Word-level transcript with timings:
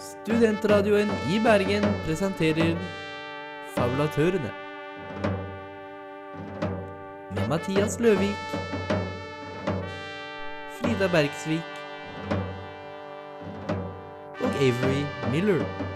Studentradioen 0.00 1.10
i 1.28 1.36
Bergen 1.44 1.84
presenterer 2.06 2.76
Fabulatørene. 3.74 4.52
Med 7.34 7.48
Mathias 7.48 7.98
Løvik, 8.00 8.56
Frida 10.78 11.08
Bergsvik 11.12 11.60
og 14.40 14.50
Avery 14.56 15.04
Miller. 15.32 15.89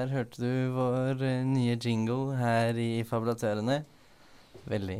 Der 0.00 0.12
hørte 0.14 0.40
du 0.40 0.52
vår 0.76 1.20
eh, 1.26 1.42
nye 1.44 1.76
jingle 1.76 2.36
her 2.38 2.76
i 2.80 3.02
Fabulatørene. 3.08 3.80
Veldig, 4.70 4.98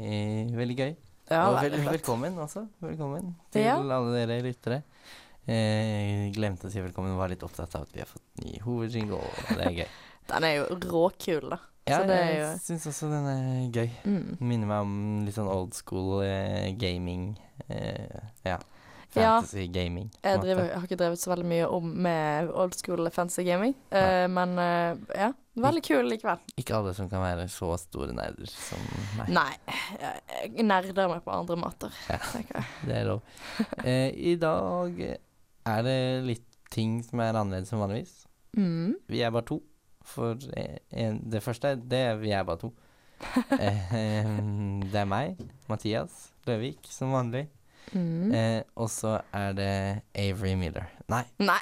veldig 0.57 0.77
gøy. 0.77 0.93
Ja, 1.31 1.45
og 1.49 1.61
vel, 1.63 1.77
velkommen 1.87 2.37
også. 2.43 2.65
Velkommen 2.83 3.35
til 3.55 3.63
Ja. 3.65 3.77
alle 3.79 4.01
dere 4.17 4.41
lyttere. 4.45 4.81
Eh, 5.51 6.29
glemte 6.35 6.69
å 6.69 6.73
si 6.73 6.83
velkommen, 6.83 7.17
var 7.19 7.31
litt 7.33 7.43
opptatt 7.47 7.75
av 7.79 7.87
at 7.87 7.95
vi 7.95 8.03
har 8.03 8.11
fått 8.11 8.45
ny 8.45 8.59
hovedjingle. 8.65 9.21
og 9.23 9.57
Det 9.57 9.67
er 9.67 9.77
gøy. 9.81 9.87
Den 10.31 10.47
er 10.47 10.55
jo 10.59 10.67
råkul, 10.91 11.49
da. 11.55 11.61
Ja, 11.89 12.01
Så 12.03 12.07
det 12.11 12.17
jeg 12.21 12.35
jo 12.39 12.49
syns 12.63 12.85
også 12.91 13.09
den 13.11 13.25
er 13.27 13.71
gøy. 13.75 13.89
mm. 14.05 14.27
Minner 14.47 14.69
meg 14.71 14.83
om 14.85 14.93
litt 15.27 15.35
sånn 15.35 15.49
old 15.51 15.73
school 15.75 16.21
eh, 16.23 16.71
gaming. 16.79 17.33
Eh, 17.69 18.21
ja. 18.47 18.59
Ja. 19.17 19.41
Gaming. 19.73 20.11
Jeg, 20.23 20.39
driver, 20.43 20.65
jeg 20.69 20.77
har 20.77 20.87
ikke 20.87 20.99
drevet 21.01 21.21
så 21.21 21.31
veldig 21.33 21.47
mye 21.51 21.69
om 21.73 21.89
med 22.07 22.51
old 22.55 22.77
school 22.79 23.11
fantasy 23.11 23.43
gaming, 23.47 23.75
uh, 23.91 24.27
men 24.31 24.53
uh, 24.59 25.01
ja, 25.17 25.31
veldig 25.59 25.83
kul 25.87 26.11
likevel. 26.13 26.43
Ikke 26.61 26.77
alle 26.79 26.93
som 26.95 27.09
kan 27.11 27.25
være 27.25 27.49
så 27.51 27.73
store 27.83 28.15
nerder 28.17 28.51
som 28.53 28.85
meg. 29.19 29.33
Nei, 29.35 29.49
jeg 30.47 30.67
nerder 30.69 31.11
meg 31.11 31.25
på 31.27 31.35
andre 31.35 31.59
måter. 31.59 31.97
Ja. 32.11 32.21
tenker 32.31 32.61
jeg. 32.61 32.71
Det 32.87 33.01
er 33.01 33.11
lov. 33.11 33.25
Uh, 33.83 34.09
I 34.15 34.37
dag 34.41 35.03
er 35.11 35.83
det 35.87 35.99
litt 36.29 36.47
ting 36.71 37.01
som 37.07 37.23
er 37.23 37.35
annerledes 37.35 37.73
enn 37.75 37.83
vanligvis. 37.83 38.15
Mm. 38.57 38.95
Vi 39.11 39.25
er 39.25 39.35
bare 39.35 39.49
to. 39.51 39.61
For 40.07 40.39
en, 40.97 41.21
det 41.31 41.43
første, 41.45 41.75
det 41.77 41.99
er 42.13 42.23
vi 42.23 42.33
er 42.35 42.47
bare 42.47 42.67
to. 42.67 42.73
Eh, 43.61 44.29
det 44.91 44.97
er 44.97 45.09
meg, 45.09 45.41
Mathias 45.69 46.31
Løvik, 46.49 46.87
som 46.89 47.13
vanlig. 47.13 47.51
Mm. 47.93 48.33
Eh, 48.35 48.63
og 48.77 48.91
så 48.91 49.17
er 49.35 49.53
det 49.59 49.71
Avery 50.15 50.55
Miller. 50.55 50.87
Nei, 51.11 51.25
Nei. 51.43 51.59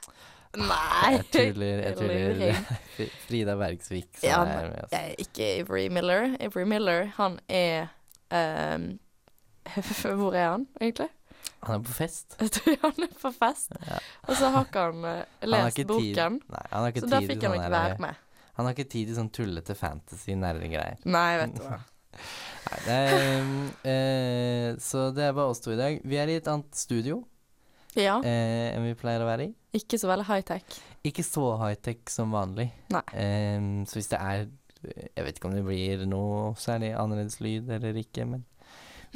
Nei. 0.59 1.11
jeg 1.15 1.25
tuller. 1.33 1.83
Jeg 1.85 1.97
tuller. 1.97 2.55
Frida 3.27 3.55
Bergsvik 3.61 4.09
som 4.19 4.29
Ja, 4.29 4.41
er 4.45 4.71
med 4.73 4.83
oss. 4.85 4.93
Jeg 4.93 5.11
er 5.13 5.23
ikke 5.25 5.49
Avery 5.61 5.89
Miller. 5.93 6.37
Avery 6.41 6.65
Miller, 6.69 7.07
han 7.17 7.39
er 7.49 7.89
um, 8.33 8.99
Hvor 10.19 10.35
er 10.35 10.51
han, 10.51 10.67
egentlig? 10.81 11.09
Han 11.63 11.81
er 11.81 11.85
på 11.85 11.93
fest. 11.93 12.37
Han 12.85 13.03
er 13.03 13.13
på 13.21 13.31
fest. 13.35 13.73
Ja. 13.89 13.99
Og 14.29 14.37
så 14.39 14.49
har 14.55 14.65
ikke 14.69 14.79
han 14.89 15.05
eh, 15.05 15.23
Han 15.43 15.51
lest 15.51 15.79
ikke 15.81 15.89
boken, 15.91 16.37
Nei, 16.53 16.65
han 16.71 16.87
ikke 16.93 17.01
så 17.03 17.09
da 17.11 17.19
fikk 17.25 17.43
han 17.49 17.57
ikke 17.59 17.65
der- 17.65 17.75
være 17.75 17.99
med. 18.05 18.21
Han 18.59 18.67
har 18.67 18.75
ikke 18.77 18.89
tid 18.91 19.07
til 19.11 19.17
sånn 19.19 19.29
tullete 19.35 19.75
fantasy-nerdegreier. 19.79 20.99
Nei, 21.07 21.29
vet 21.41 21.57
du 21.59 21.63
hva. 21.67 21.77
Nei, 22.67 22.79
det 22.85 22.97
er, 22.99 23.41
um, 23.41 23.53
eh, 23.93 24.69
så 24.83 25.09
det 25.17 25.25
er 25.29 25.33
bare 25.37 25.53
oss 25.55 25.61
to 25.65 25.73
i 25.73 25.79
dag. 25.79 26.01
Vi 26.05 26.19
er 26.21 26.29
i 26.33 26.37
et 26.41 26.49
annet 26.51 26.75
studio 26.77 27.23
Ja, 27.97 28.19
eh, 28.21 28.75
enn 28.75 28.85
vi 28.85 28.95
pleier 28.99 29.25
å 29.25 29.29
være 29.29 29.49
i. 29.49 29.55
ikke 29.79 29.99
så 29.99 30.11
veldig 30.11 30.27
high-tech. 30.29 30.77
Ikke 31.09 31.25
så 31.27 31.47
high-tech 31.63 32.11
som 32.13 32.31
vanlig. 32.35 32.69
Em, 33.15 33.85
så 33.89 33.99
hvis 33.99 34.11
det 34.13 34.21
er 34.21 34.47
Jeg 35.17 35.25
vet 35.27 35.39
ikke 35.41 35.49
om 35.49 35.55
det 35.57 35.65
blir 35.67 36.05
noe 36.07 36.53
særlig 36.61 36.93
annerledes 36.95 37.41
lyd 37.43 37.67
eller 37.75 37.97
ikke, 37.99 38.23
men 38.31 38.45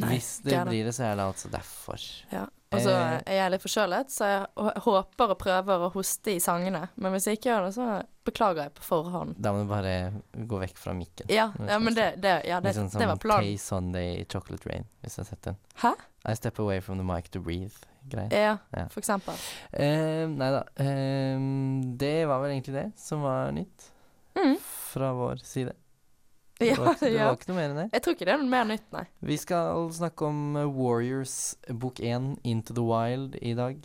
Nei, 0.00 0.08
hvis 0.16 0.40
det 0.42 0.56
det. 0.56 0.64
blir 0.66 0.84
det, 0.88 0.94
så 0.96 1.04
er 1.12 1.16
det 1.20 1.26
altså 1.28 1.50
derfor. 1.52 2.02
Ja. 2.32 2.46
Og 2.72 2.80
så 2.80 2.90
Eh. 2.90 3.20
er 3.26 3.34
jeg 3.36 3.50
litt 3.52 3.62
forkjølet, 3.62 4.10
så 4.10 4.24
jeg 4.30 4.82
håper 4.86 5.30
og 5.34 5.38
prøver 5.38 5.86
å 5.86 5.92
hoste 5.92 6.32
i 6.34 6.38
sangene. 6.40 6.88
Men 6.96 7.12
hvis 7.12 7.26
jeg 7.26 7.38
ikke 7.38 7.50
gjør 7.50 7.64
det, 7.66 7.74
så 7.74 8.02
beklager 8.24 8.62
jeg 8.64 8.74
på 8.74 8.82
forhånd. 8.86 9.34
Da 9.42 9.52
må 9.52 9.62
du 9.64 9.68
bare 9.68 10.12
gå 10.46 10.60
vekk 10.62 10.76
fra 10.78 10.92
mikken. 10.94 11.26
Ja, 11.28 11.50
ja 11.68 11.78
men 11.78 11.94
det, 11.94 12.20
det, 12.22 12.44
ja, 12.46 12.60
det, 12.60 12.70
Litt 12.74 12.76
sånn 12.92 12.98
det 12.98 13.06
var 13.08 13.18
som. 13.20 13.30
Tay 13.42 13.56
Sunday 13.58 14.20
i 14.20 14.24
Chocolate 14.24 14.66
Rain, 14.70 14.84
hvis 15.02 15.16
du 15.16 15.20
har 15.22 15.26
sett 15.26 15.42
den. 15.42 15.56
Hæ? 15.82 15.92
I 16.24 16.34
step 16.34 16.58
away 16.58 16.80
from 16.80 16.98
the 16.98 17.04
mic 17.04 17.28
to 17.30 17.40
breathe-greier. 17.40 18.30
Ja, 18.32 18.56
Ja. 18.76 18.86
for 18.88 19.00
eksempel. 19.00 19.34
Uh, 19.74 20.26
nei 20.30 20.50
da. 20.50 20.62
Uh, 20.78 21.96
det 21.98 22.26
var 22.28 22.40
vel 22.42 22.52
egentlig 22.56 22.74
det 22.74 22.92
som 22.96 23.22
var 23.22 23.50
nytt 23.52 23.90
Mm. 24.36 24.56
fra 24.62 25.12
vår 25.12 25.36
side. 25.44 25.72
Ja, 26.60 26.66
Det 26.74 26.78
var, 26.78 26.94
det 27.00 27.10
ja. 27.14 27.24
var 27.26 27.36
ikke 27.40 27.48
noe 27.50 27.56
mer 27.58 27.70
enn 27.72 27.78
det. 27.80 27.86
Jeg 27.96 28.02
tror 28.04 28.14
ikke 28.14 28.26
det 28.28 28.32
er 28.34 28.40
noe 28.42 28.52
mer 28.52 28.64
nytt, 28.68 28.84
nei. 28.94 29.04
Vi 29.26 29.36
skal 29.40 29.88
snakke 29.96 30.26
om 30.28 30.56
eh, 30.60 30.68
Warriors 30.68 31.34
bok 31.68 31.98
1, 32.04 32.28
Into 32.44 32.74
the 32.76 32.84
Wild, 32.86 33.34
i 33.42 33.54
dag. 33.58 33.80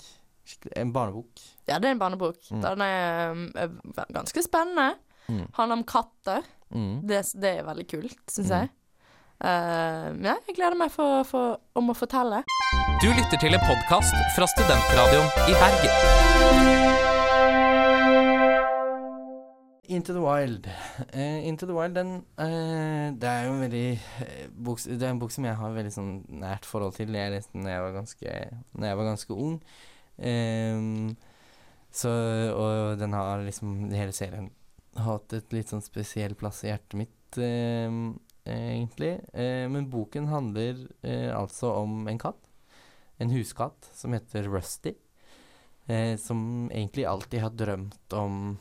En 0.79 0.91
barnebok. 0.95 1.41
Ja, 1.67 1.79
det 1.79 1.89
er 1.89 1.95
en 1.95 1.99
barnebok. 1.99 2.37
Mm. 2.51 2.61
Den 2.63 2.81
er 2.85 3.31
um, 3.33 3.41
er 3.57 4.13
ganske 4.15 4.43
spennende. 4.45 4.93
Mm. 5.27 5.47
Handler 5.57 5.79
om 5.81 5.83
katter. 5.89 6.45
Mm. 6.71 7.01
Det, 7.07 7.23
det 7.41 7.55
er 7.59 7.65
veldig 7.67 7.87
kult, 7.91 8.19
syns 8.31 8.51
Mm. 8.51 8.59
jeg. 8.59 8.69
Uh, 9.37 10.13
ja, 10.25 10.33
jeg 10.47 10.55
gleder 10.57 10.77
meg 10.79 10.89
for, 10.93 11.21
for, 11.29 11.59
om 11.77 11.91
å 11.93 11.97
fortelle. 11.97 12.39
Du 13.03 13.09
lytter 13.11 13.37
til 13.41 13.53
en 13.53 13.67
podkast 13.67 14.15
fra 14.37 14.47
Studentradioen 14.53 15.29
i 15.51 15.59
Bergen. 15.59 17.06
Into 19.87 20.13
the 20.13 20.21
Wild. 20.21 20.67
Uh, 21.15 21.47
Into 21.47 21.65
the 21.65 21.73
Wild, 21.73 21.95
den 21.95 22.25
uh, 22.37 23.13
Det 23.15 23.29
er 23.29 23.45
jo 23.45 23.53
en 23.53 23.61
veldig 23.61 23.87
eh, 24.25 24.49
bok, 24.51 24.81
Det 24.83 25.01
er 25.01 25.13
en 25.13 25.21
bok 25.21 25.31
som 25.31 25.47
jeg 25.47 25.55
har 25.59 25.75
veldig 25.75 25.93
sånn 25.95 26.11
nært 26.41 26.67
forhold 26.67 26.97
til. 26.97 27.15
Jeg 27.15 27.31
leste 27.31 27.55
den 27.55 27.67
da 27.67 27.75
jeg 27.75 27.85
var 27.85 27.95
ganske, 27.95 28.35
jeg 28.83 28.99
var 28.99 29.07
ganske 29.07 29.37
ung. 29.37 29.57
Um, 30.17 31.15
så 31.93 32.11
Og 32.57 32.97
den 32.97 33.13
har 33.13 33.43
liksom 33.45 33.91
Hele 33.93 34.15
serien 34.15 34.49
hatt 34.97 35.35
et 35.37 35.51
litt 35.53 35.69
sånn 35.69 35.83
spesiell 35.85 36.33
plass 36.33 36.63
i 36.65 36.71
hjertet 36.71 36.95
mitt, 36.97 37.37
ehm, 37.37 38.15
egentlig. 38.49 39.11
Uh, 39.29 39.67
men 39.69 39.91
boken 39.93 40.25
handler 40.31 40.79
altså 41.37 41.69
om 41.83 42.07
en 42.09 42.21
katt. 42.21 42.41
En 43.21 43.29
huskatt 43.29 43.91
som 43.93 44.15
heter 44.17 44.49
Rusty. 44.49 44.95
Som 46.19 46.67
egentlig 46.67 47.05
alltid 47.07 47.39
har 47.45 47.53
drømt 47.55 48.15
om 48.17 48.57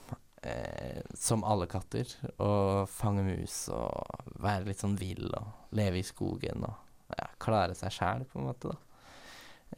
eh, 0.46 1.02
som 1.14 1.44
alle 1.44 1.68
katter, 1.70 2.10
å 2.42 2.86
fange 2.90 3.24
mus 3.26 3.66
og 3.74 4.32
være 4.42 4.70
litt 4.70 4.82
sånn 4.82 4.98
vill 5.00 5.28
og 5.34 5.76
leve 5.76 6.00
i 6.00 6.06
skogen 6.06 6.66
og 6.66 7.14
ja, 7.16 7.28
klare 7.42 7.76
seg 7.78 7.94
sjæl, 7.94 8.26
på 8.30 8.40
en 8.40 8.48
måte, 8.48 8.72
da. 8.72 8.82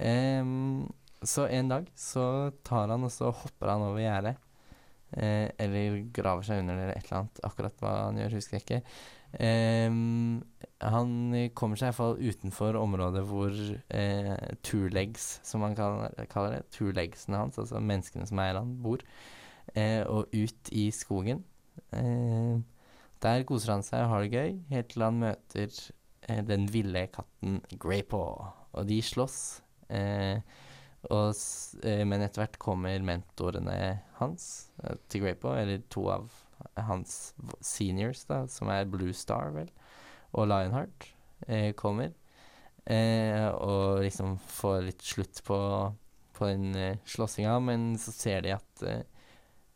Eh, 0.04 0.44
så 1.26 1.48
en 1.50 1.72
dag 1.72 1.88
så 1.98 2.52
tar 2.66 2.92
han 2.92 3.06
og 3.06 3.10
så 3.10 3.32
hopper 3.34 3.72
han 3.72 3.88
over 3.88 4.04
gjerdet. 4.04 4.36
Eh, 5.16 5.48
eller 5.56 6.02
graver 6.14 6.44
seg 6.44 6.60
under 6.62 6.76
eller 6.76 6.92
et 6.94 7.06
eller 7.08 7.22
annet. 7.22 7.40
Akkurat 7.48 7.80
hva 7.82 7.94
han 8.04 8.20
gjør, 8.20 8.36
husker 8.38 8.58
jeg 8.58 8.66
ikke. 8.66 8.82
Han 10.88 11.10
kommer 11.58 11.80
seg 11.80 11.90
iallfall 11.90 12.14
utenfor 12.22 12.78
området 12.80 13.24
hvor 13.28 13.52
eh, 13.52 14.36
two 14.64 14.88
legs, 14.94 15.40
som 15.44 15.64
man 15.64 15.74
kaller, 15.76 16.14
det, 16.14 16.62
two 16.72 16.92
legsene 16.96 17.42
hans, 17.42 17.58
altså 17.60 17.82
menneskene 17.82 18.28
som 18.30 18.40
eier 18.44 18.60
han, 18.60 18.76
bor 18.84 19.02
eh, 19.78 20.02
og 20.10 20.34
ut 20.34 20.72
i 20.74 20.88
skogen. 20.94 21.44
Eh, 21.94 22.58
der 23.22 23.46
koser 23.46 23.74
han 23.76 23.86
seg 23.86 24.04
og 24.04 24.12
har 24.12 24.24
det 24.24 24.34
gøy, 24.34 24.58
helt 24.70 24.92
til 24.92 25.04
han 25.06 25.22
møter 25.22 25.68
eh, 26.28 26.42
den 26.46 26.68
ville 26.70 27.06
katten 27.14 27.60
Greypaw. 27.80 28.50
Og 28.78 28.88
de 28.88 28.98
slåss. 29.02 29.38
Eh, 29.90 30.38
og, 31.08 31.32
eh, 31.86 32.04
men 32.06 32.22
etter 32.24 32.42
hvert 32.42 32.58
kommer 32.62 33.02
mentorene 33.06 33.78
hans 34.18 34.68
eh, 34.82 34.98
til 35.08 35.24
Greypaw, 35.24 35.56
eller 35.62 35.84
to 35.90 36.08
av 36.12 36.28
hans 36.88 37.32
seniors, 37.62 38.24
da, 38.26 38.42
som 38.50 38.70
er 38.74 38.88
Blue 38.90 39.14
Star, 39.14 39.52
vel, 39.54 39.70
og 40.34 40.50
Lionheart, 40.50 41.12
kommer. 41.78 42.10
Og 42.88 44.00
liksom 44.02 44.32
får 44.42 44.80
litt 44.88 45.04
slutt 45.06 45.38
på, 45.46 45.58
på 46.34 46.48
den 46.50 46.74
eh, 46.74 46.98
slåssinga, 47.06 47.54
men 47.62 47.92
så 48.00 48.10
ser 48.14 48.42
de 48.42 48.56
at 48.56 48.82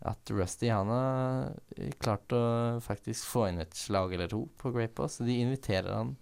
at 0.08 0.30
Rusty 0.34 0.68
han 0.72 0.90
har 0.90 1.52
eh, 1.76 1.92
klart 2.02 2.34
å 2.34 2.42
faktisk 2.82 3.28
få 3.30 3.46
inn 3.50 3.62
et 3.62 3.74
slag 3.78 4.14
eller 4.16 4.30
to 4.30 4.44
på 4.58 4.72
Greypaw, 4.74 5.08
så 5.08 5.26
de 5.26 5.38
inviterer 5.44 5.92
han 5.94 6.16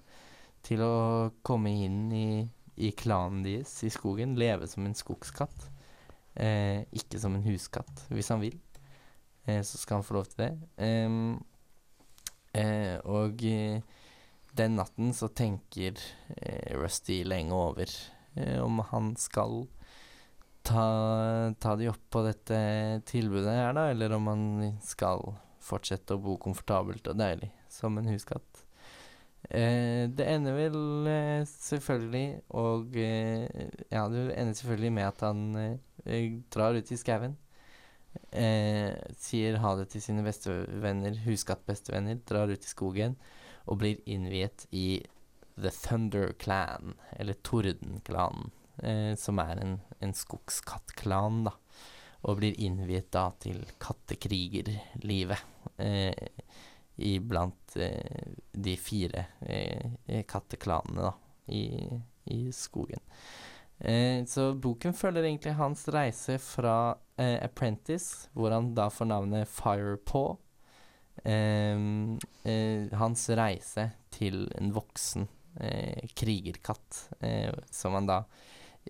til 0.66 0.82
å 0.84 1.30
komme 1.46 1.72
inn 1.86 2.10
i, 2.12 2.44
i 2.76 2.92
klanen 2.92 3.44
deres 3.46 3.72
i 3.86 3.92
skogen, 3.92 4.36
leve 4.40 4.68
som 4.68 4.84
en 4.84 4.96
skogskatt. 4.96 5.70
Eh, 6.34 6.84
ikke 6.96 7.20
som 7.20 7.34
en 7.36 7.46
huskatt, 7.46 8.04
hvis 8.12 8.28
han 8.32 8.42
vil. 8.44 8.58
Eh, 9.48 9.62
så 9.64 9.80
skal 9.80 10.00
han 10.00 10.06
få 10.06 10.18
lov 10.18 10.28
til 10.28 10.44
det. 10.44 10.52
Eh, 12.52 12.96
og 13.06 13.44
eh, 13.46 13.80
den 14.58 14.76
natten 14.78 15.12
så 15.14 15.30
tenker 15.32 15.98
eh, 16.36 16.76
Rusty 16.76 17.22
lenge 17.24 17.54
over 17.54 17.92
om 18.62 18.78
han 18.92 19.08
skal 19.18 19.64
ta, 20.70 20.86
ta 21.60 21.76
de 21.76 21.90
opp 21.90 22.02
på 22.14 22.24
dette 22.26 22.58
tilbudet 23.10 23.52
her, 23.52 23.74
da, 23.76 23.88
eller 23.92 24.16
om 24.16 24.28
man 24.30 24.42
skal 24.84 25.32
fortsette 25.60 26.16
å 26.16 26.22
bo 26.22 26.38
komfortabelt 26.40 27.10
og 27.10 27.18
deilig 27.20 27.50
som 27.70 27.98
en 27.98 28.08
huskatt. 28.10 28.64
Eh, 29.50 30.06
det 30.12 30.26
ender 30.28 30.54
vel 30.54 31.06
eh, 31.08 31.42
selvfølgelig 31.48 32.26
og 32.60 32.96
eh, 33.00 33.46
Ja, 33.88 34.04
det 34.12 34.26
ender 34.36 34.54
selvfølgelig 34.54 34.92
med 34.98 35.06
at 35.08 35.24
han 35.24 35.40
eh, 35.58 36.26
drar 36.52 36.76
ut 36.76 36.92
i 36.92 36.98
skauen. 37.00 37.38
Eh, 38.30 38.92
sier 39.18 39.58
ha 39.62 39.74
det 39.78 39.88
til 39.92 40.04
sine 40.04 40.24
bestevenner, 40.26 41.16
huskattbestevenner, 41.24 42.20
drar 42.28 42.52
ut 42.52 42.66
i 42.66 42.70
skogen 42.70 43.16
og 43.66 43.80
blir 43.82 44.02
innviet 44.10 44.66
i 44.74 45.00
The 45.60 45.72
Thunder 45.74 46.32
Clan, 46.40 46.94
eller 47.12 47.36
Tordenklanen, 47.46 48.50
eh, 48.82 49.14
som 49.18 49.40
er 49.42 49.60
en, 49.60 49.74
en 50.04 50.14
skogskattklan, 50.16 51.44
da. 51.48 51.54
Og 52.28 52.36
blir 52.40 52.58
innviet 52.60 53.08
da 53.14 53.30
til 53.40 53.62
kattekrigerlivet. 53.80 55.46
Eh, 55.80 56.28
iblant 57.00 57.76
eh, 57.80 58.34
de 58.52 58.74
fire 58.76 59.24
eh, 59.40 60.20
katteklanene 60.28 61.06
da, 61.06 61.14
i, 61.56 61.64
i 62.28 62.40
skogen. 62.52 63.00
Eh, 63.78 64.20
så 64.28 64.50
boken 64.60 64.92
følger 64.92 65.24
egentlig 65.24 65.56
hans 65.56 65.86
reise 65.88 66.36
fra 66.44 66.92
eh, 67.16 67.38
Apprentice, 67.40 68.28
hvor 68.36 68.52
han 68.52 68.74
da 68.76 68.90
får 68.92 69.08
navnet 69.08 69.48
Firepaw. 69.48 70.36
Ehm, 71.24 72.18
eh, 72.48 72.88
hans 72.96 73.26
reise 73.36 73.90
til 74.12 74.46
en 74.56 74.70
voksen 74.72 75.26
eh, 75.60 76.08
krigerkatt, 76.16 77.08
eh, 77.20 77.52
som 77.70 77.96
han 77.96 78.08
da 78.08 78.22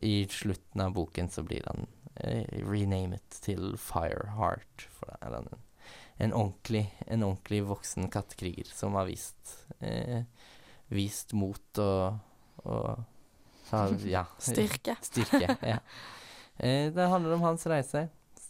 I 0.02 0.26
slutten 0.30 0.84
av 0.84 0.94
boken 0.94 1.28
så 1.32 1.42
blir 1.42 1.66
han 1.66 1.88
eh, 2.14 2.46
renamet 2.66 3.40
til 3.42 3.74
Fireheart. 3.80 4.86
For 4.94 5.10
da 5.10 5.18
er 5.26 5.36
han 5.40 5.50
en 5.50 5.66
en 6.20 6.32
ordentlig, 6.36 6.84
en 7.06 7.22
ordentlig 7.24 7.62
voksen 7.64 8.10
kattekriger 8.12 8.68
som 8.76 8.96
har 8.98 9.08
vist 9.08 9.54
eh, 9.80 10.20
Vist 10.90 11.32
mot 11.38 11.78
og, 11.80 12.18
og 12.66 13.04
har, 13.70 13.94
ja, 14.16 14.24
Styrke. 14.42 14.96
Styrke, 15.06 15.54
ja. 15.62 15.78
Eh, 16.58 16.90
det 16.92 17.06
handler 17.12 17.36
om 17.36 17.46
hans 17.46 17.64
reise 17.70 18.08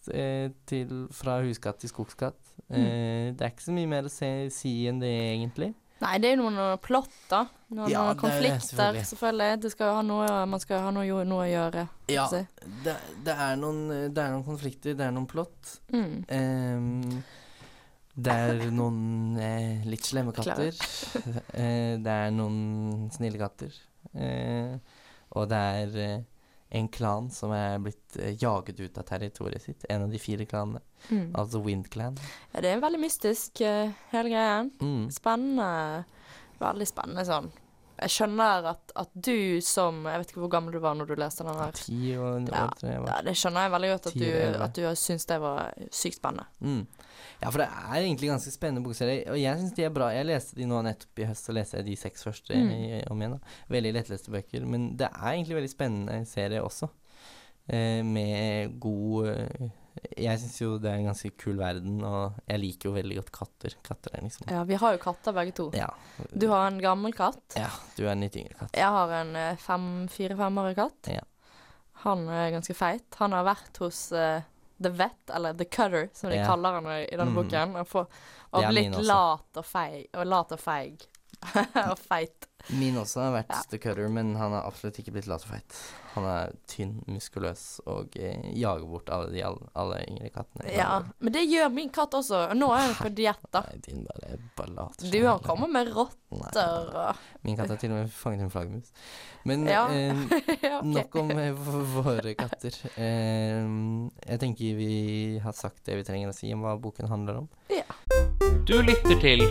eh, 0.08 0.48
til, 0.66 1.04
fra 1.12 1.36
huskatt 1.44 1.82
til 1.82 1.92
skogskatt. 1.92 2.40
Eh, 2.72 3.30
det 3.36 3.44
er 3.44 3.52
ikke 3.52 3.68
så 3.68 3.76
mye 3.76 3.90
mer 3.92 4.08
å 4.08 4.12
se, 4.12 4.30
si 4.56 4.72
enn 4.88 5.02
det, 5.04 5.12
egentlig. 5.34 5.74
Nei, 6.00 6.14
det 6.22 6.30
er 6.30 6.36
jo 6.38 6.42
noen 6.46 6.56
plotter. 6.56 6.86
plott, 6.86 7.16
da. 7.28 7.40
Noen 7.70 7.90
Ja, 7.92 8.02
noen 8.02 8.08
det 8.08 8.10
er 8.10 8.14
det, 8.14 8.20
konflikter, 8.22 8.66
selvfølgelig. 8.66 9.04
selvfølgelig. 9.10 9.60
Det 9.62 9.72
skal 9.74 9.92
ha 9.94 10.02
noe, 10.02 10.28
man 10.50 10.60
skal 10.62 10.80
ha 10.86 10.90
noe, 10.96 11.24
noe 11.28 11.44
å 11.44 11.50
gjøre. 11.50 11.84
Ja, 12.10 12.24
si. 12.32 12.40
det, 12.86 12.96
det, 13.26 13.34
er 13.34 13.60
noen, 13.60 13.82
det 14.14 14.24
er 14.24 14.32
noen 14.32 14.46
konflikter, 14.46 14.96
det 14.96 15.06
er 15.06 15.12
noen 15.14 15.28
plott. 15.30 15.74
Mm. 15.92 16.16
Ehm, 16.28 17.22
det 18.20 18.32
er 18.32 18.64
noen 18.74 19.38
eh, 19.40 19.84
litt 19.88 20.08
slemme 20.08 20.32
katter. 20.36 20.72
eh, 21.54 21.94
det 22.00 22.16
er 22.16 22.34
noen 22.34 23.08
snille 23.14 23.38
katter. 23.40 23.76
Eh, 24.16 24.74
og 25.36 25.46
det 25.52 25.60
er 25.84 25.98
eh, 26.02 26.18
en 26.70 26.88
klan 26.88 27.30
som 27.34 27.52
er 27.54 27.80
blitt 27.82 28.16
eh, 28.16 28.36
jaget 28.38 28.80
ut 28.80 28.98
av 28.98 29.06
territoriet 29.08 29.62
sitt. 29.62 29.84
En 29.90 30.06
av 30.06 30.12
de 30.12 30.18
fire 30.22 30.46
klanene. 30.46 30.82
Mm. 31.08 31.32
Altså 31.34 31.62
Wind 31.64 31.90
Clan. 31.90 32.18
Ja, 32.52 32.62
det 32.62 32.70
er 32.70 32.84
veldig 32.84 33.00
mystisk, 33.02 33.60
eh, 33.66 33.90
hele 34.12 34.30
greia. 34.30 34.62
Mm. 34.78 35.08
Spennende. 35.14 36.04
Veldig 36.60 36.86
spennende 36.86 37.24
sånn. 37.26 37.50
Jeg 38.00 38.10
skjønner 38.14 38.66
at, 38.70 38.92
at 38.96 39.10
du 39.14 39.60
som 39.60 40.04
Jeg 40.08 40.18
vet 40.22 40.30
ikke 40.32 40.40
hvor 40.40 40.50
gammel 40.54 40.72
du 40.72 40.78
var 40.80 40.94
når 40.96 41.06
du 41.10 41.14
leste 41.20 41.44
den 41.44 41.58
her. 41.58 41.72
Ti 41.76 42.14
år, 42.16 42.46
Ja. 42.48 42.66
Ja, 43.06 43.20
det 43.26 43.34
skjønner 43.36 43.66
jeg 43.66 43.72
veldig 43.74 43.90
godt 43.92 44.06
at 44.10 44.14
du, 44.22 44.28
at 44.64 44.74
du 44.78 44.82
syns 44.96 45.26
det 45.28 45.40
var 45.42 45.74
sykt 45.92 46.16
spennende. 46.16 46.46
Mm. 46.60 46.86
Ja, 47.42 47.48
for 47.50 47.58
det 47.62 47.66
er 47.68 47.98
egentlig 48.00 48.28
ganske 48.30 48.52
spennende 48.52 48.84
bokserier, 48.84 49.30
og 49.32 49.38
jeg 49.40 49.58
syns 49.60 49.74
de 49.76 49.84
er 49.84 49.92
bra. 49.96 50.08
Jeg 50.12 50.26
leste 50.28 50.56
de 50.56 50.66
nå 50.68 50.80
nettopp 50.84 51.20
i 51.22 51.28
høst, 51.28 51.46
så 51.48 51.52
leste 51.56 51.76
jeg 51.80 51.86
de 51.86 51.96
seks 51.96 52.24
første 52.24 52.56
Mm. 52.56 52.70
i, 52.70 53.02
om 53.10 53.20
igjen. 53.20 53.36
da. 53.38 53.54
Veldig 53.72 53.92
lettleste 53.96 54.30
bøker, 54.34 54.66
men 54.66 54.96
det 54.96 55.08
er 55.12 55.30
egentlig 55.34 55.56
veldig 55.60 55.70
spennende 55.72 56.18
serie 56.28 56.60
også. 56.62 56.88
Eh, 57.68 58.02
med 58.04 58.78
god 58.80 59.28
eh, 59.30 59.68
Jeg 60.16 60.38
syns 60.40 60.58
jo 60.60 60.78
det 60.80 60.90
er 60.90 60.98
en 61.00 61.08
ganske 61.10 61.30
kul 61.36 61.56
verden, 61.60 61.98
og 62.04 62.38
jeg 62.48 62.60
liker 62.62 62.88
jo 62.88 62.94
veldig 62.96 63.16
godt 63.20 63.32
katter. 63.36 63.74
Katter 63.86 64.14
er 64.16 64.22
liksom 64.24 64.48
Ja, 64.50 64.62
vi 64.64 64.74
har 64.80 64.94
jo 64.96 64.98
katter 65.02 65.32
begge 65.36 65.52
to. 65.56 65.70
Ja. 65.76 65.88
Du 66.32 66.48
har 66.48 66.66
en 66.70 66.80
gammel 66.80 67.12
katt. 67.16 67.42
Ja, 67.56 67.68
du 67.96 68.06
er 68.06 68.12
en 68.14 68.20
litt 68.24 68.36
yngre 68.40 68.54
katt. 68.58 68.72
Jeg 68.80 68.88
har 68.96 69.12
en 69.20 69.34
eh, 69.36 69.56
fem, 69.60 69.86
fire-femårig 70.08 70.76
katt. 70.80 71.10
Ja. 71.12 71.20
Han 72.06 72.26
er 72.32 72.50
ganske 72.54 72.74
feit. 72.74 73.08
Han 73.20 73.32
har 73.36 73.44
vært 73.44 73.76
hos 73.84 74.06
uh, 74.16 74.40
The 74.80 74.88
Vet, 74.96 75.30
eller 75.36 75.52
The 75.58 75.66
Cutter, 75.68 76.08
som 76.16 76.30
de 76.32 76.38
Ja. 76.40 76.46
kaller 76.48 76.78
han 76.80 76.86
i 76.96 77.06
denne 77.10 77.30
Mm. 77.30 77.34
boken. 77.42 77.76
Og, 77.76 77.88
får, 77.88 78.06
og 78.56 78.68
blitt 78.72 78.96
lat 79.04 79.60
og 79.60 79.66
feig. 79.68 80.06
Og 80.16 80.24
lat 80.26 80.52
og 80.56 80.60
feig. 80.60 81.04
og 81.90 81.98
feit. 82.00 82.46
Min 82.68 82.96
også 83.00 83.20
har 83.24 83.32
vært 83.38 83.50
Ja. 83.50 83.62
The 83.70 83.78
Cutter, 83.78 84.08
men 84.08 84.34
han 84.36 84.52
har 84.52 84.66
absolutt 84.68 84.98
ikke 85.00 85.12
blitt 85.16 85.26
lat 85.30 85.42
og 85.46 85.50
feit. 85.54 85.78
Han 86.14 86.24
er 86.26 86.52
tynn, 86.66 86.96
muskuløs 87.06 87.80
og 87.86 88.16
eh, 88.18 88.40
jager 88.58 88.86
bort 88.90 89.08
alle 89.14 89.30
de 89.30 89.42
alle, 89.46 89.68
alle 89.78 90.00
yngre 90.10 90.30
kattene. 90.34 90.66
Ja, 90.74 91.02
men 91.22 91.32
det 91.32 91.44
gjør 91.46 91.68
min 91.72 91.90
katt 91.94 92.14
også. 92.18 92.48
Nå 92.58 92.68
er 92.74 92.80
han 92.88 92.94
på 92.98 93.12
diett, 93.20 93.44
da. 93.54 93.62
Nei, 93.68 93.78
din 93.86 94.04
bare, 94.08 94.38
bare 94.58 94.74
later 94.74 95.10
Du, 95.12 95.18
han 95.26 95.38
kommer 95.46 95.70
med 95.70 95.92
rotter 95.94 96.90
og 96.94 97.16
Min 97.46 97.56
katt 97.56 97.70
har 97.70 97.78
til 97.80 97.94
og 97.94 98.02
med 98.02 98.10
fanget 98.12 98.42
en 98.46 98.50
flaggermus. 98.52 98.90
Men 99.48 99.66
Ja. 99.70 99.86
eh, 99.88 100.26
ja, 100.66 100.80
nok 100.84 101.14
om 101.22 101.30
eh, 101.30 101.54
våre 101.94 102.34
katter. 102.34 102.74
Eh, 102.96 103.62
jeg 104.28 104.42
tenker 104.42 104.76
vi 104.82 104.92
har 105.42 105.52
sagt 105.56 105.84
det 105.86 105.96
vi 106.02 106.04
trenger 106.10 106.30
å 106.34 106.36
si 106.36 106.52
om 106.54 106.66
hva 106.66 106.74
boken 106.80 107.08
handler 107.08 107.42
om. 107.44 107.48
Du 108.66 108.76
lytter 108.82 109.16
til 109.22 109.46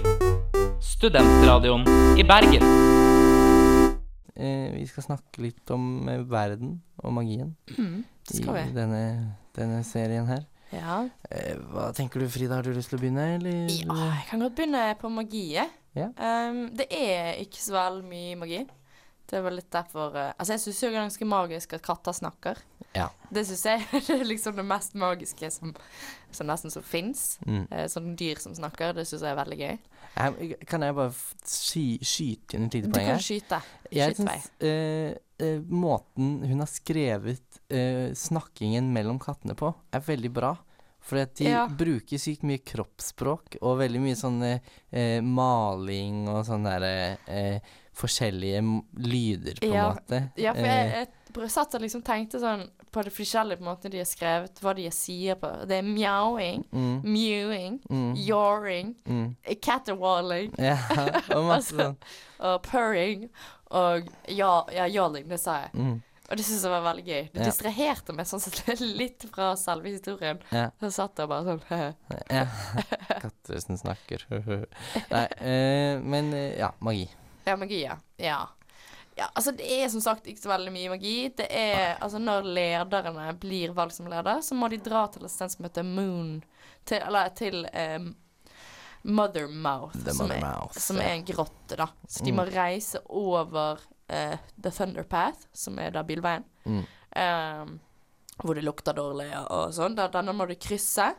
Studentradioen 0.81 1.85
i 2.19 2.23
Bergen. 2.27 2.63
Eh, 4.35 4.69
vi 4.75 4.85
skal 4.87 5.03
snakke 5.03 5.41
litt 5.43 5.71
om 5.75 6.07
eh, 6.09 6.21
verden 6.23 6.77
og 7.03 7.13
magien 7.15 7.55
Mm, 7.77 8.03
i 8.33 8.71
denne, 8.75 9.03
denne 9.55 9.83
serien 9.83 10.27
her. 10.29 10.45
Ja. 10.71 11.01
Eh, 11.29 11.57
hva 11.73 11.89
tenker 11.97 12.21
du, 12.21 12.29
Frida? 12.29 12.59
Har 12.59 12.67
du 12.67 12.73
lyst 12.75 12.91
til 12.93 12.99
å 12.99 13.01
begynne, 13.01 13.25
eller? 13.37 13.71
ja, 13.73 13.95
jeg 14.19 14.27
kan 14.29 14.43
godt 14.43 14.57
begynne 14.57 14.83
på 15.01 15.11
magiet. 15.13 15.77
Ja. 15.97 16.11
Um, 16.15 16.67
det 16.77 16.85
er 16.93 17.39
ikke 17.41 17.61
så 17.61 17.73
veldig 17.73 18.05
mye 18.07 18.35
magi. 18.39 18.59
Det 19.29 19.41
var 19.45 19.53
litt 19.53 19.69
derfor 19.73 20.13
uh, 20.15 20.31
Altså, 20.37 20.55
jeg 20.55 20.61
syns 20.63 20.81
jo 20.81 20.89
det 20.89 20.97
er 20.97 21.03
ganske 21.03 21.27
magisk 21.29 21.73
at 21.77 21.85
katter 21.85 22.15
snakker. 22.17 22.61
Ja. 22.95 23.09
Det 23.33 23.43
syns 23.49 23.65
jeg 23.65 23.85
det 24.07 24.19
er 24.19 24.29
liksom 24.29 24.57
det 24.57 24.65
mest 24.65 24.95
magiske 24.97 25.51
som, 25.53 25.73
som 26.33 26.49
nesten 26.49 26.73
som 26.73 26.85
fins. 26.85 27.37
Mm. 27.45 27.65
Uh, 27.71 27.85
sånne 27.91 28.15
dyr 28.17 28.41
som 28.41 28.55
snakker. 28.57 28.93
Det 28.97 29.07
syns 29.09 29.25
jeg 29.25 29.33
er 29.33 29.41
veldig 29.41 29.59
gøy. 29.63 29.77
Kan 30.15 30.83
jeg 30.83 30.95
bare 30.97 31.11
sky, 31.47 31.83
skyte 32.03 32.57
inn 32.57 32.67
et 32.67 32.79
lite 32.79 32.91
Du 32.91 32.99
kan 32.99 33.21
skyte. 33.23 33.61
Jeg 33.93 34.15
Skyt 34.15 34.23
syns 34.23 34.47
uh, 34.63 35.11
eh, 35.39 35.61
måten 35.69 36.39
hun 36.43 36.63
har 36.63 36.69
skrevet 36.71 37.61
uh, 37.71 38.09
snakkingen 38.17 38.91
mellom 38.93 39.21
kattene 39.21 39.55
på, 39.59 39.71
er 39.91 40.03
veldig 40.05 40.33
bra. 40.33 40.55
For 40.99 41.15
de 41.15 41.47
Ja. 41.47 41.63
bruker 41.71 42.19
sykt 42.19 42.43
mye 42.45 42.59
kroppsspråk 42.59 43.55
og 43.63 43.79
veldig 43.79 44.01
mye 44.03 44.17
sånn 44.19 44.43
maling 45.25 46.27
og 46.27 46.43
sånn 46.45 46.67
derre 46.67 47.15
forskjellige 47.99 48.61
lyder, 48.97 49.59
på 49.61 49.67
en 49.67 49.73
Ja. 49.73 49.87
måte. 49.93 50.21
Ja, 50.39 50.53
for 50.53 50.65
jeg, 50.65 50.91
Eh, 50.91 51.05
jeg 51.43 51.49
satt 51.51 51.75
og 51.75 51.81
liksom 51.83 52.01
tenkte 52.03 52.39
sånn 52.41 52.63
på 52.91 53.03
det 53.05 53.11
forskjellige 53.13 53.59
på 53.59 53.65
en 53.67 53.69
måte 53.75 53.89
de 53.91 53.99
har 54.01 54.05
skrevet, 54.09 54.59
hva 54.63 54.73
de 54.75 54.87
sier 54.89 55.35
på 55.37 55.51
Det 55.67 55.77
er 55.77 55.83
mjauing, 55.85 56.63
mm, 56.73 57.01
mewing, 57.05 57.79
mm, 57.89 58.15
yoring, 58.17 58.95
mm. 59.05 59.35
caterwalling 59.61 60.55
Ja, 60.57 60.77
og 61.35 61.45
masse 61.45 61.75
Altså, 61.75 61.77
sånn. 61.77 61.97
og 62.39 62.63
purring 62.63 63.29
og 63.71 64.07
ja, 64.27 64.63
ja, 64.73 64.87
yawling, 64.89 65.27
det 65.29 65.39
sa 65.39 65.59
jeg. 65.67 65.69
Mm, 65.75 66.01
Og 66.31 66.37
det 66.37 66.45
syns 66.45 66.61
jeg 66.63 66.71
var 66.71 66.81
veldig 66.93 67.05
gøy. 67.05 67.23
Det 67.33 67.41
Ja. 67.41 67.45
distraherte 67.45 68.13
meg 68.13 68.25
sånn 68.25 68.39
sett 68.41 68.79
litt 69.01 69.25
fra 69.33 69.55
selve 69.55 69.89
historien. 69.93 70.39
ja. 70.51 70.69
Så 70.81 70.91
satt 70.91 71.17
jeg 71.17 71.27
bare 71.29 71.43
sånn 71.45 71.61
ja. 72.29 72.45
Katter 73.19 73.59
som 73.61 73.77
snakker. 73.77 74.25
Nei, 75.11 75.27
eh, 75.41 75.99
men 76.01 76.33
eh, 76.33 76.57
ja, 76.59 76.71
magi. 76.81 77.07
Ja, 77.49 77.57
magi, 77.59 77.81
ja. 77.83 77.97
ja. 78.21 78.39
Ja, 79.19 79.25
altså 79.35 79.51
Det 79.51 79.65
er 79.67 79.89
som 79.91 79.99
sagt 79.99 80.29
ikke 80.31 80.39
så 80.45 80.51
veldig 80.53 80.71
mye 80.71 80.93
magi. 80.93 81.15
Det 81.35 81.49
er, 81.51 81.97
altså 81.99 82.21
Når 82.23 82.45
lederne 82.55 83.25
blir 83.41 83.73
valgt 83.75 83.97
som 83.97 84.07
leder, 84.07 84.39
så 84.45 84.55
må 84.55 84.69
de 84.71 84.77
dra 84.85 85.01
til 85.11 85.25
et 85.27 85.33
sted 85.33 85.51
som 85.51 85.65
heter 85.67 85.83
Moon. 85.83 86.37
Til, 86.87 87.01
eller 87.03 87.33
til 87.35 87.65
um, 87.67 88.13
Mothermouth, 89.03 89.97
The 90.05 90.13
som, 90.13 90.27
Mother 90.27 90.37
er, 90.37 90.41
Mouth, 90.45 90.79
som 90.79 90.97
er 91.03 91.13
en 91.17 91.25
grotte, 91.27 91.75
da. 91.79 91.89
Så 92.07 92.23
de 92.23 92.31
Mm. 92.31 92.35
må 92.39 92.45
reise 92.51 92.99
over 93.09 93.79
uh, 94.09 94.37
The 94.61 94.71
Thunder 94.71 95.03
Path, 95.03 95.45
som 95.53 95.79
er 95.79 95.91
da 95.95 96.03
bilveien. 96.03 96.43
Mm. 96.65 96.83
Um, 97.15 97.79
hvor 98.39 98.55
det 98.55 98.63
lukter 98.63 98.93
dårlig 98.95 99.29
og 99.51 99.73
sånn. 99.75 99.95
Da, 99.99 100.07
denne 100.07 100.33
må 100.35 100.45
du 100.47 100.55
krysse, 100.55 101.09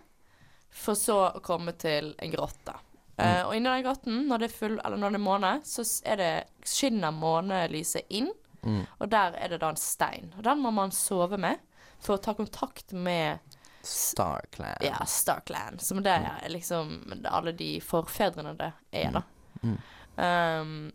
for 0.70 0.94
så 0.96 1.18
å 1.34 1.40
komme 1.44 1.72
til 1.76 2.14
en 2.18 2.30
grotte. 2.32 2.76
Eh, 3.20 3.42
og 3.46 3.54
inni 3.56 3.68
den 3.70 3.84
grotten, 3.84 4.20
når 4.28 4.38
det 4.38 4.48
er 4.50 4.56
full, 4.56 4.76
eller 4.84 4.96
når 5.00 5.10
det 5.14 5.20
er 5.20 5.24
måne, 5.24 5.52
så 5.64 5.84
er 6.04 6.16
det, 6.20 6.30
skinner 6.64 7.12
månelyset 7.16 8.06
inn, 8.10 8.30
Mm. 8.62 8.82
og 9.00 9.08
der 9.08 9.32
er 9.40 9.48
det 9.48 9.60
da 9.62 9.70
en 9.72 9.76
stein. 9.80 10.34
Og 10.36 10.42
den 10.44 10.58
må 10.60 10.70
man 10.70 10.90
sove 10.92 11.38
med 11.40 11.56
for 11.98 12.18
å 12.18 12.20
ta 12.20 12.34
kontakt 12.36 12.92
med 12.92 13.38
StarClan. 13.82 14.76
Ja, 14.84 14.98
Starkland, 15.08 15.80
som 15.80 16.02
det 16.02 16.12
er 16.12 16.48
liksom 16.52 17.14
alle 17.24 17.52
de 17.56 17.80
forfedrene 17.80 18.52
det 18.58 18.72
er, 18.92 19.10
da. 19.16 19.22
Mm. 19.62 19.78
Um, 20.16 20.92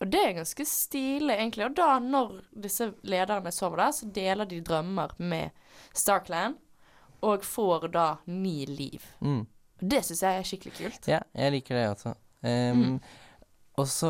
Og 0.00 0.10
det 0.10 0.20
er 0.24 0.32
ganske 0.34 0.64
stilig, 0.66 1.30
egentlig. 1.38 1.64
Og 1.68 1.76
da, 1.78 1.98
når 2.02 2.40
disse 2.50 2.90
lederne 3.06 3.52
sover 3.54 3.76
der, 3.76 3.92
så 3.94 4.08
deler 4.12 4.44
de 4.50 4.58
drømmer 4.60 5.14
med 5.22 5.50
StarClan, 5.94 6.56
og 7.22 7.44
får 7.46 7.86
da 7.94 8.16
ni 8.26 8.66
liv. 8.66 9.06
Mm. 9.22 9.46
Det 9.80 10.04
syns 10.06 10.22
jeg 10.22 10.38
er 10.40 10.48
skikkelig 10.48 10.74
kult. 10.78 11.08
Ja, 11.10 11.20
jeg 11.34 11.52
liker 11.58 11.74
det 11.80 11.86
også. 11.90 12.14
Um, 12.44 12.82
Mm. 12.84 12.96
Og 13.74 13.88
så 13.90 14.08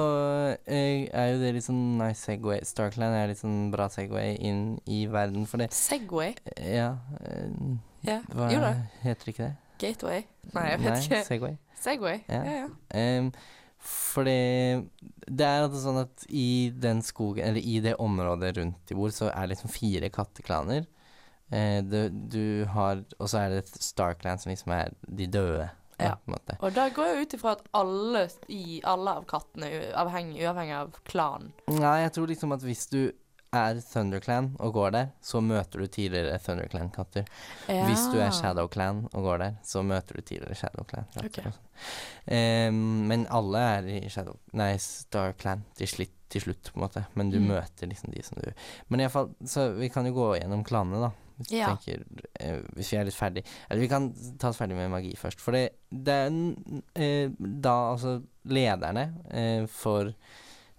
eh, 0.69 1.07
er 1.09 1.31
jo 1.33 1.39
det 1.41 1.55
litt 1.57 1.65
sånn 1.65 1.97
nice 1.97 2.21
Segway. 2.21 2.61
Starkland 2.69 3.17
er 3.17 3.31
litt 3.31 3.39
sånn 3.41 3.71
bra 3.73 3.87
Segway 3.89 4.35
inn 4.45 4.75
i 4.85 5.07
verden, 5.09 5.47
for 5.49 5.57
det 5.63 5.71
Segway. 5.73 6.35
Ja 6.61 6.91
eh, 7.25 7.49
Ja, 8.05 8.19
Hva 8.29 8.51
jo 8.53 8.59
det. 8.61 8.75
heter 9.07 9.31
ikke 9.33 9.47
det? 9.47 9.55
Gateway. 9.81 10.27
Nei, 10.53 10.67
jeg 10.69 10.83
vet 10.83 11.07
ikke. 11.07 11.23
Segway. 11.31 11.57
Segway. 11.81 12.19
Ja. 12.29 12.43
Ja, 12.45 12.67
ja. 12.67 13.19
Um, 13.23 13.31
for 13.85 14.25
det 14.29 14.85
Det 15.25 15.49
er 15.49 15.65
altså 15.65 15.81
sånn 15.81 16.03
at 16.03 16.27
i 16.29 16.69
den 16.77 17.01
skogen, 17.05 17.49
eller 17.49 17.65
i 17.65 17.81
det 17.81 17.97
området 17.97 18.59
rundt 18.59 18.85
de 18.89 18.95
bor, 19.01 19.09
så 19.17 19.31
er 19.33 19.47
det 19.47 19.55
liksom 19.57 19.73
fire 19.73 20.13
katteklaner. 20.13 20.85
Eh, 21.55 21.81
du, 21.87 21.99
du 22.11 22.45
har 22.75 23.05
Og 23.21 23.29
så 23.31 23.45
er 23.45 23.55
det 23.55 23.65
Starkland 23.79 24.41
som 24.43 24.51
liksom 24.51 24.73
er 24.75 24.93
de 25.07 25.27
døde, 25.31 25.71
Ja. 26.01 26.17
på 26.19 26.27
en 26.27 26.35
måte. 26.35 26.57
Og 26.61 26.73
da 26.75 26.89
går 26.91 27.07
jeg 27.13 27.27
ut 27.29 27.35
ifra 27.39 27.53
at 27.55 27.61
alle, 27.79 28.25
i, 28.51 28.81
alle 28.83 29.13
av 29.21 29.27
kattene, 29.31 29.69
u- 29.71 29.93
uavhengig 29.95 30.75
av 30.75 30.97
klanen 31.07 31.53
Nei, 31.71 32.01
jeg 32.03 32.13
tror 32.17 32.27
liksom 32.33 32.53
at 32.57 32.65
hvis 32.67 32.89
du 32.91 33.13
er 33.55 33.79
ThunderClan 33.79 34.49
og 34.59 34.73
går 34.75 34.91
der, 34.97 35.11
så 35.23 35.39
møter 35.41 35.79
du 35.79 35.87
tidligere 35.87 36.41
ThunderClan-katter. 36.43 37.29
Hvis 37.69 38.09
du 38.11 38.17
er 38.19 38.33
ShadowClan 38.35 39.05
og 39.15 39.23
går 39.29 39.39
der, 39.45 39.53
så 39.63 39.85
møter 39.87 40.19
du 40.19 40.23
tidligere 40.27 40.57
ShadowClan-katter. 40.59 41.29
Okay. 41.31 41.53
sånn. 41.55 43.07
Men 43.07 43.27
alle 43.31 43.63
er 43.77 43.89
i 43.95 44.01
Shadow... 44.11 44.37
Nei, 44.59 44.73
StarClan 44.83 45.63
til, 45.79 45.87
slitt, 45.91 46.17
til 46.35 46.43
slutt, 46.45 46.71
på 46.73 46.79
en 46.81 46.85
måte. 46.87 47.05
Men 47.19 47.31
du 47.33 47.39
Mm. 47.41 47.49
møter 47.55 47.89
liksom 47.91 48.13
de 48.15 48.23
som 48.27 48.39
du 48.43 48.51
Men 48.91 49.01
iallfall 49.05 49.31
Så 49.47 49.69
vi 49.79 49.89
kan 49.89 50.07
jo 50.07 50.13
gå 50.17 50.27
gjennom 50.41 50.65
klanene, 50.67 51.01
da. 51.07 51.11
Hvis, 51.39 51.51
Ja. 51.51 51.67
tenker, 51.75 52.05
eh, 52.41 52.61
hvis 52.77 52.91
vi 52.93 52.97
er 52.99 53.05
litt 53.09 53.15
ferdig 53.19 53.45
Eller 53.71 53.81
vi 53.83 53.89
kan 53.91 54.13
ta 54.39 54.49
oss 54.53 54.59
ferdig 54.59 54.77
med 54.77 54.91
magi 54.91 55.15
først. 55.19 55.41
For 55.43 55.51
det, 55.53 55.71
det 55.91 56.15
er 56.15 56.31
eh, 56.95 57.29
da 57.39 57.75
altså 57.95 58.23
lederne 58.47 59.15
eh, 59.33 59.67
for 59.67 60.13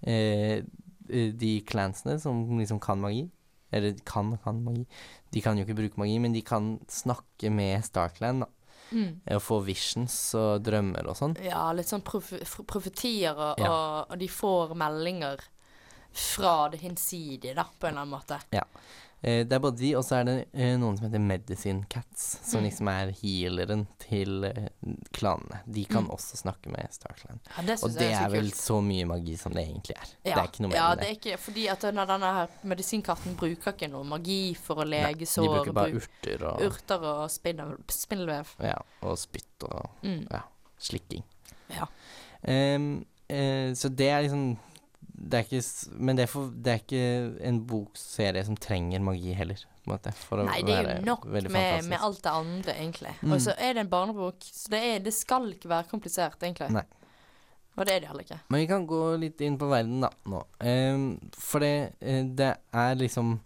eh, 0.06 0.62
de 1.10 1.62
clansene 1.68 2.20
som 2.20 2.46
liksom 2.58 2.80
kan 2.82 3.00
magi. 3.02 3.30
Eller 3.74 3.96
kan 4.06 4.38
kan 4.44 4.64
magi. 4.64 4.86
De 5.32 5.42
kan 5.42 5.58
jo 5.58 5.66
ikke 5.66 5.76
bruke 5.76 5.98
magi, 6.00 6.18
men 6.20 6.32
de 6.34 6.42
kan 6.42 6.80
snakke 6.88 7.52
med 7.52 7.84
Starkland, 7.84 8.42
da. 8.46 8.48
Mm. 8.92 9.22
Å 9.34 9.39
få 9.42 9.60
visions 9.65 10.15
og 10.38 10.62
drømmer 10.63 11.08
og 11.10 11.18
sånn. 11.18 11.36
Ja, 11.44 11.72
litt 11.74 11.89
sånn 11.89 12.04
prof 12.06 12.32
profetier, 12.68 13.34
og, 13.36 13.60
Ja. 13.60 13.72
og, 14.10 14.18
de 14.20 14.27
får 14.27 14.75
meldinger 14.75 15.39
fra 16.13 16.70
det 16.70 16.80
hinsidige, 16.80 17.56
da, 17.56 17.65
på 17.80 17.88
en 17.88 17.94
eller 17.98 18.01
annen 18.01 18.13
måte. 18.20 18.39
Eh, 18.51 18.62
det 19.25 19.53
er 19.53 19.60
både 19.63 19.77
de, 19.79 19.89
og 19.98 20.03
så 20.05 20.20
er 20.20 20.24
det 20.27 20.34
eh, 20.53 20.75
noen 20.77 20.98
som 21.00 21.08
heter 21.08 21.22
Medicine 21.24 21.86
Cats, 21.89 22.25
som 22.46 22.62
Mm. 22.62 22.65
liksom 22.67 22.89
er 22.91 23.12
healeren 23.22 23.88
til 23.98 24.44
eh, 24.46 24.67
klanene. 25.17 25.62
De 25.65 25.86
kan 25.86 26.03
Mm. 26.05 26.12
også 26.13 26.38
snakke 26.38 26.70
med 26.70 26.86
Starclan. 26.94 27.39
Ja, 27.58 27.63
det 27.65 27.79
Og 27.84 27.89
det 27.96 28.12
er 28.12 28.25
er 28.25 28.29
vel 28.29 28.51
kult. 28.51 28.55
så 28.62 28.82
mye 28.84 29.05
magi 29.05 29.36
som 29.38 29.51
det 29.53 29.63
egentlig 29.65 29.96
er. 29.98 30.08
Ja, 30.25 30.36
Det 30.36 30.38
er 30.44 30.48
ikke 30.51 30.62
noe 30.62 30.70
mer 30.70 30.77
ja, 30.77 30.91
enn 30.91 30.98
det 30.98 31.08
det. 31.08 31.10
er 31.10 31.15
ikke 31.32 31.39
fordi 31.39 31.67
at 31.72 31.79
denne, 31.82 32.05
her 32.20 32.48
medisinkatten 32.63 33.36
bruker 33.36 33.74
ikke 33.74 33.89
noe 33.89 34.03
magi 34.03 34.53
for 34.53 34.75
å 34.75 34.88
Nei, 34.88 35.13
sår. 35.25 35.41
de 35.44 35.50
bruker 35.50 35.74
bare 35.74 35.91
urter 35.96 36.44
og, 36.46 36.62
urter 36.62 37.01
og 37.03 37.29
spindel- 37.29 37.82
spindelvev. 37.89 38.48
ja, 38.62 38.77
og 39.01 39.17
spytt 39.17 39.63
og 39.63 39.89
Mm. 40.03 40.27
slikking. 40.79 41.24
Ja. 41.70 41.86
Um, 42.48 43.05
eh, 43.27 43.72
så 43.74 43.89
det 43.89 44.08
er 44.12 44.22
liksom 44.24 44.58
det 45.18 45.40
er 45.40 45.46
ikke, 45.48 45.62
men 45.96 46.18
det 46.18 46.26
er, 46.26 46.30
for, 46.30 46.52
det 46.52 46.72
er 46.74 46.82
ikke 46.82 47.06
en 47.48 47.62
bokserie 47.70 48.44
som 48.46 48.58
trenger 48.60 49.04
magi 49.04 49.32
heller, 49.38 49.62
på 49.84 49.90
en 49.90 49.94
måte. 49.94 50.12
For 50.20 50.44
Nei, 50.44 50.60
det 50.68 50.76
er 50.76 50.90
jo 50.90 51.06
nok 51.08 51.26
med, 51.32 51.48
med 51.88 51.98
alt 52.04 52.22
det 52.26 52.34
andre, 52.34 52.76
egentlig. 52.76 53.16
Mm. 53.22 53.32
Og 53.32 53.42
så 53.46 53.56
er 53.56 53.78
det 53.78 53.86
en 53.86 53.94
barnebok, 53.94 54.44
så 54.44 54.74
det, 54.76 54.84
er, 54.84 55.02
det 55.06 55.16
skal 55.16 55.48
ikke 55.54 55.72
være 55.72 55.90
komplisert, 55.92 56.38
egentlig. 56.44 56.70
Nei. 56.76 56.86
Og 57.76 57.88
det 57.88 57.96
er 57.96 58.04
det 58.04 58.10
heller 58.10 58.24
ikke. 58.24 58.40
Men 58.50 58.62
vi 58.64 58.68
kan 58.70 58.86
gå 58.88 59.02
litt 59.20 59.42
inn 59.44 59.58
på 59.60 59.68
verden 59.72 60.04
da, 60.06 60.12
nå. 60.32 60.44
Um, 60.64 61.08
for 61.36 61.64
det, 61.64 61.74
eh, 62.00 62.24
det 62.24 62.54
er 62.72 63.00
liksom 63.00 63.40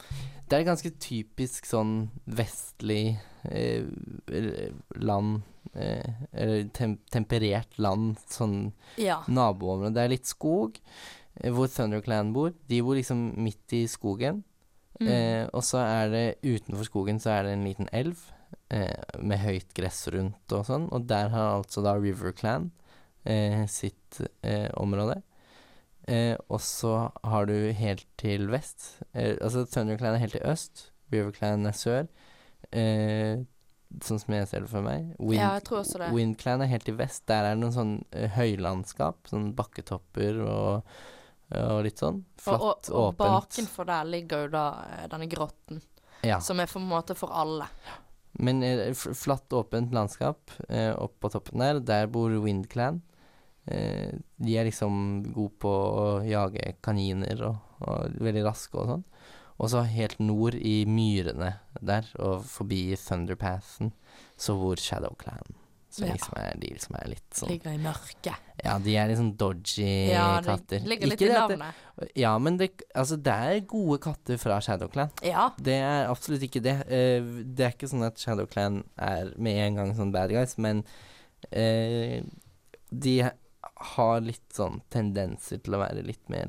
Det 0.49 0.57
er 0.57 0.63
et 0.63 0.69
ganske 0.69 0.91
typisk 1.01 1.65
sånn 1.69 2.09
vestlig 2.25 3.19
eh, 3.49 3.85
eh, 4.33 4.71
land 4.97 5.41
eh, 5.73 6.13
Eller 6.33 6.69
tem 6.73 6.97
temperert 7.13 7.77
land, 7.77 8.17
sånn 8.29 8.71
Ja. 8.97 9.21
naboområde. 9.27 9.93
Det 9.97 10.03
er 10.03 10.13
litt 10.13 10.29
skog, 10.29 10.79
eh, 11.35 11.51
hvor 11.53 11.69
ThunderClan 11.71 12.33
bor. 12.35 12.53
De 12.69 12.81
bor 12.85 12.97
liksom 12.97 13.31
midt 13.41 13.77
i 13.77 13.85
skogen. 13.91 14.43
Mm. 14.99 15.07
Eh, 15.07 15.45
og 15.55 15.63
så 15.63 15.79
er 15.85 16.11
det 16.11 16.25
utenfor 16.43 16.87
skogen 16.87 17.21
så 17.23 17.37
er 17.37 17.47
det 17.47 17.55
en 17.55 17.63
liten 17.67 17.87
elv 17.95 18.19
eh, 18.73 18.99
med 19.23 19.39
høyt 19.39 19.71
gress 19.77 20.03
rundt 20.11 20.55
og 20.55 20.65
sånn. 20.67 20.89
Og 20.91 21.07
der 21.09 21.31
har 21.33 21.59
altså 21.59 21.83
da 21.85 21.95
RiverClan 21.99 22.69
eh, 23.23 23.63
sitt 23.71 24.21
eh, 24.43 24.67
område. 24.79 25.21
Eh, 26.09 26.35
og 26.49 26.59
så 26.65 27.11
har 27.23 27.45
du 27.45 27.53
helt 27.75 28.07
til 28.17 28.47
vest 28.49 29.03
Altså 29.13 29.61
ThunderClan 29.69 30.15
er 30.17 30.23
helt 30.23 30.35
til 30.35 30.47
øst. 30.47 30.89
RiverClan 31.13 31.69
er 31.69 31.77
sør. 31.77 32.09
Eh, 32.75 33.45
sånn 34.05 34.21
som 34.21 34.35
jeg 34.35 34.49
ser 34.49 34.65
det 34.65 34.71
for 34.71 34.85
meg. 34.85 35.13
Wind, 35.17 35.39
ja, 35.39 35.53
jeg 35.57 35.65
tror 35.69 35.81
også 35.81 36.01
det. 36.01 36.09
WindClan 36.13 36.65
er 36.65 36.69
helt 36.73 36.85
til 36.85 36.97
vest. 36.99 37.23
Der 37.29 37.45
er 37.45 37.55
det 37.55 37.63
noen 37.63 37.73
sånn 37.73 37.95
høylandskap. 38.35 39.23
Sånn 39.31 39.51
bakketopper 39.57 40.43
og, 40.45 40.99
og 41.51 41.83
litt 41.85 41.97
sånn. 42.01 42.19
Og, 42.21 42.43
Flatt, 42.43 42.89
og, 42.91 42.95
og 42.95 43.07
åpent. 43.13 43.17
bakenfor 43.23 43.87
der 43.89 44.05
ligger 44.05 44.45
jo 44.45 44.51
da 44.53 44.65
eh, 44.85 45.07
denne 45.11 45.27
grotten, 45.31 45.81
Ja. 46.23 46.39
som 46.43 46.59
er 46.59 46.67
på 46.69 46.79
en 46.81 46.89
måte 46.89 47.15
for 47.17 47.31
alle. 47.33 47.67
Men 48.39 48.61
eh, 48.63 48.93
flatt, 48.93 49.49
åpent 49.57 49.93
landskap 49.95 50.51
eh, 50.69 50.91
opp 50.93 51.17
på 51.19 51.31
toppen 51.33 51.59
der. 51.63 51.79
Der 51.81 52.07
bor 52.07 52.29
WindClan. 52.43 53.01
Eh, 53.65 54.13
de 54.37 54.57
er 54.57 54.65
liksom 54.69 55.23
gode 55.33 55.57
på 55.61 55.69
å 55.73 56.05
jage 56.25 56.75
kaniner 56.85 57.41
og, 57.49 57.57
og 57.81 58.19
veldig 58.21 58.45
raske 58.45 58.77
og 58.77 58.87
sånn. 58.93 59.03
Og 59.59 59.67
så 59.73 59.81
helt 59.83 60.21
nord 60.23 60.55
i 60.55 60.85
myrene 60.87 61.57
der, 61.83 62.05
og 62.23 62.45
forbi 62.47 62.93
Thunderpathen, 62.95 63.89
så 64.39 64.55
bor 64.55 64.79
ShadowClan. 64.79 65.57
Som 65.89 66.05
Ja. 66.07 66.13
liksom 66.13 66.37
er 66.37 66.57
de 66.61 66.69
som 66.79 66.95
er 66.99 67.07
litt 67.09 67.29
sånn 67.33 67.49
Ligger 67.49 67.71
i 67.73 67.77
mørket. 67.81 68.35
Ja, 68.63 68.75
de 68.77 68.95
er 68.95 69.07
litt 69.09 69.17
sånn 69.17 69.31
dodgy 69.35 70.11
Ja, 70.11 70.39
de 70.39 70.45
katter. 70.51 70.79
ligger 70.85 71.07
litt 71.09 71.19
Ikke 71.19 71.29
i 71.31 71.33
navnet. 71.33 71.73
det- 71.99 72.11
Ja, 72.15 72.37
men 72.37 72.57
det, 72.57 72.69
altså, 72.95 73.17
det 73.21 73.33
er 73.33 73.59
gode 73.65 73.97
katter 73.99 74.37
fra 74.37 74.59
ShadowClan. 74.61 75.09
Ja. 75.23 75.49
Det 75.57 75.73
er 75.81 76.05
absolutt 76.07 76.41
ikke 76.45 76.61
det. 76.61 76.75
Uh, 76.85 77.43
det 77.43 77.59
er 77.65 77.71
ikke 77.71 77.89
sånn 77.89 78.05
at 78.05 78.17
ShadowClan 78.17 78.83
er 78.99 79.33
med 79.37 79.57
en 79.57 79.75
gang 79.75 79.95
sånn 79.95 80.11
bad 80.11 80.29
guys, 80.29 80.57
men 80.59 80.83
uh, 81.55 82.21
de 82.91 83.15
har 83.95 84.21
litt 84.21 84.49
sånn 84.53 84.81
tendenser 84.91 85.57
til 85.63 85.73
å 85.73 85.79
være 85.79 86.05
litt 86.05 86.29
mer 86.29 86.47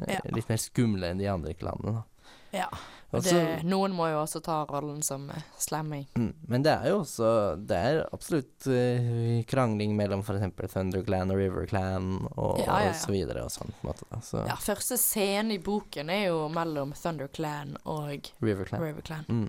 uh. 0.00 0.18
Litt 0.32 0.48
mer 0.48 0.56
skumle 0.58 1.10
enn 1.12 1.18
de 1.18 1.26
andre 1.28 1.54
klanene, 1.54 1.92
da. 2.00 2.04
ja. 2.52 2.68
Og 3.10 3.24
det, 3.26 3.62
noen 3.66 3.94
må 3.96 4.06
jo 4.12 4.20
også 4.20 4.38
ta 4.44 4.60
rollen 4.70 5.00
som 5.02 5.24
slamming 5.58 6.04
slemming. 6.06 6.06
mm, 6.14 6.34
men 6.52 6.62
det 6.62 6.70
er 6.70 6.88
jo 6.92 7.00
også 7.00 7.56
Det 7.56 7.76
er 7.76 8.00
absolutt 8.12 8.66
uh, 8.70 9.42
krangling 9.50 9.96
mellom 9.98 10.22
f.eks. 10.22 10.72
ThunderClan 10.74 11.30
og 11.30 11.40
RiverClan 11.40 12.08
og, 12.36 12.60
Ja, 12.60 12.66
ja, 12.66 12.78
ja. 12.84 12.92
og 12.92 12.96
så 13.02 13.12
videre 13.12 13.44
og 13.44 13.50
sånn, 13.50 13.74
måte. 13.82 14.06
Så 14.22 14.44
Ja, 14.46 14.56
første 14.60 14.98
scene 15.00 15.56
i 15.56 15.62
boken 15.62 16.10
er 16.10 16.28
jo 16.28 16.48
mellom 16.52 16.94
ThunderClan 16.94 17.76
og 17.84 18.30
RiverClan. 18.40 18.82
RiverClan. 18.82 19.24
Mm. 19.28 19.48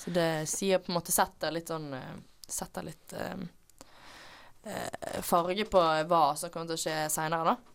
Så 0.00 0.10
det 0.10 0.48
sier 0.48 0.78
på 0.78 0.92
en 0.92 0.96
måte 0.96 1.12
Setter 1.12 1.52
litt 1.52 1.68
sånn 1.68 1.90
eh, 1.92 2.12
Setter 2.50 2.86
litt 2.86 3.12
eh, 3.12 3.42
eh, 4.64 5.18
farge 5.22 5.66
på 5.68 5.82
hva 6.08 6.22
som 6.36 6.50
kommer 6.50 6.70
til 6.72 6.78
å 6.78 6.82
skje 6.84 6.94
seinere, 7.12 7.52
da. 7.52 7.69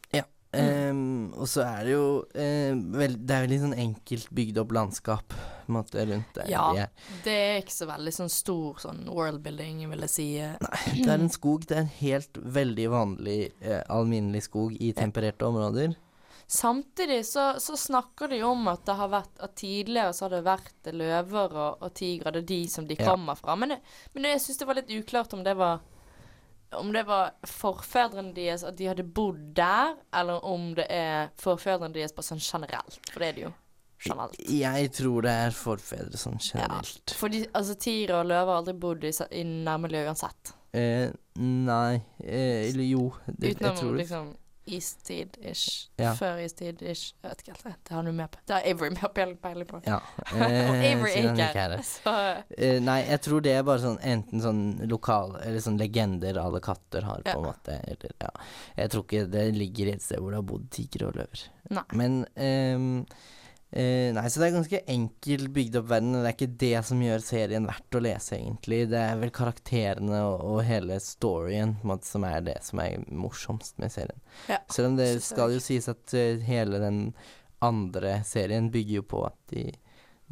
Ehm, 0.54 1.34
og 1.36 1.48
så 1.52 1.66
er 1.68 1.84
det 1.84 1.92
jo 1.96 2.06
eh, 2.34 2.72
vel, 2.96 3.18
Det 3.20 3.34
er 3.36 3.42
veldig 3.48 3.58
sånn 3.60 3.74
enkelt 3.76 4.30
bygd 4.32 4.58
opp 4.62 4.72
landskap 4.72 5.34
måte 5.68 6.06
rundt 6.08 6.32
der 6.38 6.48
Ja. 6.48 6.72
de 6.72 6.80
er. 6.86 6.90
Det 7.26 7.34
er 7.34 7.62
ikke 7.62 7.74
så 7.76 7.88
veldig 7.90 8.14
sånn 8.14 8.30
stor 8.32 8.76
sånn 8.80 9.06
worldbuilding, 9.10 9.90
vil 9.90 10.00
jeg 10.06 10.10
si. 10.14 10.28
Nei, 10.40 11.02
Det 11.04 11.08
er 11.10 11.20
en 11.20 11.30
skog. 11.30 11.66
Det 11.68 11.76
er 11.76 11.82
en 11.82 11.92
helt 12.00 12.34
veldig 12.38 12.88
vanlig, 12.90 13.52
eh, 13.62 13.82
alminnelig 13.90 14.44
skog 14.44 14.78
i 14.80 14.94
tempererte 14.94 15.42
områder. 15.44 15.96
Samtidig 16.48 17.26
så, 17.26 17.56
så 17.60 17.74
snakker 17.76 18.30
de 18.30 18.44
om 18.46 18.68
at 18.70 18.86
det 18.86 18.94
har 19.00 19.10
vært 19.10 19.40
At 19.42 19.56
tidligere 19.58 20.14
så 20.14 20.28
har 20.28 20.36
det 20.36 20.44
vært 20.46 20.92
løver 20.94 21.56
og, 21.58 21.82
og 21.82 21.94
tigre, 21.98 22.32
det 22.32 22.44
er 22.44 22.50
de 22.54 22.68
som 22.70 22.86
de 22.88 22.96
Ja. 23.00 23.10
kommer 23.12 23.36
fra. 23.36 23.56
Men, 23.58 23.70
det, 23.70 23.80
men 24.14 24.24
jeg 24.30 24.40
syns 24.42 24.58
det 24.62 24.68
var 24.68 24.76
litt 24.76 24.94
uklart 24.94 25.34
om 25.34 25.44
det 25.44 25.56
var 25.58 25.80
om 26.80 26.92
det 26.94 27.06
var 27.08 27.36
forfedrene 27.50 28.34
deres 28.36 28.66
at 28.68 28.78
de 28.80 28.90
hadde 28.90 29.06
bodd 29.08 29.42
der, 29.58 29.96
eller 30.16 30.46
om 30.46 30.74
det 30.78 30.88
er 30.92 31.32
forfedrene 31.42 31.96
deres 31.96 32.16
bare 32.16 32.30
sånn 32.30 32.44
generelt. 32.44 33.00
For 33.12 33.24
det 33.24 33.30
er 33.30 33.38
det 33.38 33.46
jo 33.46 33.54
generelt. 34.06 34.40
Jeg 34.52 34.92
tror 34.98 35.26
det 35.26 35.36
er 35.46 35.56
forfedre 35.56 36.20
sånn 36.20 36.40
generelt. 36.44 37.16
Fordi 37.18 37.46
altså, 37.52 37.78
tigre 37.80 38.22
og 38.22 38.30
løver 38.32 38.52
har 38.52 38.62
aldri 38.62 38.78
bodd 38.86 39.06
i, 39.08 39.14
i 39.40 39.44
nærmiljøet 39.50 40.12
uansett. 40.12 40.56
Eh, 40.76 41.08
nei 41.40 41.94
eh, 42.20 42.66
Eller 42.68 42.84
jo, 42.84 43.06
det, 43.28 43.54
Utenom 43.56 43.96
liksom 43.96 44.34
istid-ish. 44.66 45.90
Ja. 46.02 46.14
Før 46.18 46.40
istid-ish. 46.42 47.14
Jeg 47.22 47.30
vet 47.30 47.44
ikke 47.44 47.56
helt. 47.56 47.80
Det 47.88 47.94
har 47.96 48.04
du 48.04 48.12
med 48.12 48.32
på. 48.32 48.42
Det 48.48 48.56
har 48.56 48.68
Avery 48.72 48.90
med 48.96 49.38
peiling 49.42 49.68
på. 49.70 49.82
Ja. 49.86 50.00
Og 50.34 50.42
eh, 50.42 50.86
Avery 50.92 51.12
er 51.12 51.30
ikke 51.32 51.50
er 51.66 51.76
her. 51.78 52.42
Eh, 52.58 52.80
nei, 52.84 53.00
jeg 53.06 53.22
tror 53.28 53.46
det 53.46 53.54
er 53.54 53.68
bare 53.68 53.84
sånn 53.84 54.00
enten 54.02 54.44
sånn 54.44 54.64
lokal 54.90 55.38
Eller 55.44 55.64
sånn 55.64 55.78
legender 55.82 56.40
alle 56.42 56.62
katter 56.66 57.06
har, 57.08 57.24
på 57.26 57.38
en 57.38 57.48
måte. 57.50 57.80
Eller, 57.86 58.18
ja. 58.22 58.34
Jeg 58.82 58.94
tror 58.94 59.08
ikke 59.08 59.26
det 59.38 59.46
ligger 59.56 59.94
et 59.94 60.06
sted 60.06 60.22
hvor 60.22 60.34
det 60.34 60.42
har 60.42 60.50
bodd 60.54 60.68
tigre 60.74 61.10
og 61.12 61.20
løver. 61.22 61.48
Nei. 61.76 61.88
Men 61.98 62.20
ehm, 62.36 62.92
eh, 63.76 64.10
Nei, 64.16 64.26
så 64.32 64.42
det 64.42 64.48
er 64.48 64.56
ganske 64.56 64.82
enkelt 64.96 65.52
bygd 65.56 65.80
opp 65.82 65.90
verden. 65.92 66.16
Det 66.18 66.30
er 66.30 66.36
ikke 66.38 66.60
det 66.66 66.74
som 66.88 67.02
gjør 67.04 67.26
serien 67.26 67.68
verdt 67.70 67.98
å 68.00 68.04
lese, 68.06 68.38
egentlig. 68.40 68.82
Det 68.92 69.02
er 69.02 69.20
vel 69.22 69.34
karakterene 69.36 70.22
og, 70.30 70.46
og 70.54 70.62
hele 70.68 71.00
storyen 71.04 71.78
måte, 71.88 72.08
som 72.10 72.28
er 72.28 72.46
det 72.48 72.60
som 72.66 72.82
er 72.84 73.04
morsomst 73.12 73.80
med 73.84 73.94
serien. 73.94 74.22
Ja, 74.52 74.62
Selv 74.72 74.94
om 74.94 75.00
det 75.00 75.10
skal 75.26 75.56
jo 75.56 75.64
sies 75.64 75.90
at 75.92 76.16
uh, 76.16 76.46
hele 76.48 76.82
den 76.84 77.04
andre 77.66 78.20
serien 78.28 78.72
bygger 78.74 79.02
jo 79.02 79.06
på 79.16 79.26
at 79.28 79.38
de 79.54 79.70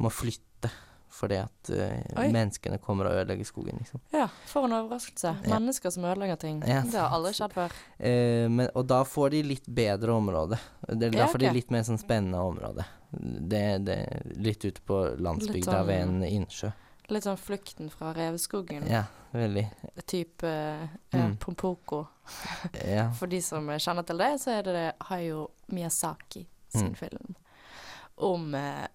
må 0.02 0.10
flytte 0.12 0.72
fordi 1.14 1.36
at 1.38 1.70
uh, 1.70 2.24
menneskene 2.32 2.80
kommer 2.82 3.06
og 3.06 3.20
ødelegger 3.20 3.46
skogen, 3.46 3.78
liksom. 3.78 4.00
Ja, 4.10 4.26
for 4.50 4.66
en 4.66 4.74
overraskelse. 4.74 5.36
Ja. 5.44 5.52
Mennesker 5.52 5.92
som 5.94 6.06
ødelegger 6.08 6.40
ting. 6.42 6.58
Ja. 6.66 6.80
Det 6.82 6.98
har 6.98 7.14
aldri 7.14 7.30
skjedd 7.38 7.54
før. 7.54 7.76
Uh, 8.00 8.50
men, 8.50 8.66
og 8.74 8.88
da 8.90 9.04
får 9.06 9.30
de 9.36 9.44
litt 9.52 9.68
bedre 9.70 10.16
område. 10.16 10.58
Det, 10.88 11.12
da 11.14 11.22
Ja, 11.22 11.30
får 11.30 11.44
de 11.44 11.52
litt 11.54 11.70
mer 11.74 11.86
sånn 11.86 12.02
spennende 12.02 12.42
område. 12.42 12.86
Det, 13.20 13.84
det 13.84 13.98
Litt 14.36 14.64
ute 14.64 14.80
på 14.86 15.02
landsbygda 15.18 15.72
sånn- 15.72 15.86
ved 15.86 16.00
en 16.02 16.22
innsjø. 16.24 16.72
Litt 17.12 17.24
sånn 17.26 17.36
flukten 17.36 17.90
fra 17.92 18.14
reveskogen. 18.16 18.86
Ja, 18.88 19.04
veldig. 19.32 19.66
Type 20.06 20.48
eh, 20.48 20.88
Mm. 21.14 21.36
Pompoko. 21.36 22.06
Ja. 22.84 23.10
For 23.18 23.26
de 23.30 23.40
som 23.44 23.66
kjenner 23.68 24.02
til 24.08 24.18
det, 24.18 24.32
så 24.40 24.50
er 24.58 24.62
det, 24.62 24.92
Hayo 25.10 25.50
Miyazaki 25.70 26.46
sin 26.72 26.88
Mm. 26.88 26.94
film 26.96 27.34
om 28.16 28.54
eh, 28.54 28.86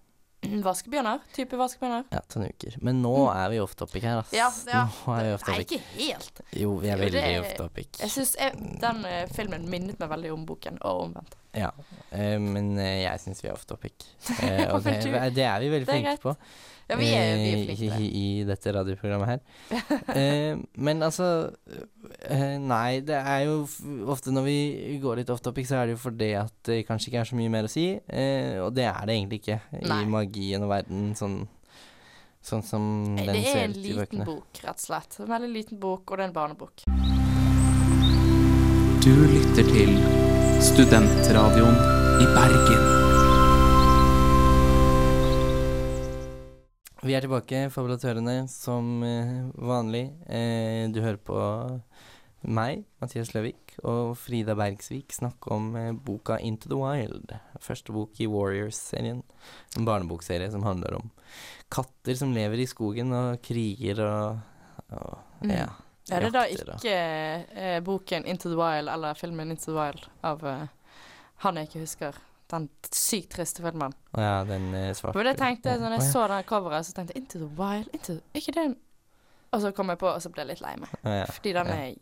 vaskebjørner. 0.66 1.20
Type 1.36 1.56
vaskebjørner. 1.56 2.04
ja 2.10 2.20
tannuker. 2.28 2.76
Men 2.82 3.00
nå 3.02 3.12
er 3.32 3.48
vi 3.52 3.60
off 3.60 3.74
topic 3.76 4.02
her, 4.02 4.18
ass. 4.24 4.32
Mm. 4.32 4.38
Ja, 4.38 4.50
ja. 4.72 4.84
Nå 5.06 5.14
er 5.16 5.24
vi 5.28 5.32
off 5.36 5.46
Nei, 5.48 5.58
ikke 5.64 5.80
helt. 5.96 6.40
Jo, 6.56 6.74
vi 6.80 6.88
er 6.90 6.96
veldig 6.98 7.12
det- 7.22 7.40
off 7.40 7.54
topic. 7.56 8.00
Jeg 8.00 8.10
synes 8.10 8.34
jeg, 8.40 8.52
Den 8.80 9.04
eh, 9.04 9.26
filmen 9.28 9.68
minnet 9.70 9.98
meg 10.00 10.08
veldig 10.10 10.32
om 10.34 10.46
boken, 10.46 10.78
og 10.82 11.04
omvendt. 11.06 11.36
Ja, 11.56 11.72
eh, 12.14 12.36
men 12.38 12.76
eh, 12.78 13.00
jeg 13.04 13.20
syns 13.24 13.40
vi 13.42 13.48
er 13.50 13.54
off 13.56 13.64
topic. 13.66 13.94
Eh, 14.42 14.66
og 14.74 14.84
det, 14.84 15.00
det 15.34 15.44
er 15.46 15.58
vi 15.64 15.70
veldig 15.72 15.86
det 15.86 15.94
er 15.94 15.96
flinke 15.96 16.12
greit. 16.12 16.22
på 16.22 16.34
Ja, 16.90 16.96
vi 16.98 17.08
er, 17.14 17.36
vi 17.38 17.50
er 17.50 17.90
eh, 17.90 18.00
i, 18.02 18.08
i 18.20 18.44
dette 18.46 18.72
radioprogrammet 18.74 19.28
her. 19.32 19.40
Eh, 20.20 20.56
men 20.74 21.02
altså 21.06 21.26
eh, 22.26 22.56
Nei, 22.58 23.00
det 23.06 23.18
er 23.18 23.44
jo 23.46 23.60
f 23.66 23.76
ofte 24.10 24.32
når 24.34 24.46
vi 24.46 24.56
går 25.02 25.20
litt 25.20 25.30
off 25.30 25.42
topic, 25.42 25.68
så 25.70 25.78
er 25.80 25.90
det 25.90 25.96
jo 25.98 26.02
fordi 26.06 26.32
at 26.38 26.54
det 26.66 26.80
kanskje 26.88 27.10
ikke 27.12 27.20
er 27.24 27.30
så 27.30 27.38
mye 27.38 27.52
mer 27.52 27.66
å 27.68 27.72
si. 27.72 27.86
Eh, 28.06 28.58
og 28.64 28.74
det 28.78 28.86
er 28.90 29.02
det 29.10 29.16
egentlig 29.18 29.42
ikke 29.42 29.60
Nei. 29.82 30.00
i 30.02 30.10
magien 30.16 30.66
og 30.66 30.70
verden, 30.72 31.12
sånn, 31.18 31.38
sånn 32.42 32.62
som 32.66 32.88
Nei, 33.18 33.26
den 33.26 33.38
Det 33.38 33.44
er 33.44 33.52
ser 33.52 33.64
en 33.66 33.70
ut 33.70 33.78
i 33.78 33.86
liten 33.86 34.02
bøkene. 34.04 34.26
bok, 34.30 34.62
rett 34.66 34.78
og 34.82 34.86
slett. 34.86 35.20
En 35.26 35.30
veldig 35.34 35.52
liten 35.58 35.82
bok, 35.82 36.06
og 36.10 36.18
det 36.18 36.26
er 36.26 36.30
en 36.30 36.38
barnebok. 36.40 36.86
Du 39.00 39.14
lytter 39.30 39.64
til 39.72 39.96
Studentradioen 40.70 41.74
i 42.22 42.26
Bergen. 42.30 42.82
Vi 47.02 47.16
er 47.16 47.24
tilbake, 47.24 47.64
fabulatørene, 47.74 48.44
som 48.52 49.02
eh, 49.02 49.32
vanlig. 49.66 50.04
Eh, 50.30 50.86
du 50.92 51.00
hører 51.02 51.18
på 51.18 51.40
meg, 52.46 52.84
Mathias 53.02 53.34
Løvik, 53.34 53.74
og 53.82 54.14
Frida 54.20 54.54
Bergsvik 54.58 55.16
snakke 55.16 55.50
om 55.56 55.74
eh, 55.80 55.90
boka 55.96 56.38
Into 56.38 56.70
the 56.70 56.78
Wild. 56.78 57.34
Første 57.60 57.96
bok 57.96 58.22
i 58.22 58.30
Warriors-serien. 58.30 59.24
En 59.74 59.88
barnebokserie 59.88 60.52
som 60.54 60.64
handler 60.68 61.00
om 61.00 61.10
katter 61.72 62.14
som 62.18 62.36
lever 62.36 62.62
i 62.62 62.70
skogen 62.70 63.10
og 63.16 63.42
kriger 63.42 64.06
og, 64.06 64.46
og 64.94 65.26
Mm. 65.40 65.50
ja. 65.56 65.68
Ja, 66.10 66.18
det 66.20 66.28
er 66.28 66.34
da 66.34 66.44
ikke 66.50 66.96
eh, 67.62 67.80
boken 67.86 68.24
'Into 68.26 68.48
the 68.50 68.56
Wild' 68.58 68.92
eller 68.92 69.14
filmen 69.14 69.50
'Into 69.50 69.70
the 69.72 69.78
Wild' 69.78 70.08
av 70.22 70.44
eh, 70.46 70.66
han 71.44 71.56
jeg 71.56 71.68
ikke 71.68 71.80
husker. 71.80 72.14
Den 72.50 72.68
sykt 72.90 73.30
triste 73.36 73.62
filmen. 73.62 73.92
Ja, 74.18 74.44
den 74.44 74.74
eh, 74.74 74.92
svarte 74.94 75.16
Men 75.16 75.26
det 75.26 75.36
tenkte 75.38 75.70
jeg, 75.70 75.80
når 75.80 75.90
jeg 75.98 76.02
så 76.12 76.26
den 76.28 76.42
coveret, 76.44 76.86
så 76.86 76.92
tenkte 76.92 77.14
jeg 77.14 77.22
'Into 77.22 77.38
the 77.38 77.50
Wild', 77.56 77.90
into, 77.92 78.12
the, 78.14 78.22
ikke 78.34 78.52
den 78.52 78.76
Og 79.52 79.60
så 79.60 79.70
kom 79.74 79.88
jeg 79.88 79.98
på, 79.98 80.06
og 80.06 80.22
så 80.22 80.30
ble 80.30 80.44
jeg 80.44 80.46
litt 80.46 80.60
lei 80.62 80.76
meg. 80.78 80.90
Ja, 81.02 81.24
Fordi 81.26 81.52
den 81.52 81.66
er 81.66 81.94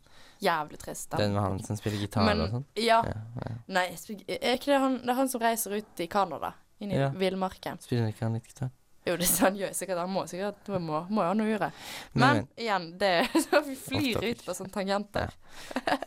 jævlig 0.43 0.79
trist. 0.79 1.11
Den 1.17 1.33
med 1.33 1.41
han 1.43 1.63
som 1.65 1.77
spiller 1.77 1.99
gitar 1.99 2.25
Men- 2.25 2.41
og 2.41 2.51
sånn? 2.51 2.65
Ja. 2.77 2.99
Ja. 3.07 3.55
Nei, 3.69 3.97
spiller, 3.97 4.25
er 4.29 4.53
ikke 4.59 4.73
det 4.73 4.81
han 4.81 4.99
Det 4.99 5.09
er 5.09 5.15
han 5.15 5.29
som 5.29 5.41
reiser 5.41 5.73
ut 5.79 6.01
i 6.01 6.07
Canada? 6.07 6.53
Inn 6.81 6.93
i 6.93 7.09
villmarken. 7.17 7.81
Spiller 7.81 8.09
ikke 8.09 8.25
han 8.27 8.35
litt 8.35 8.47
gitar? 8.47 8.69
Jo, 9.09 9.17
det 9.17 9.29
er 9.29 9.45
han 9.47 9.57
gjør 9.57 9.73
sikkert. 9.77 10.03
Han 10.03 10.13
må 10.13 10.27
sikkert 10.29 10.61
det 10.69 10.81
må, 10.85 11.01
må 11.09 11.25
jo 11.25 11.31
ha 11.31 11.37
noe 11.39 11.49
gjøre. 11.49 11.71
Men, 12.13 12.23
Men, 12.25 12.43
igjen, 12.61 12.87
det 13.01 13.13
så 13.47 13.63
vi 13.65 13.77
flyr 13.81 14.27
ut 14.27 14.45
på 14.45 14.57
sånne 14.59 14.75
tangenter. 14.75 15.35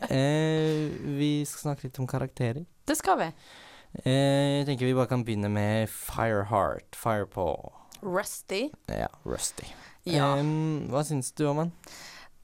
Eh, 0.06 0.88
vi 1.18 1.32
skal 1.48 1.68
snakke 1.68 1.88
litt 1.88 2.00
om 2.02 2.08
karakterer. 2.10 2.64
Det 2.88 2.96
skal 2.98 3.18
vi. 3.20 3.28
Eh, 4.02 4.58
jeg 4.58 4.66
tenker 4.66 4.88
vi 4.88 4.96
bare 4.96 5.10
kan 5.10 5.22
begynne 5.26 5.50
med 5.52 5.90
Fireheart. 5.90 6.96
Firepaw. 6.98 7.70
Rusty. 8.02 8.64
Ja, 8.90 9.10
Rusty. 9.26 9.68
Ja. 10.08 10.32
Em, 10.40 10.88
hva 10.90 11.04
syns 11.06 11.30
du 11.38 11.44
om 11.46 11.62
han? 11.62 11.70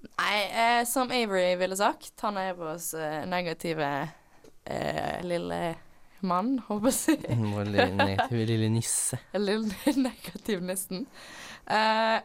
Nei, 0.06 0.36
eh, 0.46 0.84
som 0.86 1.10
Avery 1.10 1.56
ville 1.58 1.76
sagt, 1.76 2.12
han 2.22 2.38
er 2.38 2.54
vår 2.58 2.78
eh, 3.02 3.24
negative 3.26 3.88
eh, 4.64 5.18
lille 5.26 5.60
mann, 6.26 6.56
håper 6.66 6.90
jeg 6.90 6.94
å 6.94 6.98
si. 6.98 7.14
Vår 7.54 7.70
lille, 7.70 8.70
nisse. 8.72 9.20
Lille 9.48 9.94
negativ 9.98 10.64
nissen. 10.64 11.06
Uh, 11.68 12.18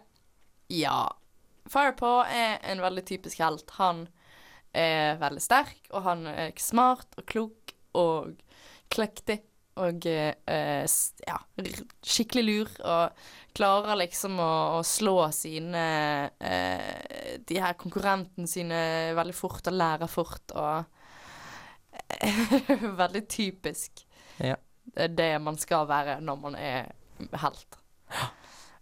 ja. 0.73 0.97
Firepaw 1.71 2.23
er 2.27 2.59
en 2.71 2.83
veldig 2.83 3.05
typisk 3.07 3.41
helt. 3.43 3.69
Han 3.79 4.05
er 4.73 5.19
veldig 5.21 5.43
sterk, 5.43 5.79
og 5.93 6.05
han 6.07 6.27
er 6.31 6.53
smart 6.59 7.19
og 7.19 7.27
klok 7.29 7.75
og 7.99 8.33
kløktig. 8.93 9.41
Og 9.81 10.05
uh, 10.05 10.83
ja, 11.25 11.37
skikkelig 12.05 12.43
lur, 12.45 12.73
og 12.85 13.55
klarer 13.57 13.97
liksom 14.03 14.37
å, 14.41 14.51
å 14.77 14.81
slå 14.85 15.15
sine 15.33 15.85
uh, 16.29 17.39
De 17.41 17.57
her 17.57 17.73
konkurrentene 17.81 18.49
sine 18.49 18.83
veldig 19.17 19.37
fort, 19.37 19.65
og 19.65 19.79
lærer 19.79 20.11
fort, 20.11 20.53
og 20.53 21.02
Veldig 23.01 23.27
typisk. 23.29 24.05
Ja. 24.39 24.55
Det 25.07 25.29
man 25.41 25.57
skal 25.57 25.87
være 25.87 26.19
når 26.21 26.35
man 26.35 26.55
er 26.59 26.91
helt. 27.41 27.79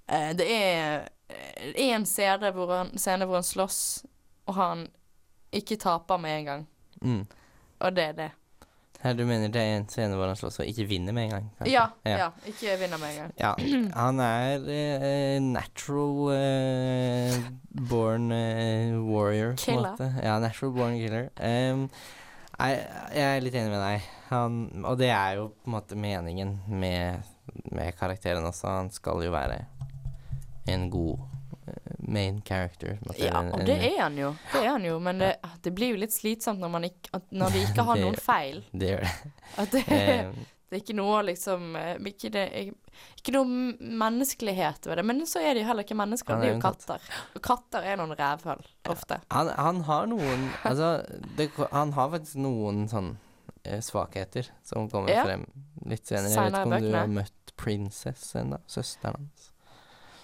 Eh, 0.09 0.31
det 0.37 0.47
er 0.51 1.07
det 1.31 1.77
er 1.79 1.95
en 1.95 2.05
scene 2.05 2.51
hvor 2.51 2.71
han, 2.75 2.89
scene 2.99 3.25
hvor 3.25 3.39
han 3.39 3.45
slåss, 3.47 3.79
og 4.49 4.55
han 4.57 4.85
ikke 5.55 5.77
taper 5.79 6.17
med 6.19 6.39
en 6.39 6.45
gang. 6.45 6.67
Mm. 7.01 7.25
Og 7.79 7.95
det 7.95 8.03
er 8.03 8.11
det. 8.17 8.29
Her 9.01 9.13
du 9.17 9.23
mener 9.25 9.49
det 9.49 9.61
er 9.61 9.77
en 9.79 9.87
scene 9.89 10.13
hvor 10.17 10.27
han 10.29 10.35
slåss 10.37 10.59
og 10.61 10.67
ikke 10.69 10.85
vinner 10.89 11.13
med 11.15 11.23
en 11.23 11.31
gang? 11.31 11.45
Ja, 11.65 11.87
Ja. 12.05 12.17
ja. 12.17 12.27
Ikke 12.45 12.75
vinner 12.77 12.99
med 13.01 13.13
en 13.13 13.19
gang. 13.21 13.31
Ja, 13.39 13.53
han 13.95 14.19
er 14.19 14.67
eh, 14.69 15.39
natural 15.41 16.35
eh, 16.35 17.39
born 17.89 18.31
eh, 18.31 18.99
warrior, 19.01 19.55
Killer. 19.57 19.95
Ja, 20.21 20.39
natural 20.39 20.73
born 20.75 20.99
killer. 20.99 21.29
Em, 21.39 21.87
nei, 22.61 22.71
jeg 23.17 23.25
er 23.37 23.41
litt 23.43 23.57
enig 23.57 23.73
med 23.73 23.81
deg. 23.83 24.07
Han, 24.31 24.57
og 24.87 24.95
det 25.01 25.09
er 25.11 25.35
jo 25.41 25.49
på 25.59 25.67
en 25.67 25.73
måte 25.75 25.97
meningen 25.99 26.53
med, 26.71 27.25
med 27.73 27.91
karakteren 27.99 28.45
også. 28.47 28.69
Han 28.77 28.91
skal 28.95 29.25
jo 29.25 29.33
være 29.33 29.57
en 30.71 30.85
god 30.93 31.19
eh, 31.67 31.97
main 32.07 32.37
character. 32.47 32.95
en. 33.01 33.11
Ja, 33.19 33.41
En- 33.41 33.51
og 33.57 33.65
det 33.67 33.75
er 33.89 33.97
han 34.05 34.15
jo. 34.21 34.29
Det 34.53 34.61
er 34.63 34.69
han 34.71 34.85
jo, 34.87 34.99
men 35.03 35.19
det, 35.19 35.33
det 35.65 35.73
blir 35.75 35.95
jo 35.95 35.99
litt 36.05 36.13
slitsomt 36.15 36.61
når, 36.63 36.69
man 36.77 36.87
ikke, 36.87 37.21
når 37.35 37.51
de 37.57 37.65
ikke 37.67 37.87
har 37.89 37.99
noen 38.05 38.15
feil. 38.21 38.63
Det 38.71 38.93
gjør 38.93 39.05
det. 39.09 39.33
At 39.65 39.75
det, 39.75 39.83
Em, 39.97 40.35
det 40.71 40.77
er 40.77 40.81
ikke 40.85 40.95
noe 40.95 41.17
liksom 41.27 41.75
eh, 41.75 41.97
Ikke, 42.07 42.29
det, 42.31 42.43
ikke 43.19 43.33
noe 43.35 43.45
menneskelighet 43.99 44.87
ved 44.87 44.97
det. 45.01 45.03
Men 45.05 45.19
så 45.27 45.41
er 45.43 45.57
de 45.59 45.65
heller 45.67 45.83
ikke 45.85 45.97
mennesker, 45.99 46.39
de 46.39 46.47
er 46.47 46.53
jo 46.55 46.61
katter. 46.63 47.03
Og 47.35 47.41
katter 47.43 47.83
er 47.91 47.99
noen 47.99 48.15
rævhull, 48.15 48.63
ofte. 48.89 49.17
han, 49.35 49.51
han 49.57 49.81
har 49.89 50.07
noen 50.11 50.47
Altså, 50.63 50.93
det, 51.37 51.49
han 51.73 51.91
har 51.97 52.09
faktisk 52.15 52.39
noen 52.41 52.85
sånn 52.91 53.11
eh, 53.67 53.81
svakheter 53.83 54.47
som 54.63 54.87
kommer 54.89 55.11
Ja. 55.13 55.25
frem 55.27 55.45
litt 55.85 56.07
senere. 56.07 56.31
Jeg 56.31 56.51
vet 56.51 56.59
ikke 56.61 56.67
om 56.79 56.87
du 56.87 56.95
har 56.95 57.11
møtt 57.19 57.55
Princess 57.61 58.31
ennå? 58.39 58.57
Søsteren 58.71 59.19
hans? 59.19 59.51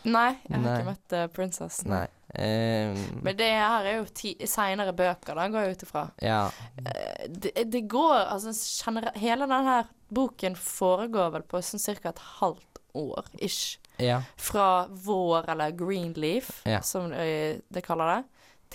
Nei, 0.07 0.29
jeg 0.47 0.53
har 0.55 0.63
Nei. 0.63 0.75
ikke 0.79 0.89
møtt 0.93 1.13
uh, 1.17 1.25
prinsessen. 1.35 1.89
Nei. 1.91 2.05
Um, 2.37 2.97
Men 3.23 3.37
det 3.39 3.47
her 3.55 3.85
er 3.87 3.95
jo 4.01 4.05
ti 4.15 4.33
seinere 4.47 4.91
bøker, 4.95 5.35
da 5.35 5.47
går 5.51 5.65
jeg 5.67 5.77
ut 5.77 5.83
ifra. 5.87 6.03
ja. 6.23 6.39
Uh, 6.79 7.25
det, 7.27 7.53
det 7.71 7.81
går 7.89 8.17
Altså 8.27 8.51
Hele 9.17 9.47
denne 9.47 9.77
boken 10.13 10.55
foregår 10.59 11.31
vel 11.37 11.45
på 11.49 11.61
sånn 11.63 11.81
cirka 11.83 12.09
et 12.13 12.21
halvt 12.39 12.81
år, 12.97 13.27
ish. 13.43 13.77
Ja. 13.99 14.21
Fra 14.39 14.87
vår, 14.89 15.49
eller 15.53 15.71
green 15.75 16.13
leaf, 16.15 16.61
Ja. 16.65 16.81
som 16.81 17.09
de, 17.11 17.59
det 17.69 17.83
kaller 17.85 18.15
det, 18.15 18.23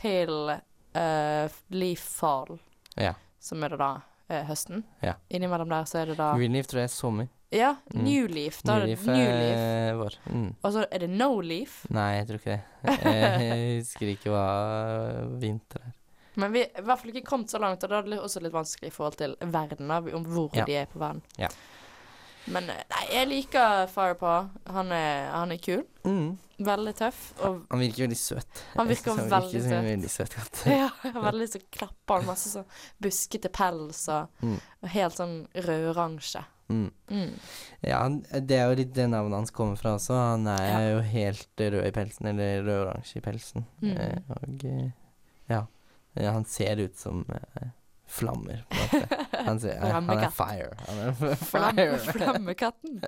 til 0.03 0.35
uh, 0.53 1.49
leaf 1.71 2.05
fall, 2.21 2.59
Ja. 2.97 3.15
som 3.41 3.63
er 3.65 3.73
det 3.77 3.79
da 3.81 3.93
eh, 4.33 4.45
høsten. 4.49 4.83
Ja. 5.05 5.15
Innimellom 5.31 5.69
der 5.73 5.85
så 5.91 6.03
er 6.03 6.13
det 6.13 6.17
da 6.19 6.33
Greenleaf 6.37 6.67
tror 6.71 6.83
jeg 6.83 6.91
er 6.91 6.95
sommer. 6.97 7.29
Ja, 7.53 7.75
Mm. 7.93 8.05
New 8.07 8.27
Leaf. 8.33 8.63
Da 8.65 8.79
er 8.81 8.87
det 8.87 9.03
New 9.05 9.33
Leaf. 9.37 9.97
vår. 10.01 10.15
Mm. 10.33 10.55
Og 10.65 10.73
så 10.73 10.87
er 10.91 10.99
det 11.05 11.11
No 11.11 11.41
Leaf. 11.45 11.83
Nei, 11.93 12.07
jeg 12.17 12.27
tror 12.31 12.39
ikke 12.41 12.55
det. 12.55 12.63
Jeg 13.13 13.83
husker 13.83 14.13
ikke 14.15 14.31
hva 14.33 14.47
vinter 15.43 15.83
er. 15.85 15.93
Men 16.41 16.55
vi 16.55 16.63
er 16.65 16.81
i 16.81 16.85
hvert 16.87 16.99
fall 17.03 17.11
ikke 17.13 17.27
kommet 17.29 17.53
så 17.53 17.59
langt, 17.61 17.83
og 17.85 17.91
da 17.93 17.99
er 18.01 18.07
det 18.09 18.19
også 18.25 18.41
litt 18.41 18.55
vanskelig 18.55 18.89
i 18.89 18.95
forhold 18.95 19.19
til 19.21 19.35
verden, 19.53 19.91
da, 19.93 19.99
om 20.17 20.25
hvor 20.25 20.49
Ja. 20.57 20.65
de 20.65 20.73
er 20.81 20.87
på 20.89 20.99
verden. 21.03 21.21
Ja. 21.37 21.51
Men 22.47 22.71
eh, 22.71 22.83
nei, 22.91 23.03
jeg 23.13 23.29
liker 23.31 23.87
Firepaw. 23.93 24.49
Han 24.75 24.91
han 24.91 25.53
er 25.53 25.61
kul. 25.63 25.85
Mm. 26.05 26.39
Veldig 26.63 26.93
tøff. 26.95 27.21
Og 27.43 27.63
Han 27.71 27.81
virker 27.83 28.05
veldig 28.07 28.17
søt. 28.19 28.63
Han 28.77 28.89
virker 28.91 29.15
synes 29.17 29.31
veldig 29.33 29.61
en 29.61 29.69
søt. 29.69 29.85
veldig 29.87 30.11
søt 30.11 30.35
katt. 30.37 30.63
ja, 30.83 30.89
veldig 31.23 31.49
så 31.51 31.61
klapper 31.75 32.19
han. 32.21 32.27
Masse 32.27 32.53
sånn 32.55 32.67
buskete 33.03 33.51
pels 33.55 34.09
og, 34.09 34.29
Mm. 34.43 34.59
og 34.83 34.89
helt 34.95 35.17
sånn 35.19 35.37
rød-oransje. 35.55 36.45
Mm. 36.73 36.91
Mm. 37.11 37.33
Ja, 37.85 37.99
det 38.41 38.57
er 38.57 38.71
jo 38.71 38.77
litt 38.79 38.95
det 38.95 39.09
navnet 39.11 39.35
hans 39.37 39.51
kommer 39.53 39.77
fra 39.77 39.97
også. 39.99 40.15
Han 40.17 40.47
er 40.49 40.67
Ja. 40.69 40.81
jo 40.95 41.01
helt 41.03 41.49
rød 41.59 41.87
i 41.87 41.91
pelsen, 41.93 42.27
eller 42.31 42.63
rød-oransje 42.63 43.17
i 43.19 43.21
pelsen. 43.27 43.67
Mm. 43.83 43.97
Eh, 43.97 44.19
og 44.31 44.65
ja. 44.65 44.91
ja. 45.49 45.63
Eh, 46.17 46.31
Han 46.33 46.45
ser 46.45 46.77
ut 46.81 46.97
som 46.97 47.25
eh, 47.31 47.69
flammer. 48.13 48.65
Han, 49.33 49.61
ser, 49.61 49.79
han 49.81 50.11
er 50.11 50.29
fire. 50.31 50.71
Han 50.89 50.99
er 51.07 51.37
fire. 51.53 51.99
flammekatten. 52.13 53.01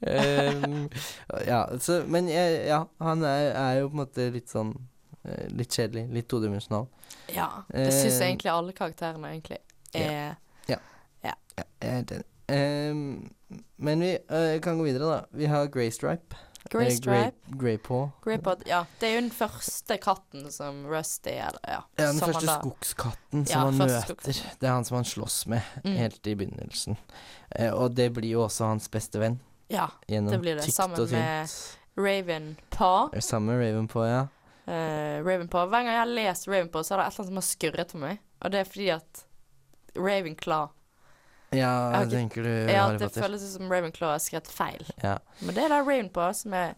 um, 0.00 0.88
ja, 1.52 1.62
så, 1.78 2.00
men 2.08 2.30
jeg, 2.32 2.62
ja, 2.70 2.82
han 3.04 3.24
er, 3.28 3.52
er 3.52 3.80
jo 3.82 3.90
på 3.90 3.98
en 3.98 4.02
måte 4.02 4.28
litt 4.32 4.48
sånn 4.48 4.72
eh, 5.24 5.46
Litt 5.52 5.76
kjedelig. 5.76 6.08
Litt 6.16 6.28
todimensjonal. 6.32 6.88
Ja, 7.34 7.48
det 7.68 7.90
syns 7.92 8.16
jeg 8.16 8.20
Eh, 8.22 8.26
egentlig 8.32 8.52
alle 8.54 8.76
karakterene 8.76 9.34
egentlig 9.36 9.60
er. 9.92 10.36
Ja, 11.28 11.34
er 11.80 11.94
helt 11.98 12.12
enig. 12.12 12.26
Um, 12.48 13.30
men 13.76 14.00
vi 14.00 14.14
uh, 14.32 14.60
kan 14.64 14.78
gå 14.78 14.84
videre, 14.84 15.08
da. 15.10 15.20
Vi 15.30 15.46
har 15.46 15.66
Grey 15.72 15.90
Stripe. 15.90 16.36
Grey 16.70 16.86
Eh, 16.88 16.94
Stripe. 16.96 17.32
Grey 17.58 17.78
Paw. 17.78 18.10
Greypod, 18.24 18.62
ja. 18.66 18.84
Det 19.00 19.08
er 19.08 19.14
jo 19.14 19.20
den 19.20 19.30
første 19.30 19.96
katten 20.02 20.50
som 20.52 20.82
Rusty 20.86 21.30
eller, 21.30 21.60
ja, 21.64 21.82
Ja, 21.98 22.06
den 22.10 22.18
som 22.18 22.32
første 22.32 22.56
skogskatten 22.58 23.46
som 23.46 23.52
Ja, 23.54 23.64
han 23.64 23.78
møter. 23.78 24.16
Det 24.60 24.66
er 24.68 24.72
han 24.74 24.84
som 24.84 24.96
han 24.96 25.04
slåss 25.04 25.46
med 25.46 25.62
Mm. 25.84 25.96
helt 25.96 26.26
i 26.26 26.34
begynnelsen. 26.34 26.96
Eh, 27.56 27.70
og 27.72 27.94
det 27.94 28.12
blir 28.12 28.30
jo 28.30 28.42
også 28.44 28.64
hans 28.66 28.88
beste 28.88 29.18
venn. 29.18 29.38
Ja. 29.70 29.88
Gjennom 30.08 30.30
Det 30.32 30.40
blir 30.40 30.56
det, 30.56 30.72
sammen 30.72 31.08
med 31.10 31.48
Ravenpaw. 31.96 33.10
Eh, 33.14 33.20
Sammen 33.20 33.46
med 33.56 33.64
Ravenpaw, 33.66 34.04
ja. 34.06 34.26
Uh, 34.68 35.24
Ravenpaw. 35.24 35.66
Hver 35.68 35.82
gang 35.82 35.86
jeg 35.86 35.98
har 35.98 36.06
lest 36.06 36.48
Ravenpaw, 36.48 36.82
så 36.82 36.94
er 36.94 36.98
det 36.98 37.06
et 37.06 37.12
eller 37.14 37.24
annet 37.24 37.28
som 37.28 37.34
har 37.34 37.42
skurret 37.48 37.90
for 37.90 37.98
meg. 37.98 38.18
Og 38.42 38.50
det 38.52 38.60
er 38.60 38.64
fordi 38.68 38.88
at 38.92 39.24
Ravenclaw 39.96 40.68
Ja, 41.56 41.72
jeg 42.02 42.10
tenker 42.12 42.44
du 42.44 42.50
Ja, 42.68 42.86
at 42.90 43.00
det 43.00 43.08
føles 43.14 43.44
som 43.54 43.70
Ravenclaw 43.72 44.12
har 44.12 44.22
skrevet 44.22 44.50
feil. 44.52 44.84
Ja. 45.00 45.16
Men 45.40 45.56
det 45.56 45.64
er 45.64 45.72
da 45.72 45.80
Ravenpaw 45.80 46.32
som 46.36 46.56
er 46.58 46.74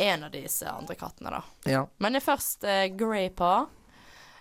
en 0.00 0.24
av 0.26 0.32
disse 0.34 0.68
andre 0.68 0.96
kattene, 0.96 1.32
da. 1.34 1.42
ja. 1.68 1.84
Men 2.00 2.14
det 2.16 2.22
er 2.22 2.26
først 2.26 2.64
eh, 2.68 2.86
Greypaw. 2.96 3.68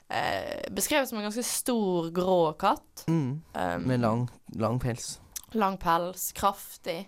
Eh, 0.10 0.65
beskrevet 0.72 1.10
som 1.10 1.20
en 1.20 1.28
ganske 1.28 1.44
stor, 1.46 2.10
grå 2.15 2.54
katt. 2.60 3.06
Mm. 3.08 3.42
Um, 3.54 3.82
Med 3.88 4.00
lang, 4.00 4.28
lang 4.56 4.80
pels. 4.80 5.20
Lang 5.52 5.78
pels, 5.78 6.32
kraftig. 6.38 7.04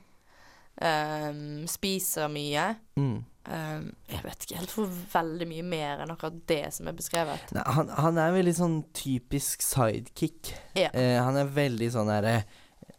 Um, 0.81 1.67
spiser 1.67 2.27
mye. 2.31 2.75
Mm. 2.95 3.23
Um, 3.41 3.87
jeg 4.05 4.21
vet 4.21 4.45
ikke 4.45 4.59
helt 4.59 4.73
hvor 4.75 4.89
veldig 5.13 5.47
mye 5.49 5.63
mer 5.65 6.03
enn 6.03 6.13
akkurat 6.13 6.37
det 6.49 6.63
som 6.75 6.89
er 6.91 6.97
beskrevet. 6.97 7.53
Nei, 7.57 7.63
han, 7.73 7.89
han 7.97 8.19
er 8.21 8.35
veldig 8.35 8.53
sånn 8.57 8.77
typisk 8.93 9.65
sidekick. 9.65 10.53
Ja. 10.77 10.91
Eh, 10.93 11.17
han 11.17 11.39
er 11.41 11.49
veldig 11.49 11.89
sånn 11.95 12.11
derre 12.11 12.43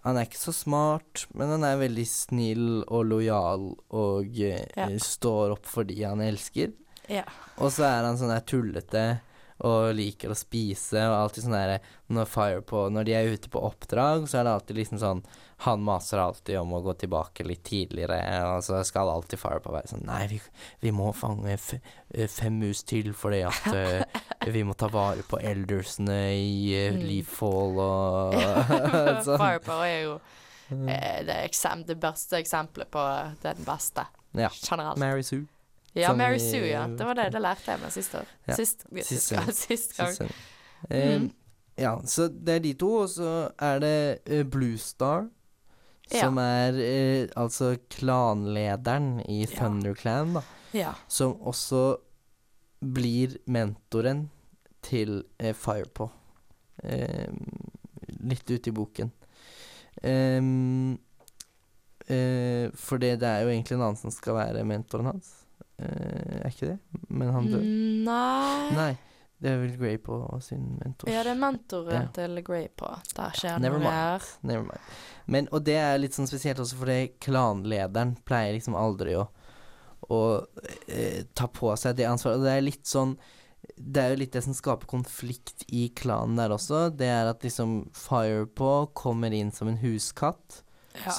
Han 0.05 0.17
er 0.19 0.27
ikke 0.27 0.41
så 0.41 0.53
smart, 0.55 1.27
men 1.35 1.49
han 1.55 1.62
er 1.65 1.77
veldig 1.79 2.05
snill 2.11 2.83
og 2.88 3.05
lojal 3.07 3.69
og 3.95 4.41
eh, 4.41 4.65
Ja. 4.77 4.88
står 4.99 5.53
opp 5.55 5.67
for 5.71 5.85
de 5.87 6.01
han 6.03 6.21
elsker. 6.25 6.73
Ja. 7.09 7.23
Og 7.59 7.71
så 7.75 7.85
er 7.87 8.03
han 8.09 8.19
sånn 8.19 8.33
der 8.35 8.43
tullete 8.47 9.05
og 9.62 9.92
liker 9.94 10.33
å 10.33 10.37
spise 10.37 10.98
og 11.07 11.14
alltid 11.20 11.44
sånn 11.44 11.55
derre 11.55 11.79
Når 12.12 12.27
Fire 12.29 12.62
på 12.66 12.81
Når 12.90 13.05
de 13.07 13.12
er 13.14 13.29
ute 13.31 13.48
på 13.53 13.61
oppdrag, 13.62 14.25
så 14.29 14.40
er 14.40 14.44
det 14.48 14.53
alltid 14.57 14.77
liksom 14.81 14.98
sånn 14.98 15.20
Han 15.66 15.85
maser 15.87 16.18
alltid 16.18 16.59
om 16.59 16.72
å 16.75 16.81
gå 16.83 16.94
tilbake 16.98 17.46
litt 17.46 17.62
tidligere, 17.68 18.18
og 18.51 18.64
så 18.66 18.81
skal 18.85 19.09
alltid 19.12 19.38
Fire 19.38 19.62
på 19.62 19.70
være 19.75 19.92
sånn 19.92 20.03
Nei, 20.09 20.25
vi, 20.33 20.40
vi 20.83 20.90
må 20.94 21.12
fange 21.14 21.55
f 21.55 21.72
eh, 21.77 22.27
fem 22.27 22.59
mus 22.59 22.83
til 22.88 23.12
fordi 23.14 23.42
at 23.46 23.70
uh, 23.70 24.51
vi 24.51 24.64
må 24.66 24.75
ta 24.75 24.88
vare 24.90 25.22
på 25.31 25.38
eldersene 25.38 26.18
i 26.35 26.75
uh, 26.75 26.98
Mm. 26.98 27.03
Leafall 27.07 27.79
og 27.79 28.35
sånn. 29.29 29.38
Firepower 29.38 29.87
er 29.87 30.01
jo 30.09 30.16
uh, 30.18 31.20
det, 31.29 31.38
eksem 31.46 31.87
det 31.88 31.96
beste 32.03 32.40
eksempelet 32.42 32.90
på 32.92 33.03
det 33.42 33.53
er 33.55 33.59
den 33.62 33.66
beste, 33.68 34.09
Ja. 34.35 34.51
generelt. 34.59 34.98
Mary 34.98 35.22
Sue. 35.22 35.46
Ja, 35.95 36.09
som 36.09 36.19
Mary 36.19 36.39
Sue, 36.41 36.67
ja. 36.71 36.87
Det 36.89 37.05
var 37.05 37.15
det 37.19 37.29
det 37.35 37.43
lærte 37.43 37.75
jeg 37.75 37.81
meg 37.83 37.93
sist 37.93 38.15
år. 38.17 38.31
Ja. 38.49 38.57
Sist, 38.57 38.87
Sist 38.97 39.09
sist, 39.09 39.33
gang. 39.33 39.47
gang. 39.47 39.55
Sist 39.61 39.97
gang. 39.99 40.17
Sist 40.17 40.23
eh, 40.91 41.19
Mm. 41.21 41.31
Ja, 41.77 41.95
så 42.05 42.27
det 42.29 42.55
er 42.59 42.61
de 42.61 42.73
to, 42.77 42.89
og 43.03 43.09
så 43.09 43.29
er 43.61 43.79
det 43.81 43.97
uh, 44.29 44.43
Blue 44.45 44.77
Star. 44.79 45.29
Ja. 46.13 46.27
Som 46.27 46.37
er 46.43 46.77
eh, 46.77 47.29
altså 47.37 47.77
klanlederen 47.89 49.23
i 49.25 49.47
Ja. 49.47 49.71
Clan, 49.95 50.35
da. 50.35 50.43
Ja. 50.77 50.93
Som 51.09 51.39
også 51.41 51.97
blir 52.83 53.39
mentoren 53.47 54.27
til 54.83 55.23
eh, 55.39 55.55
Firepaw. 55.55 56.11
Eh, 56.83 57.31
litt 58.21 58.51
ute 58.51 58.69
i 58.69 58.75
boken. 58.75 59.13
Ehm, 60.03 60.99
eh, 62.07 62.69
for 62.75 62.99
det, 62.99 63.21
det 63.21 63.29
er 63.29 63.45
jo 63.47 63.53
egentlig 63.53 63.77
en 63.79 63.87
annen 63.87 64.01
som 64.01 64.11
skal 64.13 64.37
være 64.37 64.65
mentoren 64.69 65.13
hans. 65.13 65.31
Eh, 65.79 66.43
er 66.45 66.51
ikke 66.53 66.69
det? 66.75 66.79
Men 67.09 67.33
han 67.35 67.49
dør. 67.51 67.63
Nei. 68.07 68.71
Nei, 68.77 68.91
det 69.43 69.51
er 69.51 69.61
vel 69.65 69.77
Grey 69.81 69.99
på 69.99 70.19
sin 70.45 70.79
mentor. 70.79 71.11
Ja, 71.11 71.23
det 71.27 71.33
er 71.33 71.41
mentoren 71.41 71.93
Ja. 71.97 72.07
til 72.15 72.43
Greypaw. 72.47 73.01
Der 73.17 73.31
skjer 73.39 73.61
det 73.61 73.73
noe 73.73 73.81
her. 73.91 74.23
Never 74.43 74.63
mind. 74.63 74.81
Men, 75.27 75.49
og 75.53 75.65
det 75.65 75.77
er 75.81 75.99
litt 75.99 76.15
sånn 76.15 76.29
spesielt 76.31 76.59
også 76.63 76.77
fordi 76.79 77.13
klanlederen 77.21 78.17
pleier 78.25 78.53
liksom 78.55 78.75
aldri 78.79 79.17
å, 79.19 79.29
å 80.11 80.21
eh, 80.89 81.25
ta 81.35 81.47
på 81.49 81.75
seg 81.79 81.97
det 81.97 82.07
ansvaret. 82.11 82.39
Og 82.39 82.45
det 82.47 82.57
er 82.57 82.67
litt 82.69 82.87
sånn 82.87 83.17
Det 83.79 84.01
er 84.03 84.11
jo 84.11 84.17
litt 84.19 84.33
det 84.35 84.43
som 84.43 84.55
skaper 84.55 84.87
konflikt 84.91 85.63
i 85.71 85.85
klanen 85.95 86.35
der 86.37 86.51
også. 86.51 86.89
Det 86.99 87.07
er 87.07 87.29
at 87.31 87.43
liksom 87.47 87.91
Firepaw 87.95 88.89
kommer 88.93 89.31
inn 89.33 89.53
som 89.55 89.69
en 89.71 89.79
huskatt. 89.79 90.65
Ja. 90.95 91.11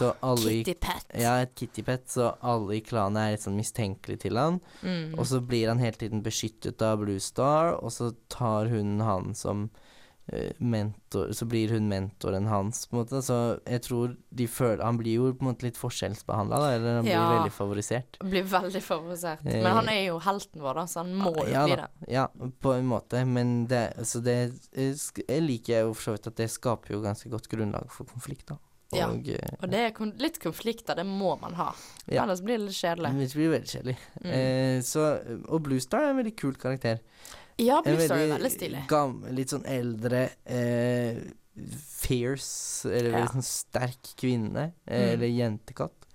Kitty 0.64 0.74
Pet. 0.80 1.06
Ja, 1.20 1.36
et 1.42 1.56
kittypet, 1.56 2.06
så 2.14 2.34
alle 2.42 2.78
i 2.78 2.82
klanen 2.86 3.18
er 3.22 3.32
litt 3.36 3.46
sånn 3.46 3.58
mistenkelige 3.60 4.26
til 4.28 4.38
han. 4.38 4.60
Mm. 4.82 5.16
Og 5.18 5.26
så 5.30 5.42
blir 5.42 5.68
han 5.72 5.82
hele 5.84 5.98
tiden 5.98 6.24
beskyttet 6.26 6.82
av 6.86 7.00
Blue 7.04 7.20
Star, 7.20 7.76
og 7.80 7.92
så 7.92 8.14
tar 8.30 8.70
hun 8.72 9.00
han 9.02 9.34
som 9.36 9.70
eh, 10.32 10.54
mentor 10.60 11.34
Så 11.36 11.46
blir 11.46 11.74
hun 11.76 11.90
mentoren 11.90 12.48
hans, 12.48 12.86
på 12.88 12.96
en 12.96 13.02
måte. 13.02 13.20
Så 13.26 13.60
jeg 13.68 13.82
tror 13.84 14.14
de 14.30 14.48
føler 14.48 14.84
Han 14.86 14.98
blir 14.98 15.18
jo 15.20 15.34
på 15.34 15.44
en 15.44 15.50
måte 15.52 15.66
litt 15.68 15.78
forskjellsbehandla, 15.78 16.62
eller 16.78 16.96
han 17.02 17.04
blir 17.04 17.12
Ja. 17.12 17.26
veldig 17.38 17.52
favorisert. 17.52 18.20
Blir 18.24 18.44
veldig 18.44 18.82
favorisert. 18.84 19.44
Men 19.44 19.66
han 19.66 19.90
er 19.90 20.06
jo 20.08 20.20
helten 20.24 20.62
vår, 20.64 20.74
da, 20.80 20.86
så 20.88 21.04
han 21.04 21.16
må 21.20 21.34
jo 21.36 21.48
ja, 21.52 21.66
bli 21.68 21.76
det. 21.76 21.90
Ja, 22.08 22.28
på 22.62 22.74
en 22.78 22.88
måte, 22.88 23.26
men 23.28 23.68
det 23.68 24.06
Så 24.08 24.24
det 24.24 24.38
jeg 24.74 25.42
liker 25.44 25.74
jeg 25.74 25.82
jo 25.90 25.94
for 25.94 26.04
så 26.04 26.16
vidt 26.16 26.28
at 26.28 26.36
det 26.40 26.50
skaper 26.52 26.94
jo 26.96 27.02
ganske 27.04 27.30
godt 27.30 27.50
grunnlag 27.50 27.92
for 27.92 28.06
konflikt, 28.06 28.48
da. 28.48 28.58
Og 28.94 29.28
ja. 29.28 29.38
Og 29.62 29.70
det 29.72 29.80
er 29.80 30.12
litt 30.22 30.40
konflikter, 30.44 30.96
det 30.96 31.06
må 31.10 31.36
man 31.42 31.54
ha. 31.60 31.70
Ja. 32.08 32.24
Ellers 32.24 32.42
blir 32.46 32.58
det 32.60 32.68
litt 32.70 32.78
kjedelig. 32.80 33.14
det 33.20 33.34
blir 33.36 33.50
veldig 33.54 33.72
kjedelig. 33.74 33.98
Mm. 34.24 34.32
Eh, 34.38 34.82
så, 34.86 35.06
og 35.50 35.62
Bluestar 35.66 36.04
er 36.06 36.10
en 36.14 36.20
veldig 36.22 36.36
kul 36.40 36.56
karakter. 36.62 37.00
Ja, 37.62 37.82
Bluestar 37.86 38.18
er 38.18 38.34
veldig 38.38 38.52
stilig. 38.54 38.84
Litt 39.38 39.54
sånn 39.54 39.66
eldre 39.70 40.30
eh, 40.46 41.20
Fierce, 41.94 42.90
eller 42.90 43.10
Ja. 43.12 43.18
veldig 43.20 43.34
sånn 43.36 43.46
sterk 43.48 44.14
kvinne. 44.18 44.72
Eh, 44.88 45.04
Mm. 45.04 45.14
Eller 45.14 45.28
jentekatt. 45.28 46.08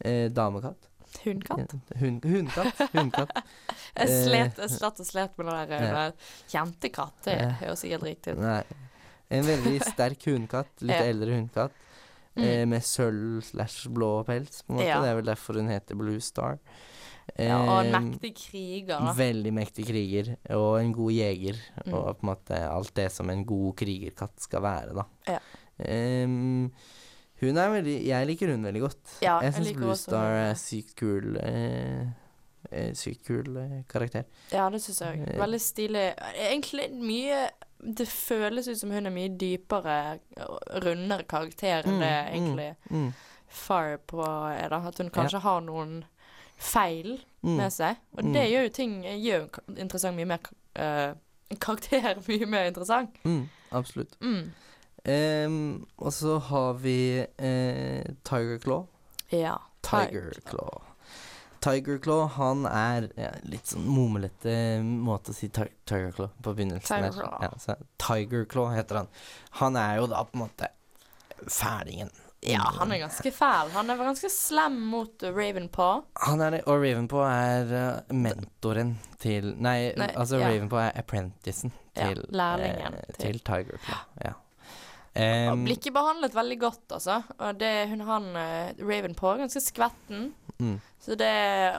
Eh, 0.00 0.28
damekatt. 0.28 0.86
Hundkatt. 1.24 1.72
Hundkatt. 1.98 2.78
hundkatt. 2.94 3.30
Jeg 3.96 4.08
Eh, 4.08 4.24
slet, 4.24 4.56
jeg 4.56 4.70
slatt 4.70 5.00
og 5.00 5.06
slet 5.06 5.36
med 5.38 5.46
det 5.46 5.68
der. 5.68 5.82
Ja. 5.82 6.12
Jentekatt, 6.54 7.16
det 7.24 7.38
høres 7.60 7.80
sikkert 7.82 8.02
riktig 8.06 8.32
ut. 8.36 8.38
Nei. 8.40 8.62
En 9.30 9.44
veldig 9.44 9.80
sterk 9.92 10.24
hundkatt. 10.26 10.70
Litt 10.80 10.96
Ja. 10.96 11.02
eldre 11.10 11.34
hundkatt. 11.38 11.72
Mm. 12.36 12.44
Eh, 12.46 12.62
med 12.70 12.84
sølv 12.86 13.40
slash 13.42 13.90
blå 13.90 14.12
pels, 14.28 14.62
på 14.62 14.72
en 14.72 14.78
måte. 14.78 14.88
Ja. 14.88 15.00
Det 15.02 15.10
er 15.10 15.18
vel 15.18 15.30
derfor 15.32 15.58
hun 15.58 15.70
heter 15.72 15.98
Blue 15.98 16.20
Star. 16.22 16.60
Ja, 17.38 17.58
og 17.58 17.84
en 17.84 17.94
Eh, 17.94 18.00
mektig 18.00 18.32
kriger. 18.36 19.10
Veldig 19.16 19.52
mektig 19.54 19.86
kriger, 19.86 20.36
og 20.56 20.80
en 20.80 20.92
god 20.92 21.12
jeger. 21.12 21.58
Mm. 21.84 21.92
Og 21.94 22.16
på 22.18 22.26
en 22.26 22.30
måte 22.30 22.62
alt 22.70 22.94
det 22.96 23.10
som 23.12 23.30
en 23.30 23.44
god 23.46 23.76
krigerkatt 23.76 24.40
skal 24.42 24.62
være, 24.62 24.94
da. 24.94 25.04
Ja. 25.28 25.38
Um, 25.80 26.70
hun 27.40 27.56
er 27.56 27.70
veldig 27.72 27.94
Jeg 28.04 28.26
liker 28.28 28.50
hun 28.52 28.64
veldig 28.64 28.80
godt. 28.80 29.14
Ja, 29.22 29.38
jeg 29.40 29.54
syns 29.54 29.72
Blue 29.78 29.96
Star 29.96 30.34
er 30.42 30.58
sykt 30.60 30.92
kul 30.98 31.38
eh, 31.40 32.10
eh, 32.68 32.90
Sykt 32.94 33.24
kul 33.24 33.56
eh, 33.56 33.78
karakter. 33.88 34.26
Ja, 34.52 34.68
det 34.72 34.82
syns 34.84 35.00
jeg 35.00 35.22
òg. 35.22 35.38
Veldig 35.40 35.60
stilig. 35.64 36.06
Egentlig 36.36 36.90
mye 37.00 37.46
det 37.82 38.08
føles 38.08 38.68
ut 38.68 38.78
som 38.78 38.90
hun 38.90 39.06
er 39.06 39.10
mye 39.14 39.28
dypere 39.40 40.18
og 40.46 40.58
rundere 40.84 41.24
karakter 41.24 41.82
enn 41.86 41.94
Mm, 41.96 42.00
det 42.00 42.12
mm, 42.12 42.34
egentlig 42.34 42.76
Mm. 42.90 43.12
Fire 43.48 43.98
på 43.98 44.22
er. 44.22 44.68
da 44.68 44.76
At 44.88 44.98
hun 44.98 45.10
kanskje 45.10 45.40
har 45.40 45.60
noen 45.60 46.04
feil 46.56 47.20
Mm. 47.42 47.56
med 47.56 47.70
seg. 47.72 47.96
Og 48.16 48.24
Mm. 48.24 48.32
det 48.32 48.50
gjør 48.50 48.62
jo 48.62 48.68
ting 48.68 49.02
gjør 49.02 49.48
interessant 49.78 50.16
mye 50.16 50.24
mer 50.26 50.38
uh, 50.76 51.14
Karakter 51.58 52.18
mye 52.28 52.46
mer 52.46 52.64
interessant. 52.66 53.10
Mm. 53.24 53.48
Absolutt. 53.72 54.16
Mm. 54.20 54.52
Em, 55.04 55.86
og 55.98 56.12
så 56.12 56.38
har 56.38 56.72
vi 56.74 57.20
uh, 57.20 58.04
Tiger 58.24 58.58
Claw. 58.58 58.86
Ja. 59.32 59.56
Tiger 59.82 60.32
Claw. 60.46 60.82
Tiger 61.60 61.98
Claw, 62.00 62.26
han 62.36 62.64
er 62.66 63.10
ja, 63.20 63.30
litt 63.44 63.66
sånn 63.68 63.84
mumlete 63.84 64.54
måte 64.82 65.34
å 65.34 65.36
si 65.36 65.48
ti 65.52 65.66
Tiger 65.84 66.12
Claw 66.16 66.30
på 66.42 66.54
begynnelsen. 66.56 66.88
Tiger. 67.04 67.12
Claw. 67.18 67.38
Ja, 67.44 67.50
så 67.60 67.76
Tiger 68.00 68.44
Claw 68.48 68.70
heter 68.72 69.02
han. 69.02 69.08
Han 69.60 69.76
er 69.76 69.98
jo 70.00 70.06
da 70.12 70.24
på 70.24 70.38
en 70.38 70.46
måte 70.46 70.70
fælingen. 71.46 72.10
Ja, 72.40 72.62
han 72.78 72.92
er 72.92 73.02
ganske 73.02 73.28
fæl. 73.36 73.68
Han 73.74 73.90
er 73.92 73.98
ganske 74.00 74.30
slem 74.32 74.78
mot 74.88 75.22
Ravenpaw. 75.22 76.02
Han 76.24 76.40
er 76.40 76.54
det, 76.56 76.60
og 76.64 76.80
Ravenpaw 76.80 77.24
er 77.28 77.72
eh, 77.76 78.14
mentoren 78.16 78.94
til 79.20 79.50
Nei, 79.60 79.90
Nei, 80.00 80.08
altså 80.16 80.40
ja. 80.40 80.48
Ravenpaw 80.48 80.80
er 80.86 80.96
apprenticen 81.02 81.74
Ja, 81.92 82.06
til, 82.14 82.22
lærlingen 82.32 82.96
eh, 82.96 83.10
til- 83.18 83.26
til 83.26 83.42
Tiger 83.44 83.76
Claw. 83.84 84.06
Ja. 84.24 84.32
Um, 85.10 85.64
blir 85.66 85.74
ikke 85.74 85.90
behandlet 85.92 86.32
veldig 86.38 86.56
godt, 86.62 86.84
altså. 86.94 87.16
Og 87.42 87.56
det 87.58 87.70
hun 87.90 88.04
han 88.06 88.28
uh, 88.30 88.70
Ravenpaw 88.78 89.32
er 89.34 89.40
ganske 89.42 89.60
skvetten. 89.64 90.28
Mm, 90.60 90.76
Så 91.00 91.16
det 91.18 91.30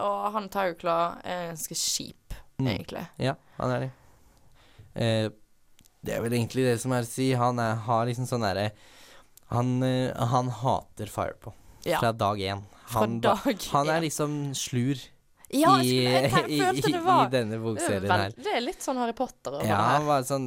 Og 0.01 0.31
han 0.35 0.49
Taukla 0.51 0.97
er 1.23 1.47
ganske 1.51 1.77
kjip, 1.77 2.33
mm. 2.59 2.67
egentlig. 2.73 3.05
Ja, 3.21 3.35
han 3.59 3.75
er 3.75 3.85
det. 3.85 3.91
Eh, 4.95 5.29
det 6.01 6.15
er 6.17 6.23
vel 6.25 6.33
egentlig 6.33 6.65
det 6.65 6.79
som 6.81 6.91
er 6.97 7.05
å 7.05 7.09
si. 7.09 7.29
Han 7.37 7.59
er, 7.61 7.75
har 7.85 8.07
liksom 8.09 8.25
sånn 8.29 8.43
derre 8.47 8.71
han, 9.51 9.75
eh, 9.83 10.11
han 10.31 10.49
hater 10.61 11.09
Firepo 11.11 11.53
Ja. 11.83 11.99
fra 11.99 12.11
dag 12.11 12.39
én. 12.39 12.61
Han, 12.93 13.19
ba- 13.21 13.37
han 13.71 13.89
er 13.89 14.01
liksom 14.03 14.53
slur 14.55 14.97
Ja, 15.51 15.77
jeg, 15.81 15.87
skulle, 15.87 16.11
jeg, 16.11 16.23
jeg, 16.23 16.31
jeg 16.31 16.65
følte 16.65 16.89
i, 16.89 16.93
det 16.95 17.01
var 17.05 17.25
i 17.25 17.31
denne 17.33 17.55
er, 17.57 17.63
bokserien 17.63 18.11
her. 18.11 18.33
det 18.37 18.53
er 18.55 18.63
litt 18.63 18.83
sånn 18.83 18.99
Harry 19.01 19.15
Potter 19.15 19.57
Ja, 19.67 19.79
han 19.97 20.05
var 20.07 20.23
sånn 20.27 20.45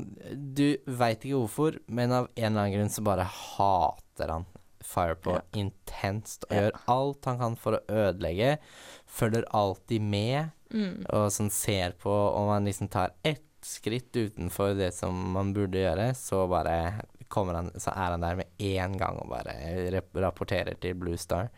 Du 0.57 0.65
veit 0.89 1.25
ikke 1.25 1.37
hvorfor, 1.43 1.77
men 1.89 2.13
av 2.17 2.29
en 2.35 2.45
eller 2.49 2.63
annen 2.65 2.75
grunn 2.79 2.93
så 2.93 3.05
bare 3.05 3.27
hater 3.29 4.33
han 4.33 4.47
Firepaw 4.85 5.39
Ja. 5.39 5.41
intenst 5.65 6.45
og 6.49 6.53
Ja. 6.57 6.61
gjør 6.67 6.81
alt 6.95 7.25
han 7.31 7.39
kan 7.39 7.57
for 7.57 7.79
å 7.79 7.85
ødelegge. 7.89 8.59
Følger 9.07 9.45
alltid 9.53 10.01
med. 10.03 10.51
Mm. 10.75 11.05
og 11.09 11.29
sånn 11.31 11.51
ser 11.55 11.93
på 12.03 12.11
om 12.35 12.49
man 12.49 12.65
liksom 12.67 12.89
tar 12.91 13.13
ett 13.23 13.45
skritt 13.63 14.11
utenfor 14.17 14.73
det 14.77 14.89
som 14.93 15.15
man 15.33 15.53
burde 15.55 15.79
gjøre, 15.79 16.09
så 16.19 16.49
bare 16.51 17.01
kommer 17.29 17.55
han 17.55 17.71
Så 17.79 17.93
er 17.95 18.11
han 18.11 18.21
der 18.21 18.35
med 18.37 18.47
én 18.59 18.97
gang 18.99 19.17
og 19.23 19.29
bare 19.29 20.03
rapporterer 20.17 20.75
til 20.81 20.95
Blue 20.95 21.17
Star. 21.17 21.49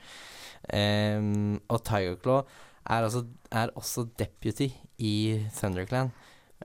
Um, 0.72 1.60
og 1.70 1.82
Tiger 1.84 2.16
Claw 2.16 2.42
er, 2.88 3.02
også, 3.06 3.24
er 3.52 3.70
også 3.76 4.06
deputy 4.18 4.70
i 4.98 5.42
Thunderclan. 5.54 6.12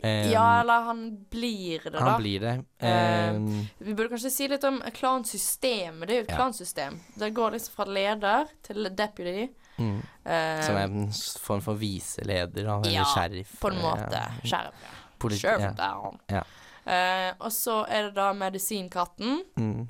Ehm, 0.03 0.31
Ja, 0.31 0.61
eller 0.61 0.81
han 0.85 1.25
blir 1.29 1.79
det, 1.83 1.89
da. 1.91 1.99
han 1.99 2.21
blir 2.21 2.39
det. 2.39 2.65
Ehm, 2.79 3.67
Vi 3.79 3.93
burde 3.93 4.09
kanskje 4.09 4.31
si 4.31 4.47
litt 4.47 4.63
om 4.63 4.81
klansystemet. 4.93 6.07
Det 6.07 6.15
er 6.15 6.19
jo 6.21 6.23
et 6.23 6.29
Ja. 6.29 6.35
klansystem. 6.37 6.99
Det 7.17 7.33
går 7.33 7.51
liksom 7.51 7.73
fra 7.75 7.85
leder 7.85 8.47
til 8.63 8.89
deputy. 8.95 9.47
mm, 9.77 10.01
Uh, 10.25 10.61
som 10.63 10.75
er 10.75 10.83
en 10.83 11.11
form 11.39 11.61
for 11.61 11.73
viseleder, 11.73 12.63
da, 12.63 12.75
eller 12.79 12.91
ja, 12.91 13.03
sheriff. 13.15 13.59
på 13.59 13.67
en 13.71 13.77
måte. 13.81 14.11
ja. 14.11 14.27
Sheriff. 14.43 14.75
Politi- 15.19 15.39
Sheriff 15.41 15.61
ja. 15.61 15.71
down. 15.71 16.19
Ja. 16.29 16.43
Uh, 16.85 17.33
og 17.39 17.51
så 17.51 17.85
er 17.89 18.03
det 18.03 18.15
da 18.15 18.31
medisinkatten. 18.33 19.41
Mm, 19.57 19.89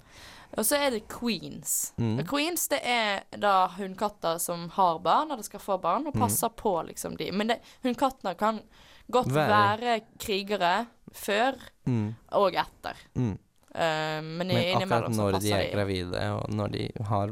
Og 0.58 0.66
så 0.66 0.76
er 0.76 0.90
det 0.92 1.08
queens. 1.08 1.94
Mm. 1.98 2.26
Queens 2.28 2.68
det 2.68 2.82
er 2.84 3.24
da 3.38 3.68
hundkatter 3.68 4.38
som 4.40 4.70
har 4.70 5.00
barn, 5.00 5.32
eller 5.32 5.44
skal 5.44 5.60
få 5.60 5.78
barn, 5.82 6.08
og 6.08 6.14
passer 6.14 6.50
på 6.50 6.74
liksom 6.88 7.16
de. 7.18 7.32
Men 7.32 7.48
det, 7.48 7.60
hundkattene 7.84 8.36
kan 8.38 8.60
godt 9.10 9.32
Være- 9.34 9.80
være, 9.80 10.02
krigere 10.20 10.86
før 11.14 11.56
mm, 11.86 12.12
og 12.32 12.54
etter. 12.54 12.96
mm. 13.16 13.38
Uh, 13.72 14.20
men, 14.20 14.48
Men 14.52 14.82
akkurat 14.84 15.14
når 15.16 15.38
de 15.40 15.52
er 15.56 15.70
gravide, 15.72 16.20
og 16.36 16.50
når 16.52 16.68
de 16.74 16.90
har 17.08 17.30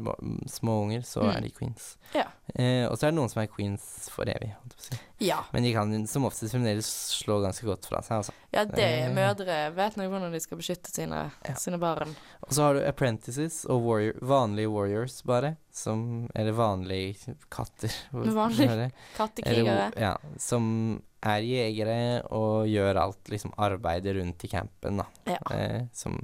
små 0.48 0.78
unger, 0.86 1.02
så 1.04 1.20
Mm. 1.20 1.28
er 1.36 1.40
de 1.44 1.50
queens. 1.50 1.98
Ja. 2.14 2.22
Uh, 2.56 2.88
og 2.90 2.96
så 2.96 3.06
er 3.06 3.10
det 3.10 3.16
noen 3.18 3.28
som 3.28 3.42
er 3.42 3.46
queens 3.52 4.08
for 4.08 4.24
evig, 4.24 4.54
si. 4.80 4.96
Ja. 5.20 5.42
Men 5.52 5.62
de 5.62 5.72
kan 5.74 6.06
som 6.08 6.24
oftest 6.24 6.54
fremdeles 6.54 6.86
slå 7.20 7.42
ganske 7.44 7.66
godt 7.68 7.84
fra 7.84 8.00
seg, 8.00 8.16
altså. 8.22 8.32
ja, 8.54 8.64
det 8.64 8.80
er 8.88 9.12
mødre 9.12 9.58
vet 9.76 9.96
nok 10.00 10.08
hvordan 10.14 10.32
de 10.32 10.40
skal 10.40 10.56
beskytte 10.56 10.88
sine, 10.90 11.30
Ja. 11.44 11.54
sine 11.60 11.76
barn. 11.78 12.16
Og 12.42 12.52
så 12.56 12.62
har 12.62 12.72
du 12.74 12.86
apprentices 12.88 13.66
og 13.68 13.82
warrior, 13.84 14.16
vanlige 14.22 14.70
warriors, 14.72 15.20
bare. 15.22 15.56
Som 15.70 16.30
Eller 16.34 16.52
vanlige 16.52 17.36
katter. 17.50 17.92
Vanlige 18.12 18.70
er? 18.86 18.90
Kattekrigere. 19.14 19.92
Eller, 19.92 20.00
ja, 20.00 20.16
som 20.38 21.02
er 21.22 21.44
jegere 21.44 21.96
og 22.32 22.66
gjør 22.70 22.96
alt 23.02 23.28
liksom 23.32 23.52
arbeidet 23.60 24.14
rundt 24.16 24.44
i 24.44 24.48
campen, 24.48 25.02
da. 25.02 25.06
Ja. 25.28 25.40
Eh, 25.54 25.82
som 25.92 26.16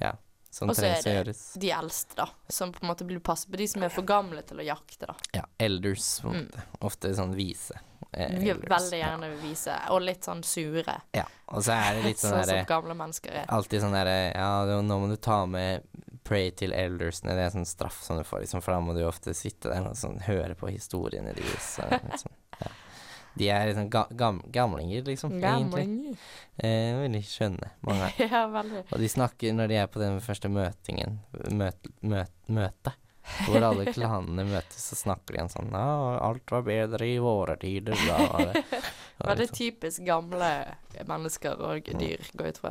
Ja, 0.00 0.14
som 0.50 0.70
Og 0.70 0.76
så 0.76 0.82
trengs 0.82 1.06
å 1.06 1.10
er 1.10 1.24
det. 1.28 1.36
De 1.60 1.70
eldste, 1.70 2.16
da. 2.16 2.28
Som 2.48 2.72
på 2.72 2.82
en 2.82 2.88
måte 2.90 3.04
blir 3.06 3.20
passet 3.20 3.50
på 3.52 3.56
de 3.60 3.66
som 3.68 3.82
er 3.86 3.92
for 3.94 4.02
gamle 4.08 4.42
til 4.42 4.58
å 4.62 4.64
jakte, 4.66 5.06
da. 5.06 5.14
Ja, 5.36 5.44
elders, 5.58 6.20
på 6.22 6.32
en 6.34 6.46
Mm. 6.48 6.64
Ofte 6.80 7.12
sånn 7.14 7.34
vise. 7.36 7.78
eh, 8.12 8.32
elders, 8.34 8.64
veldig 8.70 8.98
ja. 8.98 9.06
gjerne 9.10 9.28
vise. 9.42 9.74
Og 9.90 10.00
litt 10.02 10.24
sånn 10.26 10.42
sure. 10.42 10.96
Ja, 11.14 11.26
og 11.48 11.62
så 11.62 11.72
er 11.76 11.94
det 11.94 12.04
litt 12.08 12.18
sånn 12.22 12.32
sånn 12.32 12.44
som 12.44 12.54
derre 12.54 12.66
gamle 12.66 12.94
mennesker 12.98 13.30
er. 13.42 13.44
Alltid 13.48 13.80
sånn 13.84 13.92
derre 13.94 14.32
Ja, 14.34 14.80
nå 14.82 14.98
må 14.98 15.08
du 15.08 15.16
ta 15.16 15.44
med 15.46 15.82
pray 16.24 16.50
til 16.50 16.72
eldersene. 16.72 17.34
Det 17.34 17.44
er 17.46 17.50
sånn 17.54 17.66
straff 17.66 18.00
som 18.02 18.18
du 18.18 18.24
får, 18.24 18.40
liksom, 18.44 18.62
for 18.62 18.72
da 18.74 18.80
må 18.80 18.94
du 18.94 19.04
ofte 19.06 19.34
sitte 19.34 19.70
der 19.70 19.86
og 19.86 19.94
sånn 19.96 20.18
høre 20.26 20.54
på 20.58 20.68
historiene 20.70 21.32
deres. 21.34 21.78
Og, 21.84 21.90
liksom, 22.10 22.32
ja. 22.60 22.72
De 23.38 23.46
er 23.48 23.68
liksom 23.70 23.90
ga 23.92 24.04
gam 24.18 24.40
gamlinger, 24.52 25.04
liksom, 25.06 25.36
Gamlinger. 25.40 25.84
Gamling. 25.84 26.16
Eh, 26.58 26.96
veldig 26.98 27.20
skjønne, 27.24 27.68
mange. 27.86 28.08
Ja, 28.32 28.46
veldig. 28.50 28.82
Og 28.90 28.98
de 29.04 29.08
snakker 29.08 29.54
når 29.54 29.68
de 29.70 29.76
er 29.80 29.86
på 29.92 30.00
den 30.02 30.18
første 30.24 30.50
møtingen 30.50 31.20
Møt, 31.54 31.86
møt, 32.02 32.32
Møte 32.50 32.92
Hvor 33.46 33.62
alle 33.70 33.86
klanene 33.94 34.44
møtes 34.48 34.82
Så 34.90 34.98
snakker 34.98 35.36
de 35.38 35.42
en 35.44 35.52
sånn 35.52 35.70
Ja, 35.72 36.18
alt 36.26 36.50
var 36.52 36.66
bedre 36.66 37.06
i 37.06 37.18
våre 37.22 37.54
tider 37.62 37.94
da, 38.02 38.18
var 38.32 38.50
det, 38.50 38.64
Veldig 39.20 39.44
liksom, 39.46 39.56
typisk 39.60 40.04
gamle 40.08 40.50
mennesker 41.06 41.60
og 41.60 41.88
dyr, 42.00 42.22
går 42.34 42.46
jeg 42.48 42.54
ut 42.56 42.60
fra. 42.62 42.70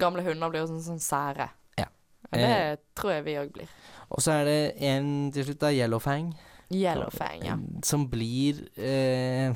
Gamle 0.00 0.22
hunder 0.24 0.48
blir 0.48 0.62
jo 0.62 0.70
sånn, 0.70 0.80
sånn 0.80 1.02
sære. 1.04 1.50
Ja. 1.76 1.84
Og 2.30 2.38
det 2.40 2.46
Eh. 2.48 2.76
tror 2.96 3.12
jeg 3.12 3.24
vi 3.26 3.34
òg 3.36 3.50
blir. 3.52 3.68
Og 4.08 4.22
så 4.24 4.32
er 4.38 4.48
det 4.48 4.56
en 4.88 5.10
til 5.34 5.44
slutt 5.44 5.60
da 5.60 5.68
Yellowfang 5.76 6.30
Yellowfang, 6.72 7.44
ja. 7.44 7.58
Som 7.84 8.06
blir 8.08 8.62
eh, 8.80 9.52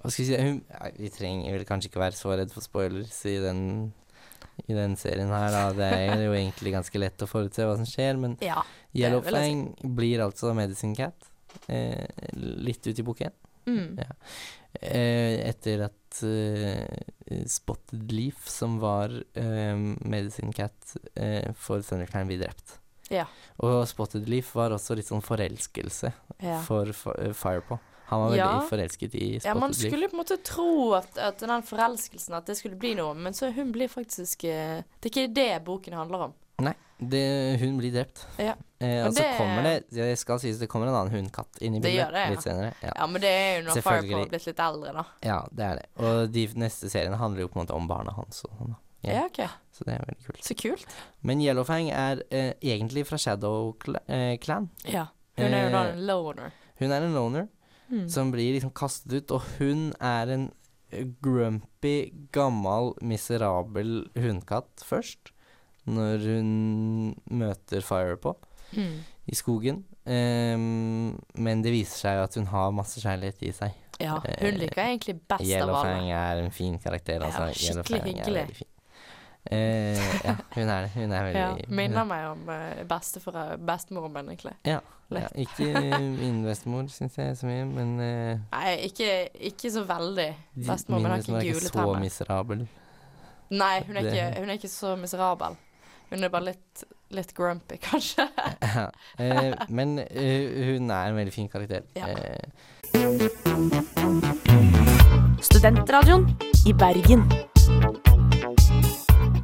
Hva 0.00 0.08
skal 0.10 0.24
vi 0.24 0.28
si 0.30 0.38
hun, 0.40 0.60
nei, 0.72 0.92
Vi 1.02 1.10
trenger 1.12 1.52
vel 1.58 1.66
kanskje 1.68 1.90
ikke 1.90 2.00
være 2.00 2.16
så 2.16 2.32
redd 2.38 2.52
for 2.54 2.64
spoilers 2.64 3.18
i 3.28 3.34
den 3.42 3.60
I 4.68 4.76
den 4.76 4.96
serien 5.00 5.28
her 5.32 5.50
da 5.52 5.66
Det 5.76 5.90
er 5.92 6.22
jo 6.24 6.32
egentlig 6.40 6.72
ganske 6.72 6.98
lett 7.02 7.22
å 7.24 7.28
forutse 7.28 7.66
hva 7.68 7.76
som 7.76 7.88
skjer 7.88 8.16
Men 8.20 8.38
Ja. 8.44 8.62
Yellowfang 8.96 9.66
blir 9.96 10.24
altså 10.24 10.54
Medicine 10.56 10.96
Cat 10.96 11.28
eh, 11.68 12.06
Litt 12.36 12.86
ut 12.88 12.98
i 12.98 13.06
boken 13.06 13.38
Mm. 13.62 13.92
Ja. 13.94 14.08
eh, 14.82 15.36
Etter 15.46 15.84
at 15.84 16.22
eh, 16.26 17.44
Spotted 17.46 18.10
Leaf 18.10 18.48
Som 18.50 18.80
var 18.82 19.12
eh, 19.38 19.76
Medicine 20.02 20.50
Cat 20.56 20.96
eh, 21.14 21.52
For 21.54 21.78
Thunderclan 21.86 22.26
blir 22.26 22.40
drept 22.42 22.80
Ja. 23.14 23.28
Og 23.62 23.84
Spotted 23.86 24.26
Leaf 24.32 24.50
var 24.58 24.74
også 24.74 24.96
litt 24.98 25.06
sånn 25.12 25.22
forelskelse 25.22 26.10
for 26.66 26.90
Fi- 26.96 27.14
eh, 27.28 27.32
Firepaw. 27.38 27.78
Han 28.12 28.20
var 28.26 28.32
veldig 28.34 28.44
Ja. 28.44 28.60
forelsket 28.68 29.14
i 29.16 29.26
Ja, 29.40 29.54
man 29.56 29.72
Spotted 29.72 29.88
skulle 29.90 30.08
på 30.12 30.16
en 30.18 30.20
måte 30.22 30.36
tro 30.44 30.92
at, 30.98 31.16
at 31.18 31.40
den 31.40 31.64
forelskelsen 31.64 32.36
At 32.36 32.46
det 32.50 32.58
skulle 32.58 32.76
bli 32.76 32.92
noe, 32.98 33.14
men 33.16 33.32
så 33.36 33.48
hun 33.56 33.72
blir 33.72 33.88
faktisk 33.88 34.44
eh, 34.44 34.82
Det 35.00 35.08
er 35.08 35.14
ikke 35.14 35.34
det 35.34 35.50
boken 35.64 35.96
handler 35.96 36.26
om. 36.28 36.34
Nei, 36.62 36.74
det, 37.00 37.22
hun 37.58 37.78
blir 37.80 37.90
drept. 37.94 38.20
Ja. 38.38 38.52
Eh, 38.78 39.00
og 39.06 39.16
så 39.16 39.24
kommer 39.38 39.64
det 39.66 39.72
Det 39.90 40.12
skal 40.20 40.38
sies 40.42 40.60
det 40.60 40.68
kommer 40.70 40.90
en 40.90 40.94
annen 41.00 41.14
hundkatt 41.16 41.58
inn 41.64 41.74
i 41.78 41.80
bildet 41.82 42.12
det, 42.12 42.22
ja. 42.26 42.30
litt 42.36 42.44
senere. 42.44 42.74
Ja. 42.84 42.92
Ja, 43.00 43.06
men 43.10 43.24
det 43.24 43.32
er 43.32 43.50
jo 43.56 43.64
når. 43.66 43.80
Firepaw 43.88 44.20
har 44.20 44.28
blitt 44.30 44.46
litt 44.46 44.62
eldre, 44.68 44.92
da. 45.00 45.04
ja, 45.26 45.40
det 45.50 45.64
er 45.70 45.80
det. 45.80 45.86
Og 46.04 46.30
de 46.36 46.44
neste 46.62 46.90
seriene 46.92 47.18
handler 47.18 47.46
jo 47.46 47.50
på 47.50 47.58
en 47.58 47.64
måte 47.64 47.74
om 47.80 47.88
barna 47.90 48.14
hans. 48.20 48.44
Og 48.46 48.54
sånn. 48.60 48.76
Ja. 49.02 49.16
Ja, 49.16 49.24
OK. 49.26 49.40
Så 49.74 49.84
det 49.88 49.96
er 49.96 50.04
veldig 50.04 50.26
kult. 50.28 50.44
Så 50.46 50.54
kult. 50.54 50.92
Men 51.26 51.40
Yellowfang 51.42 51.88
er 51.90 52.20
eh, 52.30 52.52
egentlig 52.62 53.02
fra 53.08 53.18
Shadow 53.18 53.72
eh, 54.06 54.36
Clan. 54.38 54.68
Ja. 54.86 55.08
Hun 55.40 55.48
er 55.48 55.64
jo 55.64 55.72
da 55.74 55.80
Eh, 55.88 55.96
en 55.96 56.06
loner. 56.06 56.52
Hun 56.78 56.92
er 56.92 57.02
en 57.08 57.14
loner 57.16 57.48
Mm. 57.92 58.08
som 58.08 58.30
blir 58.32 58.54
liksom 58.56 58.70
kastet 58.72 59.12
ut, 59.12 59.30
og 59.36 59.42
hun 59.58 59.92
er 60.00 60.30
en 60.32 60.46
grumpy, 61.20 62.12
gammel, 62.32 62.92
miserabel 63.04 64.06
hundkatt 64.16 64.82
først. 64.86 65.32
Når 65.86 66.22
hun 66.28 67.14
møter 67.30 67.82
Firepaw 67.82 68.36
Mm. 68.72 69.00
i 69.28 69.34
skogen. 69.36 69.82
Um, 70.06 71.18
men 71.36 71.60
det 71.62 71.72
viser 71.74 71.98
seg 71.98 72.16
jo 72.16 72.22
at 72.24 72.34
hun 72.38 72.46
har 72.48 72.70
masse 72.72 73.00
kjærlighet 73.02 73.42
i 73.44 73.50
seg. 73.52 73.74
Ja, 74.00 74.16
Eh, 74.24 74.38
hun 74.46 74.58
liker 74.58 74.80
jeg 74.82 74.98
egentlig 74.98 75.20
best 75.28 75.42
av 75.42 75.42
alle. 75.42 75.52
Yellowfang 75.52 76.10
er 76.10 76.40
en 76.42 76.50
fin 76.50 76.78
karakter. 76.78 77.20
Altså. 77.20 77.50
Ja, 77.52 77.82
skikkelig 77.82 78.14
hyggelig. 78.24 78.62
Veldig. 79.50 79.50
Eh, 79.50 80.24
ja, 80.24 80.34
hun 80.54 80.68
er 80.68 80.82
det. 80.82 80.90
Hun 80.94 81.12
er 81.12 81.24
Ja, 81.34 81.56
minner 81.68 82.04
meg 82.04 82.26
om 82.30 82.48
uh, 82.48 82.84
bestemoren 83.58 84.12
min, 84.12 84.28
egentlig. 84.32 84.54
Ja, 84.64 84.78
ja 85.10 85.28
ikke 85.34 85.72
min 86.16 86.42
bestemor, 86.44 86.86
syns 86.88 87.16
jeg, 87.18 87.36
så 87.36 87.46
mye, 87.46 87.64
men 87.66 88.00
eh, 88.00 88.38
Nei, 88.52 88.76
ikke, 88.88 89.28
ikke 89.50 89.70
så 89.70 89.84
veldig. 89.84 90.28
de- 90.54 90.66
Bestemor 90.68 90.98
min 90.98 91.02
min 91.02 91.10
har 91.10 91.18
ikke 91.18 91.26
bestemor 91.60 91.96
er 91.96 92.04
ikke 92.04 92.10
så 92.10 92.24
miserabel. 92.24 92.68
Nei, 93.52 93.82
hun 93.86 93.96
er, 93.96 94.00
ikke, 94.08 94.40
hun 94.40 94.48
er 94.48 94.52
ikke 94.52 94.68
så 94.72 94.96
miserabel. 94.96 95.56
Hun 96.12 96.24
er 96.24 96.28
bare 96.28 96.44
litt, 96.44 96.84
litt 97.10 97.34
grumpy, 97.34 97.76
kanskje. 97.90 98.28
Ja, 98.62 98.86
eh, 99.18 99.54
men 99.68 99.98
uh, 99.98 100.76
hun 100.76 100.90
er 100.90 101.08
en 101.10 101.16
veldig 101.16 101.32
fin 101.32 101.48
karakter. 101.48 101.82
Ja. 101.96 102.08
Eh, 102.08 102.46
Studentradioen 105.42 106.28
i 106.66 106.72
Bergen. 106.72 107.26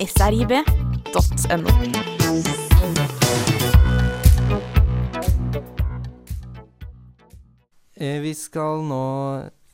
srib.no. 0.06 1.70
eh, 7.94 8.20
vi 8.20 8.34
skal 8.34 8.84
nå 8.86 9.04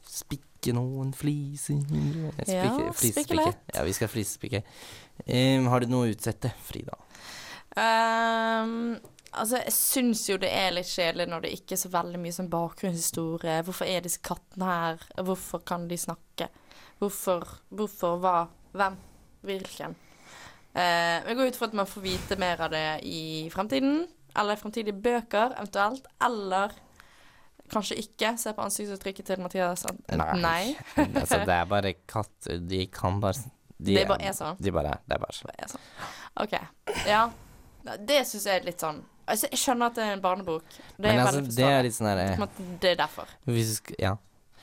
spikke 0.09 0.73
noen 0.77 1.13
fliser 1.13 1.81
spikke, 1.85 2.53
Ja, 2.53 2.93
spikke 2.97 3.39
litt. 3.41 3.65
Ja, 3.75 3.85
vi 3.85 3.93
skal 3.93 4.09
flisespikke. 4.09 4.63
Um, 5.29 5.69
har 5.69 5.85
du 5.85 5.91
noe 5.93 6.09
å 6.09 6.15
utsette, 6.15 6.55
Frida? 6.65 6.97
Um, 7.77 8.95
altså, 9.33 9.61
jeg 9.61 9.75
syns 9.77 10.25
jo 10.31 10.39
det 10.41 10.51
er 10.55 10.73
litt 10.77 10.89
kjedelig 10.89 11.29
når 11.31 11.45
det 11.45 11.53
ikke 11.59 11.77
er 11.77 11.83
så 11.85 11.93
veldig 11.93 12.23
mye 12.23 12.37
sånn 12.39 12.53
bakgrunnshistorie. 12.53 13.61
Hvorfor 13.67 13.91
er 13.91 14.07
disse 14.07 14.23
kattene 14.25 14.71
her? 14.71 15.05
Hvorfor 15.21 15.65
kan 15.69 15.89
de 15.91 16.01
snakke? 16.01 16.49
Hvorfor, 17.03 17.59
hvorfor 17.75 18.17
hva? 18.23 18.39
Hvem? 18.75 18.97
Hvilken? 19.45 19.99
Uh, 20.75 21.23
jeg 21.29 21.37
går 21.39 21.51
ut 21.53 21.59
fra 21.59 21.69
at 21.71 21.77
man 21.79 21.87
får 21.89 22.03
vite 22.05 22.39
mer 22.41 22.63
av 22.67 22.73
det 22.75 22.87
i 23.07 23.51
fremtiden. 23.55 24.05
Eller 24.35 24.57
i 24.59 24.61
fremtidige 24.61 24.97
bøker, 24.99 25.55
eventuelt. 25.61 26.09
Eller 26.27 26.75
kanskje 27.71 27.99
ikke. 28.03 28.35
Se 28.41 28.55
på 28.55 28.65
ansiktsuttrykket 28.65 29.31
til 29.31 29.45
Mathias. 29.45 29.87
Nei. 30.11 30.75
altså, 30.99 31.45
det 31.47 31.57
er 31.61 31.71
bare 31.71 31.95
katter. 32.11 32.59
De 32.59 32.85
kan 32.93 33.21
bare 33.23 33.47
de 33.85 33.97
Det 33.99 34.05
bare 34.09 34.29
er 34.31 34.35
sånn. 34.37 34.61
De 34.63 34.73
bare 34.75 34.95
er. 34.95 35.03
Det 35.07 35.17
er 35.17 35.23
bare 35.23 35.37
sånn. 35.37 35.51
Det 35.51 35.65
er 35.67 35.73
sånn. 35.73 35.89
OK. 36.45 36.55
Ja. 37.11 37.25
Det 37.85 38.21
syns 38.29 38.47
jeg 38.49 38.63
er 38.63 38.65
litt 38.65 38.81
sånn 38.81 39.03
altså, 39.29 39.49
Jeg 39.53 39.61
skjønner 39.61 39.91
at 39.91 39.99
det 39.99 40.05
er 40.07 40.15
en 40.17 40.23
barnebok. 40.25 40.65
Det 40.71 41.03
er 41.03 41.03
Men 41.03 41.21
altså, 41.25 41.41
veldig 41.43 41.57
det 41.59 41.67
er 41.69 41.83
litt 41.85 41.97
sånn 41.97 42.09
herre 42.09 42.29
Som 42.39 42.71
Det 42.81 42.93
er 42.95 43.01
derfor. 43.03 43.35
Hvis 43.51 43.75
Ja. 44.01 44.15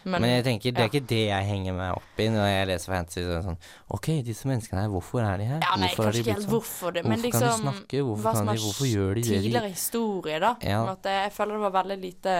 Men, 0.03 0.21
Men 0.21 0.29
jeg 0.31 0.43
tenker, 0.43 0.71
det 0.71 0.79
er 0.81 0.87
ja. 0.87 0.89
ikke 0.89 1.07
det 1.07 1.19
jeg 1.27 1.45
henger 1.45 1.73
meg 1.77 1.91
opp 1.95 2.19
i 2.19 2.27
når 2.33 2.47
jeg 2.49 2.67
leser 2.67 2.93
fantasy. 2.95 3.21
Så 3.27 3.41
sånn, 3.45 3.57
OK, 3.89 4.07
disse 4.25 4.47
menneskene 4.49 4.81
her, 4.81 4.89
hvorfor 4.89 5.21
er 5.21 5.37
de 5.37 5.45
her? 5.45 5.59
ja, 5.61 5.75
nei, 5.77 5.87
hvorfor 5.91 6.03
kanskje 6.09 6.17
de 6.17 6.23
ikke 6.25 6.33
helt 6.33 6.43
sånn? 6.47 6.55
hvorfor 6.55 6.91
det, 6.95 7.03
Hvorfor 7.05 7.21
liksom, 7.21 7.31
kan 7.31 7.41
de 7.41 7.51
liksom 7.51 7.61
snakke? 7.61 8.01
Hvorfor, 8.07 8.33
kan 8.33 8.45
de, 8.51 8.57
hvorfor 8.65 8.87
gjør 8.89 9.13
de 9.13 9.21
det 9.21 9.29
de 9.29 9.37
tidligere 9.41 9.69
historie, 9.75 10.39
da. 10.39 10.55
Ja. 10.65 10.81
Om 10.83 10.89
At 10.95 11.03
jeg 11.05 11.31
føler 11.37 11.53
det 11.53 11.61
var 11.67 11.75
veldig 11.83 11.97
lite 12.01 12.35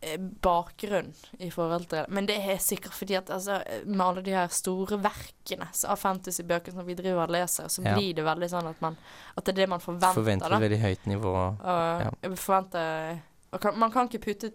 eh, 0.00 0.18
bakgrunn 0.18 1.12
i 1.38 1.50
forhold 1.50 1.88
til 1.90 2.04
Men 2.14 2.26
det 2.28 2.36
er 2.38 2.58
sikkert 2.62 2.94
fordi 2.94 3.16
at 3.18 3.30
altså, 3.34 3.60
med 3.86 4.04
alle 4.06 4.22
de 4.22 4.30
her 4.36 4.48
store 4.54 4.98
verkene 5.02 5.66
så- 5.72 5.88
av 5.90 5.98
fantasybøker 5.98 6.72
som 6.72 6.86
vi 6.86 6.94
driver 6.94 7.22
og 7.26 7.30
leser, 7.30 7.64
så 7.68 7.82
Ja. 7.84 7.94
blir 7.94 8.14
det 8.14 8.24
veldig 8.24 8.48
sånn 8.50 8.68
at 8.70 8.80
man 8.82 8.96
At 9.36 9.44
det 9.44 9.52
er 9.54 9.62
det 9.62 9.68
man 9.68 9.80
forventer, 9.80 10.14
forventer 10.14 10.48
da. 10.50 10.58
veldig 10.58 10.80
høyt 10.80 11.06
nivå. 11.06 11.34
Og 11.34 11.58
Ja. 11.60 12.10
forventer 12.34 13.20
og 13.52 13.60
kan, 13.60 13.78
Man 13.78 13.90
kan 13.90 14.08
ikke 14.08 14.20
putte 14.20 14.46
eh, 14.46 14.52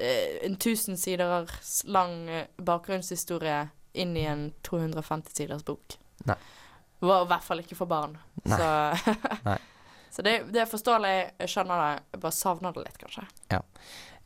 en 0.00 0.56
1000 0.56 0.98
sider 0.98 1.50
lang 1.84 2.28
eh, 2.28 2.46
bakgrunnshistorie 2.56 3.68
inn 3.92 4.16
i 4.16 4.24
en 4.24 4.52
250 4.62 5.36
siders 5.36 5.64
bok. 5.64 5.98
Nei. 6.28 6.36
Var 7.00 7.24
i 7.24 7.28
hvert 7.30 7.44
fall 7.44 7.62
ikke 7.62 7.78
for 7.78 7.90
barn. 7.90 8.18
Nei. 8.44 8.58
Så, 8.60 9.14
Nei. 9.48 9.58
så 10.14 10.24
det, 10.26 10.36
det 10.52 10.64
er 10.64 10.70
forståelig. 10.70 11.16
Jeg 11.42 11.52
skjønner 11.54 11.82
det. 11.84 11.90
Jeg 12.14 12.22
bare 12.24 12.38
savner 12.38 12.76
det 12.76 12.86
litt, 12.86 13.00
kanskje. 13.00 13.26
Ja, 13.50 13.62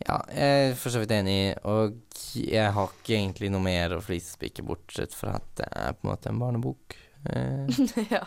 jeg 0.05 0.45
er 0.45 0.77
for 0.79 0.91
så 0.91 1.01
vidt 1.03 1.15
enig, 1.15 1.55
og 1.71 2.01
jeg 2.35 2.73
har 2.77 2.95
ikke 2.99 3.15
egentlig 3.15 3.51
noe 3.55 3.63
mer 3.65 3.95
å 3.95 4.03
flisespikke, 4.05 4.65
bortsett 4.67 5.15
fra 5.15 5.37
at 5.39 5.51
det 5.61 5.69
er 5.71 5.95
på 5.95 6.09
en 6.09 6.11
måte 6.11 6.33
en 6.33 6.43
barnebok. 6.43 6.97
Eh, 7.31 7.85
ja. 8.17 8.25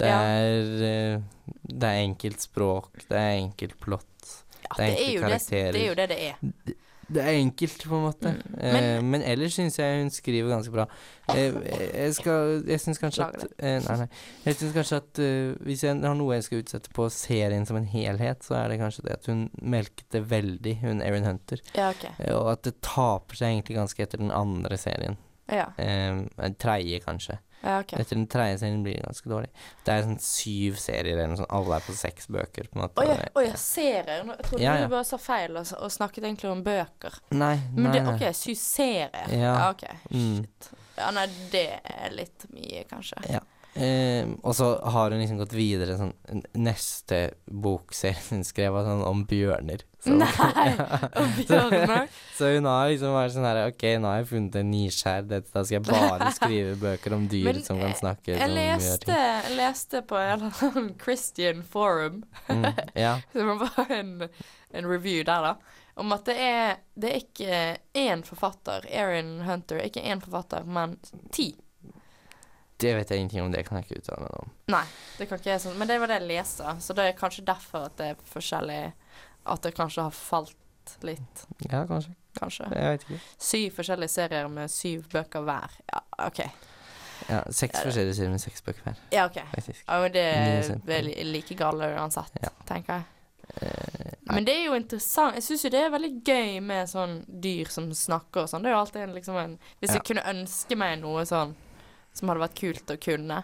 Det 0.00 0.08
er 0.08 0.54
ja. 0.80 1.16
Det 1.60 1.88
er 1.88 2.04
enkelt 2.04 2.40
språk, 2.40 3.02
det 3.08 3.16
er 3.18 3.38
enkelt 3.40 3.76
plott. 3.82 4.06
Det 4.76 4.84
er 4.86 4.96
det, 4.96 5.08
er 5.16 5.20
karakterer. 5.20 5.72
det 5.72 5.82
er 5.82 5.88
jo 5.88 5.94
det 5.94 6.08
det 6.08 6.20
er. 6.28 6.76
Det 7.10 7.22
er 7.26 7.32
enkelt, 7.40 7.82
på 7.90 7.96
en 7.96 8.02
måte. 8.04 8.30
Mm. 8.30 8.58
Eh, 8.60 8.72
Men- 8.72 9.10
men, 9.10 9.22
ellers 9.22 9.54
syns 9.58 9.78
jeg 9.78 9.98
hun 10.02 10.10
skriver 10.14 10.48
ganske 10.52 10.70
bra. 10.70 10.84
Eh, 11.34 11.52
jeg 12.04 12.14
skal 12.14 12.62
Jeg 12.68 12.78
syns 12.80 12.98
kanskje 13.02 13.24
at 13.26 13.46
eh, 13.58 13.80
Nei, 13.82 13.96
nei. 13.98 14.06
Jeg 14.46 14.54
syns 14.60 14.72
kanskje 14.76 14.96
at 14.96 15.18
uh, 15.18 15.54
hvis 15.66 15.82
jeg 15.82 16.00
har 16.04 16.14
noe 16.14 16.34
jeg 16.36 16.44
skal 16.44 16.62
utsette 16.62 16.88
på 16.94 17.08
serien 17.10 17.66
som 17.66 17.76
en 17.76 17.84
helhet, 17.90 18.44
så 18.46 18.54
er 18.62 18.68
det 18.68 18.78
kanskje 18.78 19.02
det 19.08 19.12
at 19.16 19.26
hun 19.26 19.50
melket 19.60 20.06
det 20.12 20.22
veldig, 20.30 20.76
hun 20.84 21.02
Erin 21.02 21.24
Hunter. 21.26 21.58
Ja, 21.74 21.90
okay. 21.90 22.10
Eh, 22.20 22.32
Og 22.38 22.52
at 22.52 22.62
det 22.62 22.76
taper 22.80 23.34
seg 23.34 23.48
egentlig 23.58 23.76
ganske 23.76 24.02
etter 24.06 24.18
den 24.18 24.30
andre 24.30 24.78
serien. 24.78 25.16
Ja, 25.50 25.66
Eh, 25.78 26.22
en 26.38 26.54
tredje, 26.54 27.00
kanskje. 27.02 27.40
Ja 27.62 27.78
okay. 27.82 28.00
Etter 28.00 28.16
den 28.16 28.26
tredje 28.30 28.58
serien 28.62 28.82
blir 28.84 28.96
det 28.96 29.04
ganske 29.04 29.30
dårlig. 29.30 29.50
Det 29.84 29.92
er 29.94 30.06
sånn 30.06 30.20
syv 30.24 30.78
serier 30.80 31.12
eller 31.12 31.32
noe 31.32 31.40
sånt. 31.42 31.52
Alle 31.58 31.76
er 31.76 31.86
på 31.86 31.96
seks 31.98 32.30
bøker, 32.32 32.70
på 32.70 32.78
en 32.78 32.84
måte. 32.86 33.04
Å 33.04 33.16
å 33.36 33.44
ja, 33.44 33.54
serier. 33.60 34.24
Jeg 34.24 34.46
trodde 34.48 34.62
Ja, 34.64 34.76
ja. 34.80 34.88
du 34.88 34.94
bare 34.94 35.08
sa 35.08 35.20
feil 35.20 35.60
og, 35.60 35.72
og 35.76 35.92
snakket 35.92 36.24
egentlig 36.24 36.50
om 36.50 36.62
bøker. 36.66 37.20
Nei, 37.36 37.56
Men 37.76 37.92
det. 37.92 38.04
OK, 38.14 38.26
syv 38.36 38.56
serier. 38.60 39.34
Ja. 39.36 39.54
OK. 39.70 39.84
Mm. 40.10 40.46
Ja, 40.96 41.10
nei, 41.16 41.26
det 41.52 41.66
er 41.84 42.12
litt 42.16 42.48
mye, 42.52 42.84
kanskje. 42.90 43.20
Ja. 43.28 43.40
Eh, 43.74 44.26
og 44.42 44.54
så 44.58 44.72
har 44.82 45.12
hun 45.14 45.20
liksom 45.22 45.38
gått 45.38 45.52
videre 45.54 45.94
sånn 45.94 46.10
Neste 46.58 47.20
bokserie 47.46 48.18
hun 48.32 48.40
skrev, 48.42 48.72
var 48.74 48.82
sånn 48.88 49.04
om 49.06 49.20
bjørner. 49.30 49.84
Så, 50.00 50.14
Nei! 50.16 50.70
Om 51.20 51.32
bjørner. 51.36 52.06
så 52.38 52.48
hun 52.54 52.64
har 52.66 52.88
liksom 52.88 53.12
vært 53.14 53.34
sånn 53.34 53.44
her 53.44 53.58
OK, 53.68 53.84
nå 54.00 54.08
har 54.08 54.22
jeg 54.22 54.28
funnet 54.30 54.54
en 54.56 54.70
nisje 54.72 55.10
her. 55.12 55.26
Dette, 55.28 55.52
da 55.52 55.62
skal 55.62 55.76
jeg 55.76 55.84
bare 55.90 56.30
skrive 56.38 56.72
bøker 56.80 57.14
om 57.18 57.26
dyr 57.30 57.50
Men, 57.50 57.60
som 57.66 57.78
kan 57.82 57.92
snakke. 57.98 58.32
Jeg 58.32 58.54
leste, 58.56 59.12
jeg 59.12 59.58
leste 59.60 60.00
på 60.08 60.16
en 60.18 60.32
eller 60.38 60.62
annen 60.70 60.90
Christian 61.04 61.60
forum, 61.62 62.22
Mm, 62.48 62.64
ja. 62.96 63.12
som 63.36 63.60
var 63.60 63.92
en, 63.92 64.14
en 64.72 64.88
review 64.88 65.20
der, 65.28 65.50
da, 65.52 65.84
om 66.00 66.16
at 66.16 66.24
det 66.26 66.38
er, 66.42 66.80
det 66.96 67.10
er 67.12 67.20
ikke 67.20 67.60
én 68.00 68.24
forfatter, 68.26 68.88
Erin 68.88 69.36
Hunter, 69.46 69.78
er 69.84 69.92
ikke 69.92 70.02
én 70.08 70.24
forfatter, 70.24 70.64
men 70.64 70.96
ti. 71.36 71.52
Det 72.80 72.94
vet 72.96 73.10
jeg 73.12 73.18
ingenting 73.20 73.42
om. 73.44 73.52
Det 73.52 73.66
kan 73.66 73.78
jeg 73.80 73.86
ikke 73.88 74.00
uttale 74.02 74.22
meg 74.26 74.38
om. 74.40 74.50
Nei, 74.72 74.84
det 75.18 75.28
kan 75.28 75.38
ikke 75.38 75.50
jeg 75.52 75.60
sånn, 75.66 75.76
men 75.80 75.88
det 75.90 75.98
var 76.00 76.06
det 76.12 76.16
jeg 76.20 76.28
leste, 76.30 76.74
så 76.80 76.94
det 76.96 77.04
er 77.10 77.18
kanskje 77.18 77.44
derfor 77.44 77.84
at 77.90 77.96
det 78.00 78.06
er 78.14 78.24
forskjellig, 78.32 78.80
at 79.46 79.62
det 79.66 79.74
kanskje 79.76 80.02
har 80.08 80.16
falt 80.16 80.96
litt, 81.06 81.44
Ja, 81.70 81.84
kanskje. 81.86 82.14
kanskje. 82.40 82.70
Jeg 82.74 82.96
vet 82.96 83.04
ikke. 83.06 83.20
Syv 83.38 83.70
forskjellige 83.76 84.10
serier 84.16 84.48
med 84.50 84.70
syv 84.72 85.04
bøker 85.12 85.44
hver. 85.44 85.70
Ja, 85.92 86.00
OK. 86.26 86.40
Ja, 87.28 87.42
seks 87.52 87.82
forskjellige 87.84 88.14
serier 88.16 88.30
med 88.32 88.40
seks 88.40 88.62
bøker 88.64 88.82
hver, 88.88 88.96
Ja, 89.12 89.26
OK. 89.28 89.38
faktisk. 89.54 89.84
Ja, 89.86 90.00
men 90.00 90.12
det 90.12 90.24
er 90.96 91.24
like 91.24 91.54
gale 91.54 91.92
uansett, 92.00 92.32
Ja. 92.42 92.48
tenker 92.66 92.94
jeg. 92.94 93.04
Eh. 93.62 94.12
Men 94.32 94.44
det 94.46 94.54
er 94.56 94.64
jo 94.66 94.74
interessant. 94.78 95.34
Jeg 95.34 95.42
syns 95.42 95.64
jo 95.64 95.70
det 95.70 95.80
er 95.84 95.90
veldig 95.90 96.22
gøy 96.24 96.60
med 96.62 96.86
sånn 96.88 97.24
dyr 97.42 97.66
som 97.68 97.88
snakker 97.90 98.44
og 98.44 98.48
sånn. 98.48 98.62
Det 98.62 98.70
er 98.70 98.76
jo 98.76 98.80
alltid 98.84 99.02
en, 99.02 99.14
liksom 99.14 99.36
en 99.36 99.58
Hvis 99.80 99.90
Ja. 99.90 99.94
jeg 99.98 100.04
kunne 100.04 100.22
ønske 100.24 100.76
meg 100.78 101.00
noe 101.00 101.22
sånn 101.26 101.54
som 102.12 102.28
hadde 102.28 102.40
vært 102.46 102.58
kult 102.60 102.86
å 102.94 102.98
kunne 103.00 103.42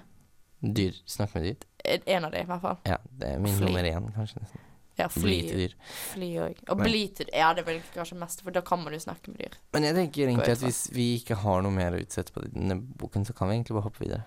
Dyr. 0.63 0.95
Snakk 1.07 1.35
med 1.37 1.45
dyr. 1.45 1.57
eh, 1.85 2.01
En 2.07 2.25
av 2.25 2.33
de, 2.33 2.41
i 2.41 2.45
hvert 2.49 2.63
fall. 2.63 2.79
Ja, 2.89 2.97
det 3.21 3.29
er 3.35 3.39
min 3.39 3.55
Fly. 3.55 3.67
nummer 3.67 3.85
én, 3.85 4.07
kanskje. 4.15 4.41
nesten. 4.41 4.61
Ja, 4.99 5.07
Bli 5.13 5.21
fly. 5.21 5.49
til 5.49 5.59
dyr. 5.61 5.75
Fly 6.15 6.29
òg. 6.41 6.63
Og 6.73 6.79
bli 6.81 7.03
til 7.15 7.29
Ja, 7.33 7.51
det 7.53 7.61
er 7.61 7.67
vel 7.69 7.83
kanskje 7.95 8.17
mest, 8.19 8.41
for 8.43 8.51
da 8.51 8.63
kan 8.63 8.83
man 8.83 8.93
jo 8.97 8.99
snakke 8.99 9.29
med 9.29 9.37
dyr. 9.45 9.59
Men 9.75 9.83
jeg 9.85 9.95
tenker 9.95 10.27
egentlig 10.31 10.53
at 10.57 10.59
hvis 10.65 10.81
vi 10.97 11.19
ikke 11.21 11.37
har 11.37 11.61
noe 11.63 11.71
mer 11.77 11.93
å 11.93 12.01
utsette 12.01 12.33
på 12.33 12.41
denne 12.49 12.79
boken, 12.81 13.27
så 13.29 13.35
kan 13.37 13.49
vi 13.49 13.59
egentlig 13.59 13.77
bare 13.77 13.85
hoppe 13.91 14.01
videre. 14.07 14.25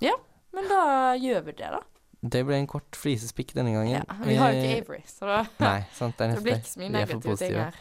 Ja, 0.00 0.14
Men 0.54 0.68
da 0.70 1.14
gjør 1.18 1.44
vi 1.44 1.52
det, 1.58 1.70
da. 1.74 1.80
Det 2.22 2.46
ble 2.46 2.54
en 2.56 2.66
kort 2.70 2.94
flisespikk 2.96 3.52
denne 3.58 3.74
gangen. 3.74 4.06
Ja. 4.06 4.14
Vi 4.24 4.36
har 4.36 4.52
jo 4.54 4.58
Eh, 4.62 4.76
ikke 4.78 4.86
Avery, 4.86 5.02
så 5.04 5.26
da 5.26 5.46
Nei, 5.58 5.84
sant, 5.92 6.16
det 6.16 6.30
er 6.30 6.34
det 6.38 6.42
blir 6.44 6.54
ikke 6.62 6.72
så 6.72 6.78
mye 6.80 6.90
negative 6.94 7.36
ting 7.36 7.54
her. 7.58 7.74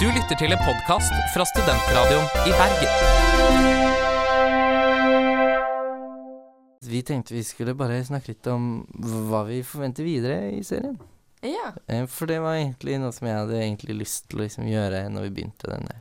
Du 0.00 0.06
lytter 0.10 0.36
til 0.40 0.50
en 0.56 0.58
podkast 0.64 1.12
fra 1.36 1.44
Studentradioen 1.44 2.24
i 2.48 2.52
Bergen. 2.56 4.09
Vi 6.90 7.02
tenkte 7.06 7.36
vi 7.36 7.44
skulle 7.46 7.76
bare 7.78 8.00
snakke 8.04 8.32
litt 8.32 8.46
om 8.50 8.70
hva 9.30 9.44
vi 9.48 9.60
forventer 9.66 10.06
videre 10.06 10.50
i 10.56 10.62
serien. 10.66 10.96
Ja. 11.46 11.70
Eh, 11.86 12.06
For 12.10 12.28
det 12.28 12.40
var 12.42 12.58
egentlig 12.58 12.98
noe 13.00 13.14
som 13.16 13.28
jeg 13.28 13.38
hadde 13.38 13.60
egentlig 13.62 13.96
lyst 14.02 14.26
til 14.28 14.40
å 14.40 14.44
liksom 14.44 14.66
gjøre 14.68 15.04
når 15.12 15.28
vi 15.28 15.34
begynte 15.38 15.70
denne, 15.70 16.00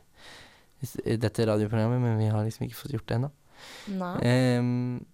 dette 1.22 1.46
radioprogrammet, 1.48 2.02
men 2.04 2.18
vi 2.20 2.32
har 2.34 2.44
liksom 2.48 2.66
ikke 2.68 2.80
fått 2.82 2.96
gjort 2.98 3.08
det 3.12 3.20
ennå. 3.20 3.30
Nei. 4.00 4.14
Ehm, 4.24 5.06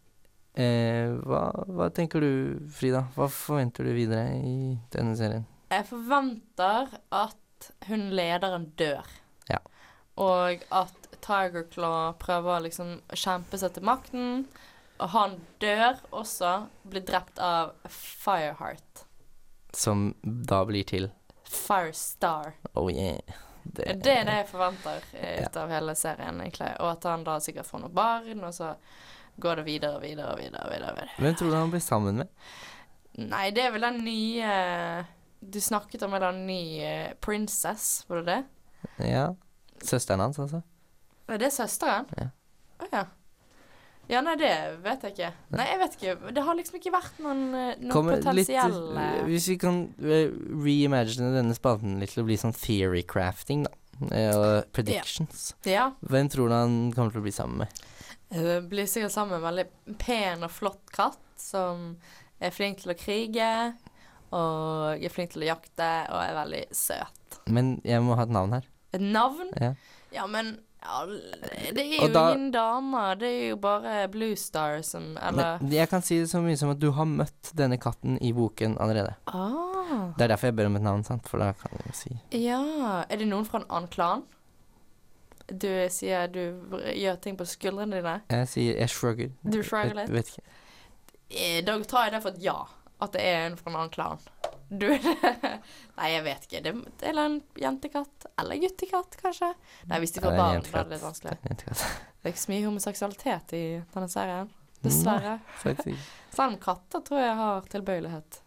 eh, 0.53 1.11
hva, 1.25 1.43
hva 1.67 1.89
tenker 1.93 2.23
du, 2.23 2.31
Frida? 2.73 3.05
Hva 3.17 3.27
forventer 3.31 3.87
du 3.87 3.93
videre 3.97 4.37
i 4.39 4.75
denne 4.93 5.15
serien? 5.19 5.45
Jeg 5.73 5.87
forventer 5.89 6.93
at 7.11 7.71
hun 7.89 8.11
lederen 8.15 8.69
dør. 8.79 9.07
Ja. 9.49 9.59
Og 10.21 10.61
at 10.71 11.09
Tiger 11.25 11.65
Claw 11.73 12.13
prøver 12.21 12.59
å 12.59 12.63
liksom 12.67 12.99
kjempe 13.17 13.57
seg 13.59 13.73
til 13.75 13.85
makten. 13.87 14.45
Og 14.97 15.09
han 15.11 15.39
dør 15.59 15.99
også, 16.15 16.51
blir 16.87 17.03
drept 17.05 17.39
av 17.43 17.73
Fireheart. 17.91 19.05
Som 19.75 20.13
da 20.23 20.61
blir 20.67 20.87
til 20.87 21.09
Firestar. 21.43 22.55
Oh 22.73 22.87
yeah. 22.91 23.41
Det 23.65 23.87
er 23.89 23.97
det 23.99 24.15
jeg 24.29 24.45
forventer 24.51 25.03
eh, 25.17 25.41
ut 25.41 25.57
av 25.57 25.71
hele 25.73 25.95
serien, 25.97 26.39
egentlig. 26.41 26.69
Og 26.79 26.91
at 26.91 27.07
han 27.09 27.25
da 27.25 27.39
sikkert 27.41 27.67
får 27.67 27.81
noen 27.81 27.95
barn, 27.97 28.43
og 28.45 28.53
så 28.53 28.75
går 29.41 29.59
det 29.59 29.65
videre 29.67 29.97
og 29.97 30.05
videre 30.05 30.31
og 30.31 30.39
videre. 30.39 30.69
videre. 30.69 31.09
Hvem 31.17 31.35
tror 31.35 31.51
du 31.51 31.57
han 31.57 31.73
blir 31.73 31.83
sammen 31.83 32.21
med? 32.21 32.31
Nei, 33.25 33.49
det 33.55 33.65
er 33.65 33.71
vel 33.71 33.85
den 33.87 34.01
nye 34.03 34.55
Du 35.39 35.59
snakket 35.63 36.03
om 36.03 36.13
en 36.17 36.41
ny 36.47 36.61
Princess, 37.23 38.05
var 38.09 38.21
det 38.21 38.25
det? 38.31 38.39
Ja. 39.11 39.27
Søsteren 39.83 40.23
hans, 40.23 40.39
altså. 40.39 40.61
Er 41.27 41.41
det 41.41 41.51
søsteren? 41.53 42.07
Ja. 42.17 42.29
Oh, 42.79 42.87
ja. 42.91 43.05
Ja, 44.07 44.19
nei, 44.21 44.35
det 44.37 44.49
vet 44.85 45.01
jeg 45.07 45.15
ikke. 45.15 45.29
Nei, 45.57 45.65
jeg 45.71 45.79
vet 45.81 45.95
ikke. 45.97 46.33
Det 46.35 46.43
har 46.45 46.57
liksom 46.59 46.75
ikke 46.79 46.91
vært 46.93 47.21
noen, 47.25 47.39
eh, 47.57 47.71
noen 47.81 47.91
Kommer 47.95 48.19
litt 48.19 48.25
potensielle 48.51 49.05
Hvis 49.31 49.47
vi 49.49 49.55
kan 49.61 49.79
eh, 50.03 50.27
reimagine 50.65 51.31
denne 51.33 51.55
spalten 51.57 51.97
litt 51.99 52.13
til 52.13 52.21
å 52.23 52.27
bli 52.27 52.37
sånn 52.37 52.53
theory 52.53 53.01
crafting, 53.03 53.63
da. 53.65 53.71
eh, 54.11 54.29
Og 54.35 54.69
predictions. 54.75 55.47
Ja. 55.65 55.87
Hvem 56.05 56.29
tror 56.29 56.49
du 56.49 56.57
han 56.57 56.77
kommer 56.93 57.11
til 57.15 57.23
å 57.23 57.25
bli 57.25 57.33
sammen 57.33 57.63
med? 57.63 57.81
Eh, 58.35 58.59
Blir 58.69 58.85
sikkert 58.89 59.11
sammen 59.15 59.33
med 59.35 59.41
en 59.41 59.49
veldig 59.49 59.97
pen 60.01 60.43
og 60.45 60.51
flott 60.53 60.85
katt 60.93 61.19
som 61.41 61.95
er 62.41 62.51
flink 62.53 62.81
til 62.83 62.93
å 62.93 62.97
krige. 62.99 63.49
Og 64.35 65.01
er 65.05 65.13
flink 65.13 65.31
til 65.33 65.45
å 65.45 65.49
jakte 65.53 65.89
og 66.11 66.19
er 66.19 66.33
veldig 66.35 66.63
søt. 66.75 67.39
Men 67.47 67.75
jeg 67.85 68.01
må 68.03 68.15
ha 68.17 68.25
et 68.25 68.33
navn 68.33 68.53
her. 68.57 68.65
Et 68.93 69.01
navn? 69.01 69.51
Ja. 69.61 69.73
Ja, 70.15 70.25
men 70.27 70.55
ja, 70.85 71.05
det 71.73 71.81
er 71.81 71.95
jo 72.05 72.07
da- 72.13 72.31
ingen 72.33 72.51
damer. 72.53 73.15
Det 73.19 73.27
er 73.31 73.49
jo 73.49 73.55
bare 73.57 74.07
Blue 74.13 74.35
Star 74.35 74.81
som 74.85 75.17
Eller 75.17 75.57
jeg 75.71 75.89
kan 75.89 76.01
si 76.05 76.19
det 76.19 76.29
så 76.29 76.41
mye 76.45 76.57
som 76.57 76.69
at 76.69 76.79
du 76.79 76.91
har 76.91 77.05
møtt 77.09 77.51
denne 77.57 77.77
katten 77.81 78.19
i 78.21 78.31
boken 78.33 78.77
allerede. 78.77 79.15
ah, 79.27 80.11
Det 80.17 80.21
er 80.27 80.27
derfor 80.35 80.47
jeg 80.51 80.55
ber 80.55 80.65
om 80.69 80.75
et 80.75 80.81
navn, 80.85 81.03
sant? 81.03 81.27
For 81.27 81.39
da 81.41 81.51
kan 81.53 81.71
jeg 81.73 81.85
jo 81.87 81.93
si 81.93 82.15
Ja. 82.45 83.05
Er 83.09 83.17
det 83.17 83.27
noen 83.27 83.45
fra 83.45 83.59
en 83.63 83.65
annen 83.69 83.89
klan? 83.89 84.23
Du 85.47 85.67
sier 85.93 86.27
du 86.27 86.39
gjør 86.95 87.19
ting 87.21 87.35
på 87.37 87.45
skuldrene 87.45 87.99
dine. 87.99 88.21
Jeg 88.33 88.47
sier 88.49 88.79
jeg 88.79 88.89
shrugger. 88.89 89.31
Du 89.43 89.59
shrugger 89.61 89.93
litt? 89.99 90.09
Vet 90.09 90.31
ikke. 90.33 90.41
Eh, 91.29 91.61
Da 91.61 91.77
tar 91.83 92.05
jeg 92.05 92.13
det 92.13 92.21
for 92.23 92.29
et 92.33 92.41
ja. 92.41 92.63
At 93.01 93.11
det 93.11 93.21
er 93.21 93.45
en 93.47 93.55
fra 93.59 93.69
en 93.71 93.75
annen 93.77 93.91
klan. 93.91 94.19
Du 94.81 94.87
Nei, 94.89 96.07
jeg 96.11 96.23
vet 96.25 96.45
ikke. 96.47 96.61
Det, 96.65 96.71
eller 97.05 97.29
en 97.29 97.35
jentekatt. 97.61 98.25
Eller 98.41 98.59
guttekatt, 98.63 99.17
kanskje. 99.21 99.51
Nei, 99.91 99.99
hvis 100.03 100.15
de 100.15 100.23
får 100.23 100.33
er 100.33 100.39
barn, 100.41 100.63
da 100.65 100.79
er 100.81 100.87
det 100.89 100.97
litt 100.97 101.05
vanskelig. 101.05 101.35
Det 102.25 102.31
er 102.31 102.33
ikke 102.33 102.41
så 102.41 102.49
mye 102.51 102.65
homoseksualitet 102.65 103.53
i 103.53 103.63
denne 103.93 104.09
serien. 104.09 104.49
Dessverre. 104.81 105.35
Selv 106.35 106.47
om 106.47 106.57
katter 106.61 107.03
tror 107.05 107.21
jeg 107.21 107.35
har 107.37 107.69
tilbøyelighet. 107.69 108.39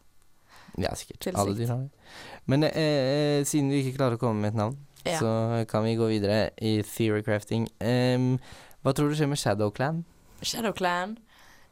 Ja, 0.78 0.90
sikkert. 0.98 1.20
Tilsikt. 1.22 1.38
Alle 1.38 1.54
dyr 1.58 1.70
har 1.72 1.84
det. 1.86 2.10
Men 2.50 2.66
eh, 2.66 2.74
eh, 2.82 3.44
siden 3.46 3.70
vi 3.70 3.84
ikke 3.84 3.96
klarer 4.00 4.18
å 4.18 4.22
komme 4.22 4.42
med 4.42 4.54
et 4.54 4.58
navn, 4.58 4.76
Ja. 5.06 5.20
så 5.22 5.30
kan 5.70 5.86
vi 5.86 5.94
gå 5.96 6.10
videre 6.10 6.50
i 6.58 6.80
theorycrafting. 6.82 7.68
Um, 7.80 8.32
hva 8.82 8.92
tror 8.94 9.08
du 9.08 9.16
skjer 9.18 9.30
med 9.30 9.38
Shadow 9.38 9.70
Clan? 9.70 10.02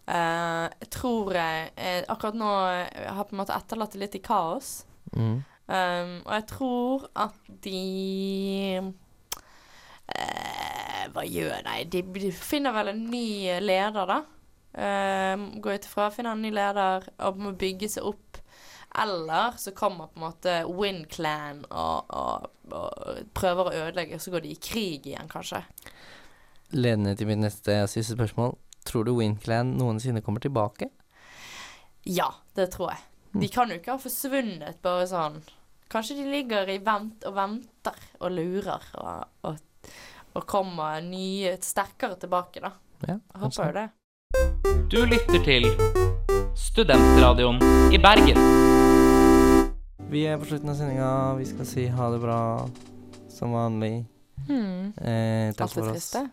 Eh, 0.07 0.67
jeg 0.85 0.89
tror 0.95 1.35
jeg 1.35 1.71
jeg 1.75 2.05
Akkurat 2.13 2.37
nå 2.39 2.51
eh, 2.71 3.09
har 3.11 3.27
på 3.27 3.35
en 3.35 3.41
måte 3.41 3.57
etterlatt 3.57 3.97
det 3.97 4.05
litt 4.05 4.19
i 4.19 4.23
kaos. 4.23 4.85
Mm. 5.17 5.43
Um, 5.67 6.13
og 6.23 6.31
jeg 6.31 6.45
tror 6.47 7.07
at 7.19 7.47
de 7.65 8.83
uh, 10.15 11.05
Hva 11.11 11.25
gjør 11.27 11.65
de? 11.67 11.81
de? 11.91 12.03
De 12.23 12.31
finner 12.31 12.75
vel 12.77 12.93
en 12.93 13.03
ny 13.11 13.59
leder, 13.65 14.07
da. 14.07 14.21
Uh, 14.77 15.59
går 15.59 15.81
ut 15.81 15.89
ifra, 15.89 16.11
finner 16.15 16.37
en 16.37 16.45
ny 16.45 16.53
leder 16.55 17.09
og 17.27 17.43
må 17.43 17.55
bygge 17.59 17.91
seg 17.97 18.07
opp. 18.13 18.39
Eller 19.03 19.59
så 19.59 19.75
kommer 19.77 20.07
på 20.07 20.21
en 20.21 20.27
måte 20.29 20.55
Wind 20.71 21.09
Clan 21.13 21.65
og, 21.67 22.15
og, 22.15 22.47
og 22.71 23.27
prøver 23.37 23.69
å 23.69 23.75
ødelegge, 23.83 24.17
og 24.17 24.23
så 24.23 24.33
går 24.33 24.47
de 24.47 24.55
i 24.55 24.61
krig 24.63 25.11
igjen, 25.11 25.29
kanskje. 25.29 25.65
Ledende 26.79 27.17
til 27.19 27.29
mitt 27.29 27.43
neste 27.43 27.83
og 27.83 27.91
siste 27.91 28.15
spørsmål. 28.15 28.55
Tror 28.87 29.05
du 29.05 29.12
Winclan 29.18 29.74
noensinne 29.78 30.22
kommer 30.22 30.41
tilbake? 30.41 30.89
Ja, 32.07 32.28
det 32.55 32.70
tror 32.76 32.93
jeg. 32.95 33.03
De 33.37 33.49
kan 33.53 33.68
jo 33.68 33.76
ikke 33.80 33.97
ha 33.97 34.01
forsvunnet 34.01 34.78
bare 34.84 35.07
sånn. 35.11 35.41
Kanskje 35.93 36.16
de 36.20 36.26
ligger 36.30 36.70
i 36.72 36.78
vent 36.82 37.26
og 37.28 37.34
venter 37.37 37.99
og 38.20 38.32
lurer 38.32 38.87
og, 39.03 39.26
og, 39.51 39.91
og 40.39 40.47
kommer 40.49 41.03
nye, 41.05 41.57
sterkere 41.62 42.16
tilbake, 42.22 42.62
da. 42.64 42.72
Ja, 43.07 43.18
Jeg 43.18 43.43
håper 43.43 43.68
jo 43.68 43.76
det. 43.76 43.87
Du 44.91 44.99
lytter 45.05 45.45
til 45.45 45.68
Studentradioen 46.57 47.61
i 47.93 48.01
Bergen. 48.03 48.41
Vi 50.11 50.24
er 50.30 50.39
på 50.41 50.47
slutten 50.49 50.70
av 50.72 50.78
sendinga. 50.78 51.11
Vi 51.39 51.47
skal 51.51 51.68
si 51.68 51.87
ha 51.93 52.11
det 52.14 52.20
bra 52.22 52.41
som 53.28 53.53
vanlig. 53.53 54.07
Hmm. 54.47 54.93
Eh, 54.97 55.51
takk 55.59 55.66
Alltid 55.66 55.82
for 55.82 55.91
oss. 55.91 55.97
triste. 55.99 56.28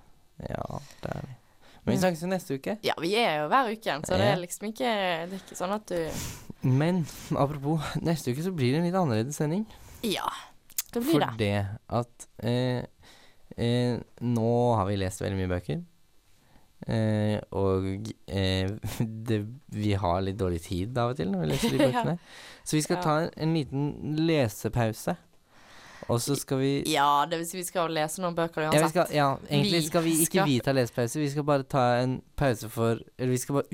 Ja, 0.50 0.82
det 1.04 1.16
er 1.18 1.26
vi. 1.28 1.36
Men 1.84 1.94
vi 1.96 2.00
snakkes 2.00 2.22
jo 2.24 2.28
neste 2.32 2.56
uke. 2.60 2.78
Ja, 2.86 2.94
vi 3.02 3.12
er 3.20 3.42
jo 3.42 3.48
hver 3.52 3.70
uke 3.74 3.98
så 4.08 4.16
det 4.20 4.28
er 4.32 4.38
liksom 4.40 4.70
ikke 4.70 4.92
Det 5.30 5.36
er 5.36 5.42
ikke 5.42 5.58
sånn 5.60 5.74
at 5.76 5.92
du 5.92 6.68
Men 6.68 7.02
apropos, 7.36 7.82
neste 8.00 8.32
uke 8.32 8.44
så 8.46 8.54
blir 8.56 8.72
det 8.72 8.80
en 8.80 8.86
litt 8.88 8.96
annerledes 8.96 9.36
sending. 9.42 9.66
Ja, 10.08 10.30
det 10.94 11.02
blir 11.04 11.20
det. 11.20 11.28
Fordi 11.34 11.50
at 12.00 12.28
eh, 12.40 12.86
eh, 13.58 13.98
nå 14.24 14.54
har 14.80 14.88
vi 14.88 14.96
lest 15.02 15.20
veldig 15.26 15.42
mye 15.42 15.52
bøker. 15.52 15.82
Eh, 16.88 17.38
og 17.56 17.86
eh, 18.28 18.72
det, 19.28 19.42
vi 19.76 19.94
har 20.00 20.24
litt 20.24 20.40
dårlig 20.40 20.62
tid 20.66 20.98
av 21.00 21.14
og 21.14 21.20
til 21.20 21.30
når 21.32 21.44
vi 21.46 21.52
leser 21.52 21.76
de 21.76 21.78
Ja. 21.84 21.92
bøkene. 21.92 22.16
Så 22.64 22.76
vi 22.80 22.82
skal 22.88 23.00
Ja. 23.00 23.04
ta 23.04 23.18
en, 23.26 23.30
en 23.44 23.54
liten 23.60 23.86
lesepause. 24.28 25.18
Og 26.10 26.20
så 26.22 26.36
skal 26.36 26.58
vi 26.60 26.84
Ja, 26.92 27.26
det 27.30 27.40
vil 27.40 27.48
si 27.48 27.58
vi 27.58 27.64
skal 27.64 27.92
lese 27.94 28.22
noen 28.22 28.36
bøker 28.36 28.62
ja, 28.66 28.70
vi 28.72 28.78
uansett. 28.78 28.90
skal, 28.90 29.16
ja, 29.16 29.28
egentlig 29.50 29.84
skal 29.88 30.04
vi 30.04 30.12
ikke 30.18 30.26
skal- 30.26 30.46
vi 30.50 30.60
ta 30.60 30.72
lesepause. 30.72 31.20
Vi 31.20 31.30
skal 31.30 31.44
bare 31.44 31.64
ta 31.64 31.86
en 32.02 32.22
pause 32.36 32.70
for 32.70 33.00
Eller 33.18 33.32
vi 33.32 33.38
skal 33.38 33.56
bare 33.62 33.70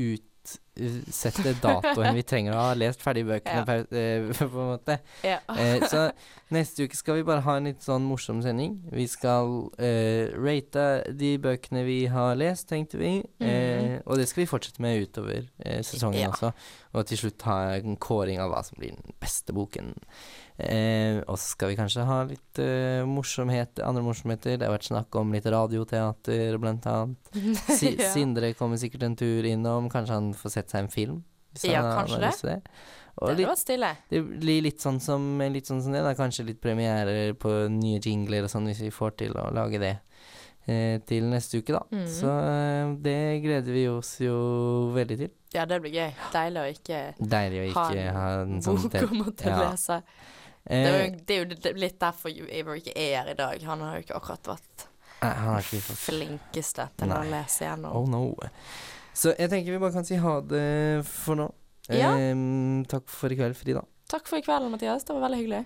utsette 0.80 1.54
datoen 1.62 2.16
vi 2.16 2.24
trenger 2.24 2.56
å 2.56 2.64
ha 2.70 2.74
lest 2.78 3.02
ferdig 3.04 3.26
bøkene, 3.28 3.60
Ja. 3.60 3.66
pau- 3.66 3.92
eh, 3.92 4.30
på 4.40 4.48
en 4.64 4.70
måte. 4.72 5.00
Ja. 5.24 5.38
Eh, 5.56 5.86
så 5.88 6.12
neste 6.56 6.84
uke 6.88 6.96
skal 6.98 7.20
vi 7.20 7.24
bare 7.28 7.42
ha 7.46 7.58
en 7.58 7.70
litt 7.70 7.82
sånn 7.86 8.06
morsom 8.10 8.42
sending. 8.42 8.80
Vi 8.92 9.06
skal 9.08 9.70
eh, 9.78 10.32
rate 10.38 10.88
de 11.14 11.38
bøkene 11.38 11.86
vi 11.86 12.00
har 12.10 12.36
lest, 12.40 12.68
tenkte 12.72 12.98
vi. 13.02 13.14
Eh, 13.40 14.00
og 14.06 14.18
det 14.18 14.28
skal 14.32 14.44
vi 14.46 14.50
fortsette 14.52 14.82
med 14.82 15.02
utover 15.08 15.46
eh, 15.66 15.82
sesongen 15.86 16.22
Ja. 16.22 16.30
også. 16.34 16.54
Og 16.94 17.06
til 17.06 17.18
slutt 17.22 17.42
ha 17.46 17.60
en 17.78 17.96
kåring 18.02 18.40
av 18.42 18.50
hva 18.52 18.64
som 18.66 18.80
blir 18.80 18.96
den 18.96 19.14
beste 19.22 19.54
boken. 19.54 19.94
Eh, 20.60 21.22
og 21.30 21.38
så 21.40 21.54
skal 21.54 21.70
vi 21.72 21.78
kanskje 21.80 22.04
ha 22.04 22.18
litt 22.28 22.60
eh, 22.60 23.06
morsomhet, 23.08 23.80
andre 23.86 24.02
morsomheter. 24.04 24.58
Det 24.60 24.66
har 24.68 24.74
vært 24.76 24.90
snakk 24.90 25.16
om 25.16 25.32
litt 25.32 25.46
radioteater, 25.46 26.58
blant 26.60 26.88
annet. 26.90 27.32
Si 27.80 27.94
Ja. 28.00 28.10
Sindre 28.12 28.52
kommer 28.58 28.78
sikkert 28.82 29.04
en 29.08 29.16
tur 29.20 29.46
innom. 29.48 29.88
Kanskje 29.92 30.18
han 30.18 30.34
får 30.36 30.52
sett 30.58 30.69
seg 30.72 30.86
en 30.86 30.94
film? 30.94 31.20
Ja, 31.66 31.82
kanskje 31.98 32.20
det. 32.22 32.34
det. 32.46 32.58
Og 33.20 33.34
det 33.36 33.42
litt 33.42 33.60
stille. 33.60 33.90
det 34.10 34.22
blir 34.24 34.62
litt 34.64 34.80
sånn 34.80 35.00
som, 35.04 35.24
litt 35.52 35.68
sånn 35.68 35.82
som 35.84 35.92
det, 35.96 36.04
da. 36.06 36.14
Kanskje 36.16 36.46
litt 36.48 36.62
premierer 36.64 37.34
på 37.36 37.52
nye 37.74 38.00
jingler 38.00 38.46
og 38.48 38.54
sånn, 38.54 38.70
hvis 38.70 38.80
vi 38.86 38.92
får 38.96 39.18
til 39.20 39.36
å 39.36 39.50
lage 39.52 39.82
det 39.82 39.96
eh, 40.70 41.02
til 41.10 41.28
neste 41.28 41.60
uke, 41.60 41.76
da. 41.76 41.82
Mm. 41.92 42.06
Så 42.08 42.32
eh, 42.32 42.94
det 43.04 43.18
gleder 43.44 43.76
vi 43.76 43.88
oss 43.92 44.14
jo 44.24 44.38
veldig 44.96 45.18
til. 45.20 45.34
Ja, 45.56 45.66
det 45.66 45.82
blir 45.84 45.96
gøy. 45.98 46.12
Deilig 46.32 46.62
å 46.62 46.68
ikke 46.70 47.00
Deilig 47.18 47.64
å 47.64 47.70
ikke 47.72 48.12
ha 48.14 48.28
en 48.44 48.60
bok 48.62 48.86
sånn 48.86 49.10
å 49.10 49.24
måtte 49.24 49.50
ja. 49.50 49.64
lese. 49.68 50.02
Det 50.04 50.06
er, 50.06 50.30
Eh, 50.70 50.86
jo, 50.86 51.22
det 51.26 51.36
er 51.36 51.72
jo 51.74 51.80
litt- 51.80 52.00
derfor 52.00 52.30
Avery 52.30 52.82
ikke 52.84 52.94
er 52.94 53.14
her 53.24 53.30
i 53.32 53.34
dag. 53.34 53.62
Han 53.66 53.80
har 53.82 53.96
jo 53.96 54.04
ikke 54.04 54.18
akkurat 54.20 54.50
vært 54.52 54.84
nei, 55.24 55.32
han 55.34 55.48
har 55.56 55.64
ikke 55.64 55.80
fått 55.82 56.02
flinkeste 56.04 56.86
til 57.00 57.10
å 57.10 57.24
Nei. 57.24 57.30
lese 57.32 57.66
gjennom. 57.66 57.96
Oh 57.96 58.06
no. 58.06 58.36
Så 59.20 59.34
jeg 59.36 59.52
tenker 59.52 59.76
vi 59.76 59.82
bare 59.82 59.96
kan 59.98 60.08
si 60.08 60.20
ha 60.22 60.38
det 60.48 61.04
for 61.08 61.40
nå. 61.40 61.50
Ja. 61.92 62.14
Eh, 62.16 62.36
takk 62.88 63.10
for 63.12 63.34
i 63.34 63.38
kveld, 63.40 63.58
Frida. 63.60 63.84
Takk 64.10 64.30
for 64.30 64.40
i 64.40 64.46
kveld, 64.46 64.70
Mathias. 64.72 65.04
Det 65.04 65.16
var 65.16 65.26
veldig 65.28 65.42
hyggelig. 65.42 65.64